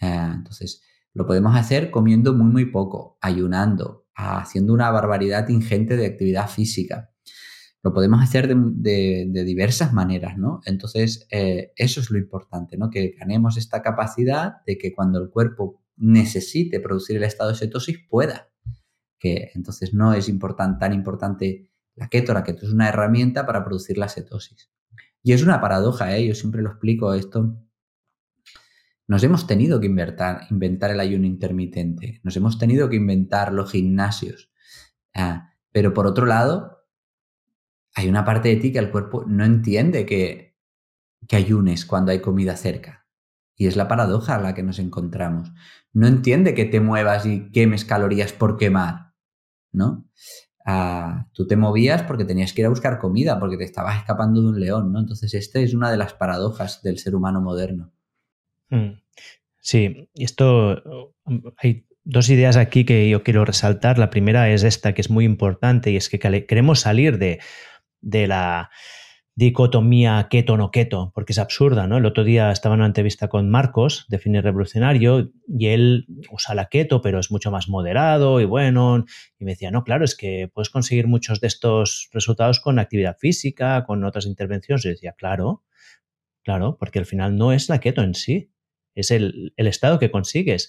[0.00, 0.82] Eh, entonces,
[1.12, 7.10] lo podemos hacer comiendo muy, muy poco, ayunando, haciendo una barbaridad ingente de actividad física,
[7.82, 10.60] lo podemos hacer de, diversas maneras, ¿no?
[10.64, 12.90] Entonces, eh, eso es lo importante, ¿no?
[12.90, 17.98] Que ganemos esta capacidad de que cuando el cuerpo necesite producir el estado de cetosis,
[18.08, 18.48] pueda.
[19.18, 20.30] Que entonces no es
[20.78, 24.70] tan importante la keto, la keto es una herramienta para producir la cetosis.
[25.22, 26.26] Y es una paradoja, ¿eh?
[26.26, 27.60] Yo siempre lo explico esto.
[29.08, 33.72] Nos hemos tenido que inventar, inventar el ayuno intermitente, nos hemos tenido que inventar los
[33.72, 34.50] gimnasios.
[35.14, 36.77] Ah, pero por otro lado,
[37.98, 40.54] hay una parte de ti que el cuerpo no entiende que,
[41.32, 43.08] ayunes cuando hay comida cerca.
[43.56, 45.50] Y es la paradoja a la que nos encontramos.
[45.92, 49.14] No entiende que te muevas y quemes calorías por quemar,
[49.72, 50.08] ¿no?
[50.64, 54.42] Ah, tú te movías porque tenías que ir a buscar comida, porque te estabas escapando
[54.42, 55.00] de un león, ¿no?
[55.00, 57.90] Entonces, esta es una de las paradojas del ser humano moderno.
[58.70, 59.00] Mm.
[59.60, 61.12] Sí, esto
[61.56, 63.98] hay dos ideas aquí que yo quiero resaltar.
[63.98, 67.40] La primera es esta, que es muy importante, y es que queremos salir de
[68.00, 68.70] de la
[69.38, 71.98] dicotomía keto no keto, porque es absurda, ¿no?
[71.98, 76.56] El otro día estaba en una entrevista con Marcos de Fini Revolucionario y él usa
[76.56, 79.04] la keto, pero es mucho más moderado y bueno,
[79.38, 83.16] y me decía, no, claro, es que puedes conseguir muchos de estos resultados con actividad
[83.16, 84.84] física, con otras intervenciones.
[84.84, 85.62] Y decía, claro,
[86.42, 88.50] claro, porque al final no es la keto en sí,
[88.96, 90.68] es el, el estado que consigues.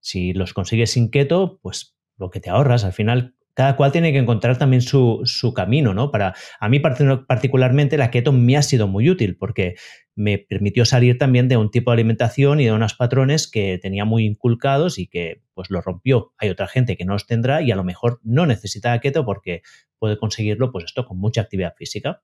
[0.00, 4.12] Si los consigues sin keto, pues lo que te ahorras, al final cada cual tiene
[4.12, 6.10] que encontrar también su, camino, ¿no?
[6.10, 9.74] Para, a mí particularmente la keto me ha sido muy útil porque
[10.14, 14.04] me permitió salir también de un tipo de alimentación y de unos patrones que tenía
[14.04, 16.32] muy inculcados y que pues lo rompió.
[16.38, 19.62] Hay otra gente que no los tendrá y a lo mejor no necesita keto porque
[19.98, 22.22] puede conseguirlo pues esto con mucha actividad física.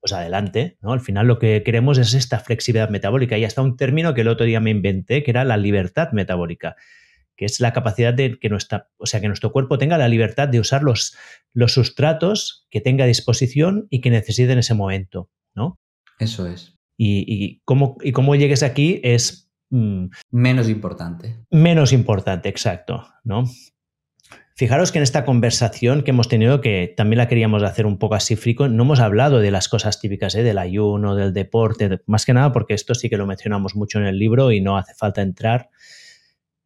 [0.00, 0.92] Pues adelante, ¿no?
[0.92, 4.28] Al final lo que queremos es esta flexibilidad metabólica y hasta un término que el
[4.28, 6.76] otro día me inventé que era la libertad metabólica
[7.36, 10.48] que es la capacidad de que, nuestra, o sea, que nuestro cuerpo tenga la libertad
[10.48, 11.16] de usar los,
[11.52, 15.80] los sustratos que tenga a disposición y que necesite en ese momento, ¿no?
[16.18, 16.76] Eso es.
[16.96, 19.50] Y, cómo, y cómo llegues aquí es...
[19.70, 21.44] Mm, menos importante.
[21.50, 23.44] Menos importante, exacto, ¿no?
[24.56, 28.14] Fijaros que en esta conversación que hemos tenido, que también la queríamos hacer un poco
[28.14, 30.44] así frico, no hemos hablado de las cosas típicas, ¿eh?
[30.44, 34.06] del ayuno, del deporte, más que nada porque esto sí que lo mencionamos mucho en
[34.06, 35.70] el libro y no hace falta entrar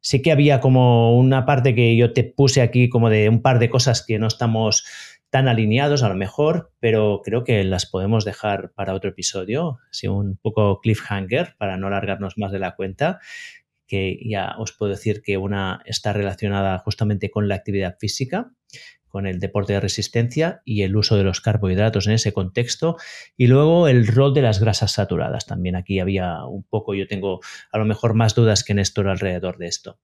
[0.01, 3.59] sí que había como una parte que yo te puse aquí como de un par
[3.59, 4.85] de cosas que no estamos
[5.29, 10.07] tan alineados a lo mejor, pero creo que las podemos dejar para otro episodio, así
[10.07, 13.19] un poco cliffhanger para no alargarnos más de la cuenta,
[13.85, 18.51] que ya os puedo decir que una está relacionada justamente con la actividad física
[19.09, 22.97] con el deporte de resistencia y el uso de los carbohidratos en ese contexto.
[23.35, 25.45] Y luego el rol de las grasas saturadas.
[25.45, 27.39] También aquí había un poco, yo tengo
[27.71, 29.99] a lo mejor más dudas que Néstor alrededor de esto.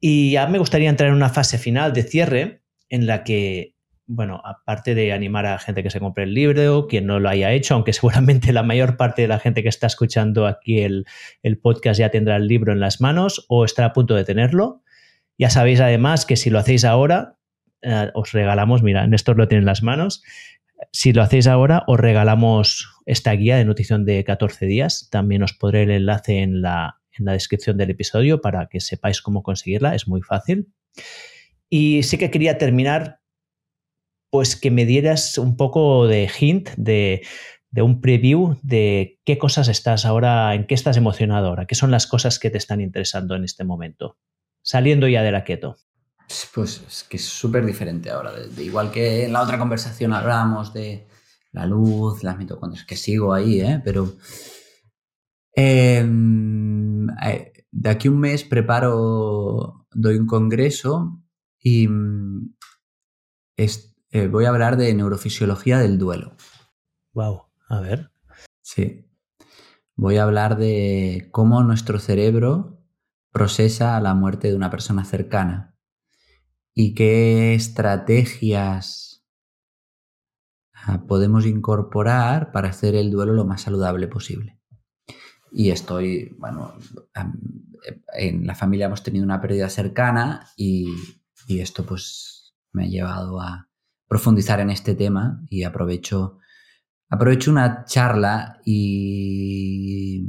[0.00, 3.76] Y ya me gustaría entrar en una fase final de cierre en la que,
[4.06, 7.52] bueno, aparte de animar a gente que se compre el libro, quien no lo haya
[7.52, 11.06] hecho, aunque seguramente la mayor parte de la gente que está escuchando aquí el,
[11.42, 14.82] el podcast ya tendrá el libro en las manos o estará a punto de tenerlo.
[15.38, 17.38] Ya sabéis además que si lo hacéis ahora,
[17.82, 20.22] eh, os regalamos, mira, Néstor lo tiene en las manos,
[20.90, 25.08] Si lo hacéis ahora, os regalamos esta guía de nutrición de 14 días.
[25.10, 29.22] También os pondré el enlace en la, en la descripción del episodio para que sepáis
[29.22, 29.94] cómo conseguirla.
[29.94, 30.72] Es muy fácil.
[31.68, 33.20] Y sí que quería terminar,
[34.30, 37.22] pues que me dieras un poco de hint, de,
[37.70, 41.90] de un preview de qué cosas estás ahora, en qué estás emocionado ahora, qué son
[41.90, 44.18] las cosas que te están interesando en este momento,
[44.62, 45.76] saliendo ya de la keto.
[46.54, 48.32] Pues es que es súper diferente ahora.
[48.32, 51.06] De, igual que en la otra conversación hablábamos de
[51.52, 53.80] la luz, las mitocondrias, que sigo ahí, ¿eh?
[53.84, 54.14] pero
[55.54, 61.22] em, eh, de aquí un mes preparo, doy un congreso
[61.58, 62.54] y mm,
[63.56, 66.36] eh, voy a hablar de neurofisiología del duelo.
[67.12, 68.10] Wow, a ver.
[68.62, 69.06] Sí.
[69.94, 72.78] Voy a hablar de cómo nuestro cerebro
[73.30, 75.71] procesa la muerte de una persona cercana
[76.74, 79.24] y qué estrategias
[80.74, 84.58] ah, podemos incorporar para hacer el duelo lo más saludable posible.
[85.50, 86.74] Y estoy, bueno,
[88.14, 90.88] en la familia hemos tenido una pérdida cercana y,
[91.48, 93.68] esto pues me ha llevado a
[94.08, 96.38] profundizar en este tema y aprovecho,
[97.10, 100.24] aprovecho una charla y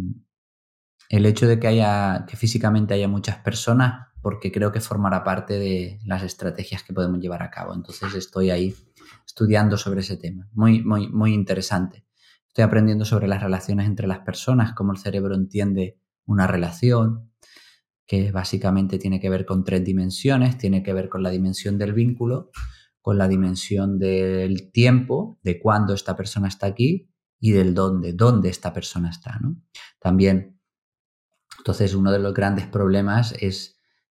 [1.07, 5.59] el hecho de que haya, que físicamente haya muchas personas porque creo que formará parte
[5.59, 7.75] de las estrategias que podemos llevar a cabo.
[7.75, 8.73] Entonces estoy ahí
[9.27, 10.47] estudiando sobre ese tema.
[10.53, 12.05] Muy, muy, muy interesante.
[12.47, 17.33] Estoy aprendiendo sobre las relaciones entre las personas, cómo el cerebro entiende una relación,
[18.07, 20.57] que básicamente tiene que ver con tres dimensiones.
[20.57, 22.49] Tiene que ver con la dimensión del vínculo,
[23.01, 27.09] con la dimensión del tiempo, de cuándo esta persona está aquí
[27.41, 29.37] y del dónde, dónde esta persona está.
[29.41, 29.57] ¿no?
[29.99, 30.61] También,
[31.57, 33.72] entonces, uno de los grandes problemas es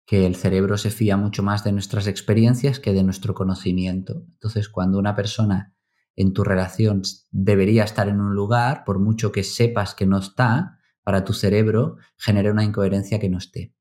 [0.05, 4.25] que el cerebro se fía mucho más de nuestras experiencias que de nuestro conocimiento.
[4.33, 5.75] Entonces, cuando una persona
[6.15, 7.01] en tu relación
[7.31, 11.97] debería estar en un lugar, por mucho que sepas que no está, para tu cerebro
[12.17, 13.75] genera una incoherencia que no esté.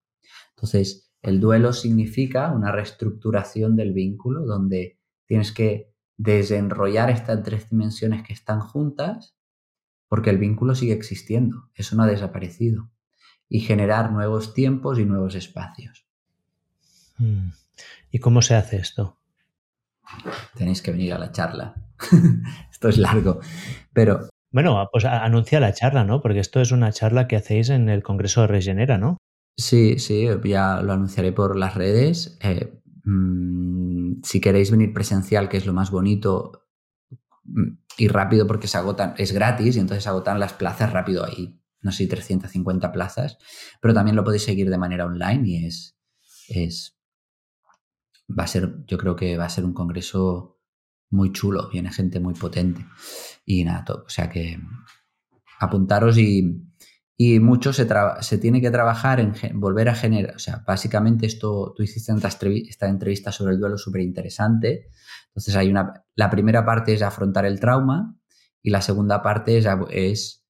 [0.57, 8.23] Entonces, el duelo significa una reestructuración del vínculo donde tienes que desenrollar estas tres dimensiones
[8.23, 9.37] que están juntas
[10.09, 12.91] porque el vínculo sigue existiendo, eso no ha desaparecido,
[13.49, 16.04] y generar nuevos tiempos y nuevos espacios.
[17.19, 17.51] Mm.
[18.11, 19.19] ¿Y cómo se hace esto?
[20.55, 21.75] Tenéis que venir a la charla.
[22.71, 23.41] esto es largo,
[23.93, 24.29] pero...
[24.51, 26.21] Bueno, pues anuncia la charla, ¿no?
[26.21, 29.17] Porque esto es una charla que hacéis en el Congreso de Regenera, ¿no?
[29.57, 32.39] Sí, sí, ya lo anunciaré por las redes.
[32.41, 36.69] Eh, mm, si queréis venir presencial, que es lo más bonito
[37.45, 41.25] mm, y rápido porque se agotan, es gratis y entonces se agotan las plazas rápido
[41.25, 41.61] ahí.
[41.81, 43.39] No sé, 350 plazas,
[43.81, 45.97] pero también lo podéis seguir de manera online y es,
[46.49, 46.94] es
[48.29, 50.61] va a ser, yo creo que va a ser un congreso
[51.11, 52.85] muy chulo, viene gente muy potente.
[53.45, 54.59] Y nada, o sea que
[55.61, 56.63] apuntaros y,
[57.17, 57.87] y mucho se,
[58.21, 62.13] se, tiene que trabajar en volver a generar, o sea, básicamente esto, tú hiciste
[62.69, 64.89] esta entrevista sobre el duelo súper interesante,
[65.29, 68.17] entonces hay una, la primera parte es afrontar el trauma
[68.63, 70.45] y la segunda parte es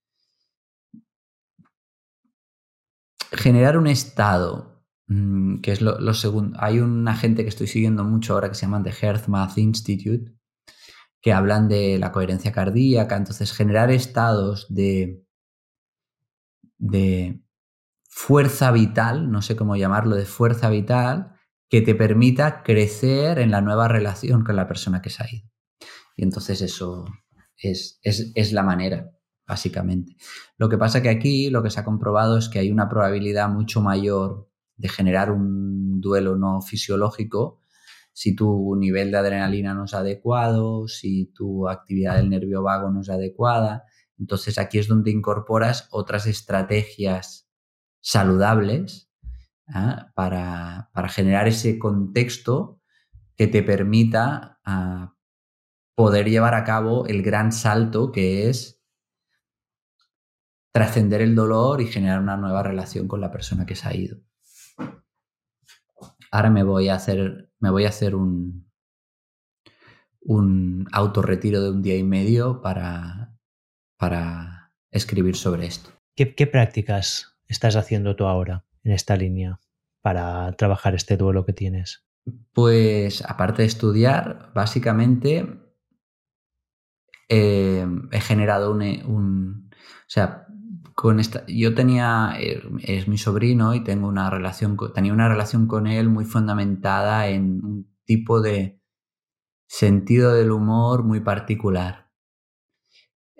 [3.32, 4.73] generar un estado
[5.06, 6.56] Mm, que es lo, segundo.
[6.60, 10.32] Hay una gente que estoy siguiendo mucho ahora que se llama The Heart Math Institute,
[11.20, 15.24] que hablan de la coherencia cardíaca, entonces generar estados de,
[16.78, 17.42] de
[18.08, 21.32] fuerza vital, no sé cómo llamarlo, de fuerza vital,
[21.68, 25.50] que te permita crecer en la nueva relación con la persona que se ha ido.
[26.16, 27.04] Y entonces eso
[27.56, 29.10] es, es, es la manera,
[29.46, 30.16] básicamente.
[30.56, 33.48] Lo que pasa que aquí lo que se ha comprobado es que hay una probabilidad
[33.48, 37.60] mucho mayor de generar un duelo no fisiológico
[38.14, 43.00] si tu nivel de adrenalina no es adecuado, si tu actividad del nervio vago no
[43.00, 43.84] es adecuada.
[44.18, 47.50] Entonces aquí es donde incorporas otras estrategias
[48.00, 49.10] saludables
[49.66, 50.12] ¿ah?
[50.14, 52.80] para, generar ese contexto
[53.36, 55.16] que te permita ah,
[55.96, 58.80] poder llevar a cabo el gran salto que es
[60.72, 64.18] trascender el dolor y generar una nueva relación con la persona que se ha ido
[66.34, 68.68] ahora me voy a hacer, me voy a hacer un,
[70.20, 73.38] un autorretiro de un día y medio para,
[73.96, 75.90] para escribir sobre esto.
[76.16, 79.60] ¿Qué, ¿Qué, prácticas estás haciendo tú ahora en esta línea
[80.02, 82.04] para trabajar este duelo que tienes?
[82.52, 85.46] Pues aparte de estudiar, básicamente
[87.28, 90.43] eh, he generado un, un, O sea,
[90.94, 95.66] con esta, yo tenía, eh, es mi sobrino y tengo una relación, tenía una relación
[95.66, 98.80] con él muy fundamentada en un tipo de
[99.66, 102.10] sentido del humor muy particular.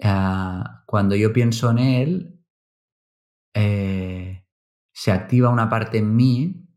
[0.02, 2.44] Ah, cuando yo pienso en él,
[3.54, 4.44] eh,
[4.92, 6.68] se activa una parte en mí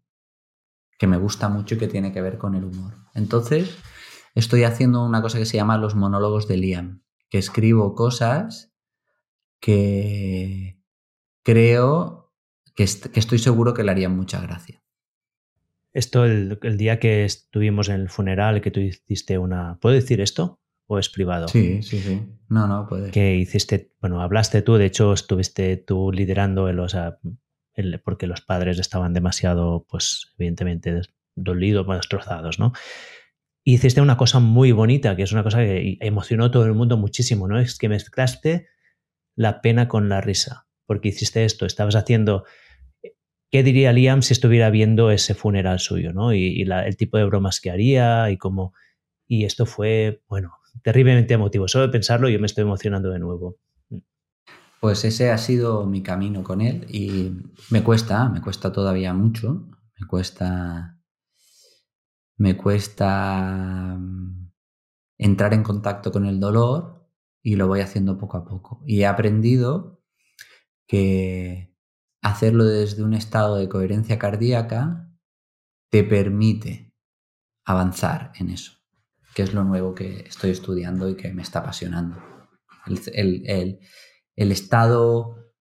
[0.99, 2.93] que me gusta mucho y que tiene que ver con el humor.
[3.15, 3.77] Entonces,
[4.35, 8.76] estoy haciendo una cosa que se llama los monólogos de Liam, que escribo cosas
[9.59, 10.79] que
[11.43, 12.33] creo
[12.75, 14.83] que, estoy seguro que le harían mucha gracia.
[15.93, 19.79] Esto, el, día que estuvimos en el funeral, que tú hiciste una...
[19.79, 20.61] ¿Puedo decir esto?
[20.85, 21.47] ¿O es privado?
[21.47, 22.21] Sí, sí, sí.
[22.49, 23.11] No, no, puede.
[23.11, 27.17] Que hiciste, bueno, hablaste tú, de hecho estuviste tú liderando, el, o sea,
[28.03, 31.01] porque los padres estaban demasiado, pues, evidentemente,
[31.35, 32.73] dolidos, destrozados, ¿no?
[33.63, 36.73] Y hiciste una cosa muy bonita, que es una cosa que emocionó a todo el
[36.73, 37.59] mundo muchísimo, ¿no?
[37.59, 38.67] Es que mezclaste
[39.37, 42.43] la pena con la risa, porque hiciste esto, estabas haciendo...
[43.49, 46.33] ¿Qué diría Liam si estuviera viendo ese funeral suyo, ¿no?
[46.33, 48.73] Y, el tipo de bromas que haría y cómo...
[49.25, 50.53] Y esto fue, bueno,
[50.83, 51.67] terriblemente emotivo.
[51.67, 53.57] Solo de pensarlo yo me estoy emocionando de nuevo.
[54.81, 57.31] Pues ese ha sido mi camino con él y
[57.69, 59.67] me cuesta, me cuesta todavía mucho,
[59.99, 60.99] me cuesta,
[62.37, 64.51] me cuesta mm,
[65.17, 66.96] entrar en contacto con el dolor
[67.47, 68.83] y lo voy haciendo poco a poco.
[68.85, 70.03] Y he aprendido
[70.85, 71.73] que
[72.21, 75.09] hacerlo desde un estado de coherencia cardíaca
[75.89, 76.93] te permite
[77.63, 78.73] avanzar en eso,
[79.33, 82.21] que es lo nuevo que estoy estudiando y que me está apasionando.
[83.13, 83.79] el,
[84.35, 85.53] el estado,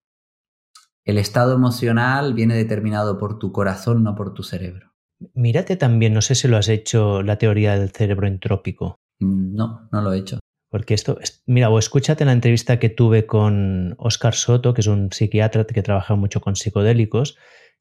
[1.04, 4.92] el estado emocional viene determinado por tu corazón, no por tu cerebro.
[5.34, 8.96] Mírate también, no sé si lo has hecho, la teoría del cerebro entrópico.
[9.20, 10.40] Mm, no, no lo he hecho.
[10.68, 15.12] Porque esto, mira, o escúchate la entrevista que tuve con Oscar Soto, que es un
[15.12, 17.36] psiquiatra que trabaja mucho con psicodélicos,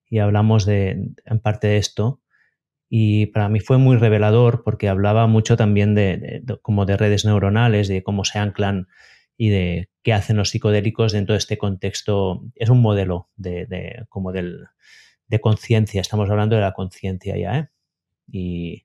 [0.07, 2.21] y hablamos de, en parte de esto.
[2.87, 7.87] Y para mí fue muy revelador porque hablaba mucho también de, como de redes neuronales,
[7.87, 8.87] de cómo se anclan
[9.37, 12.43] y de qué hacen los psicodélicos dentro de este contexto.
[12.53, 14.67] Es un modelo de, como del,
[15.27, 17.69] de conciencia, estamos hablando de la conciencia ya, ¿eh?
[18.31, 18.84] Y,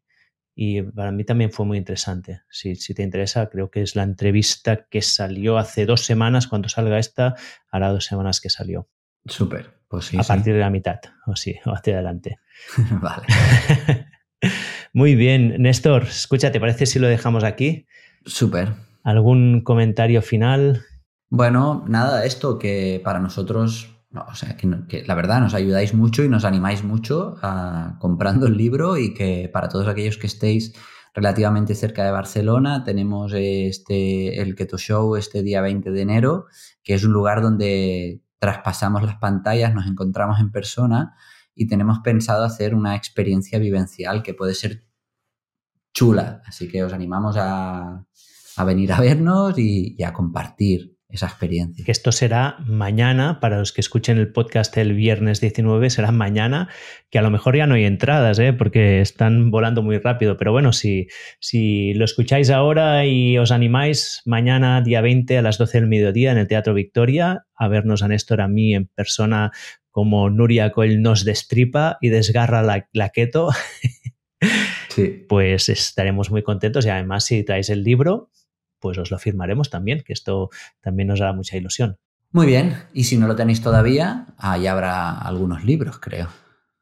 [0.95, 2.43] para mí también fue muy interesante.
[2.51, 6.69] Si, si, te interesa, creo que es la entrevista que salió hace dos semanas, cuando
[6.69, 7.35] salga esta,
[7.71, 8.87] hará dos semanas que salió.
[9.25, 10.19] Súper, pues sí.
[10.19, 12.39] A partir de la mitad, o sí, o hacia adelante.
[13.01, 13.27] vale.
[14.93, 17.87] muy bien, Néstor, escucha, ¿te parece si lo dejamos aquí?
[18.27, 18.75] Súper.
[19.03, 20.85] ¿Algún comentario final?
[21.31, 26.29] Bueno, nada, esto que para nosotros, o sea, que, la verdad nos ayudáis mucho y
[26.29, 30.75] nos animáis mucho a, comprando el libro y que para todos aquellos que estéis
[31.15, 36.47] relativamente cerca de Barcelona tenemos este, el Keto Show este día 20 de enero,
[36.83, 41.15] que es un lugar donde traspasamos las pantallas, nos encontramos en persona
[41.55, 44.85] y tenemos pensado hacer una experiencia vivencial que puede ser
[45.93, 46.43] chula.
[46.47, 48.07] Así que os animamos a,
[48.57, 51.85] a venir a vernos y, a compartir esa experiencia.
[51.85, 56.69] Que esto será mañana, para los que escuchen el podcast el viernes 19, será mañana,
[57.11, 58.53] que a lo mejor ya no hay entradas, ¿eh?
[58.53, 61.09] porque están volando muy rápido, pero bueno, si,
[61.41, 66.33] si lo escucháis ahora y os animáis, mañana día 20 a las 12 del mediodía
[66.33, 69.51] en el Teatro Victoria, a vernos a Néstor, a mí en persona,
[69.91, 73.51] como Nuria Coel nos destripa y desgarra la, la keto.
[74.89, 75.25] Sí.
[75.29, 78.31] Pues estaremos muy contentos y además si traéis el libro,
[78.81, 80.51] pues os lo firmaremos también, que esto
[80.81, 81.99] también nos hará mucha ilusión.
[82.33, 86.29] Muy bien, y si no lo tenéis todavía, ahí habrá algunos libros, creo.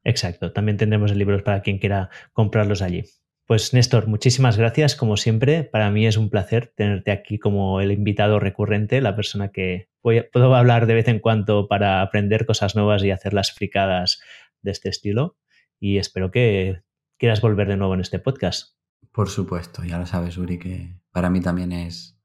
[0.05, 3.05] Exacto, también tendremos libros para quien quiera comprarlos allí.
[3.49, 5.65] Pues Néstor, muchísimas gracias, como siempre.
[5.65, 10.55] Para mí es un placer tenerte aquí como el invitado recurrente, la persona que puedo
[10.55, 14.21] hablar de vez en cuando para aprender cosas nuevas y hacer las fricadas
[14.61, 15.39] de este estilo.
[15.81, 16.83] Y espero que
[17.17, 18.77] quieras volver de nuevo en este podcast.
[19.13, 22.17] Por supuesto, ya lo sabes, Uri, que para mí también es,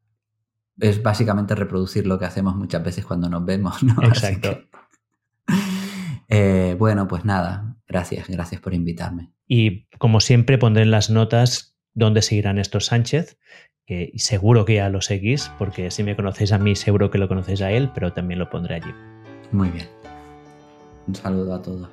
[0.80, 3.96] es básicamente reproducir lo que hacemos muchas veces cuando nos vemos, ¿no?
[4.04, 4.60] Exacto.
[6.30, 9.32] Eh, bueno, pues nada, gracias, gracias por invitarme.
[9.46, 13.38] Y como siempre pondré en las notas dónde seguirán estos Sánchez,
[13.86, 17.28] que seguro que ya lo seguís, porque si me conocéis a mí, seguro que lo
[17.28, 18.92] conocéis a él, pero también lo pondré allí.
[19.52, 19.88] Muy bien.
[21.06, 21.90] Un saludo a todos.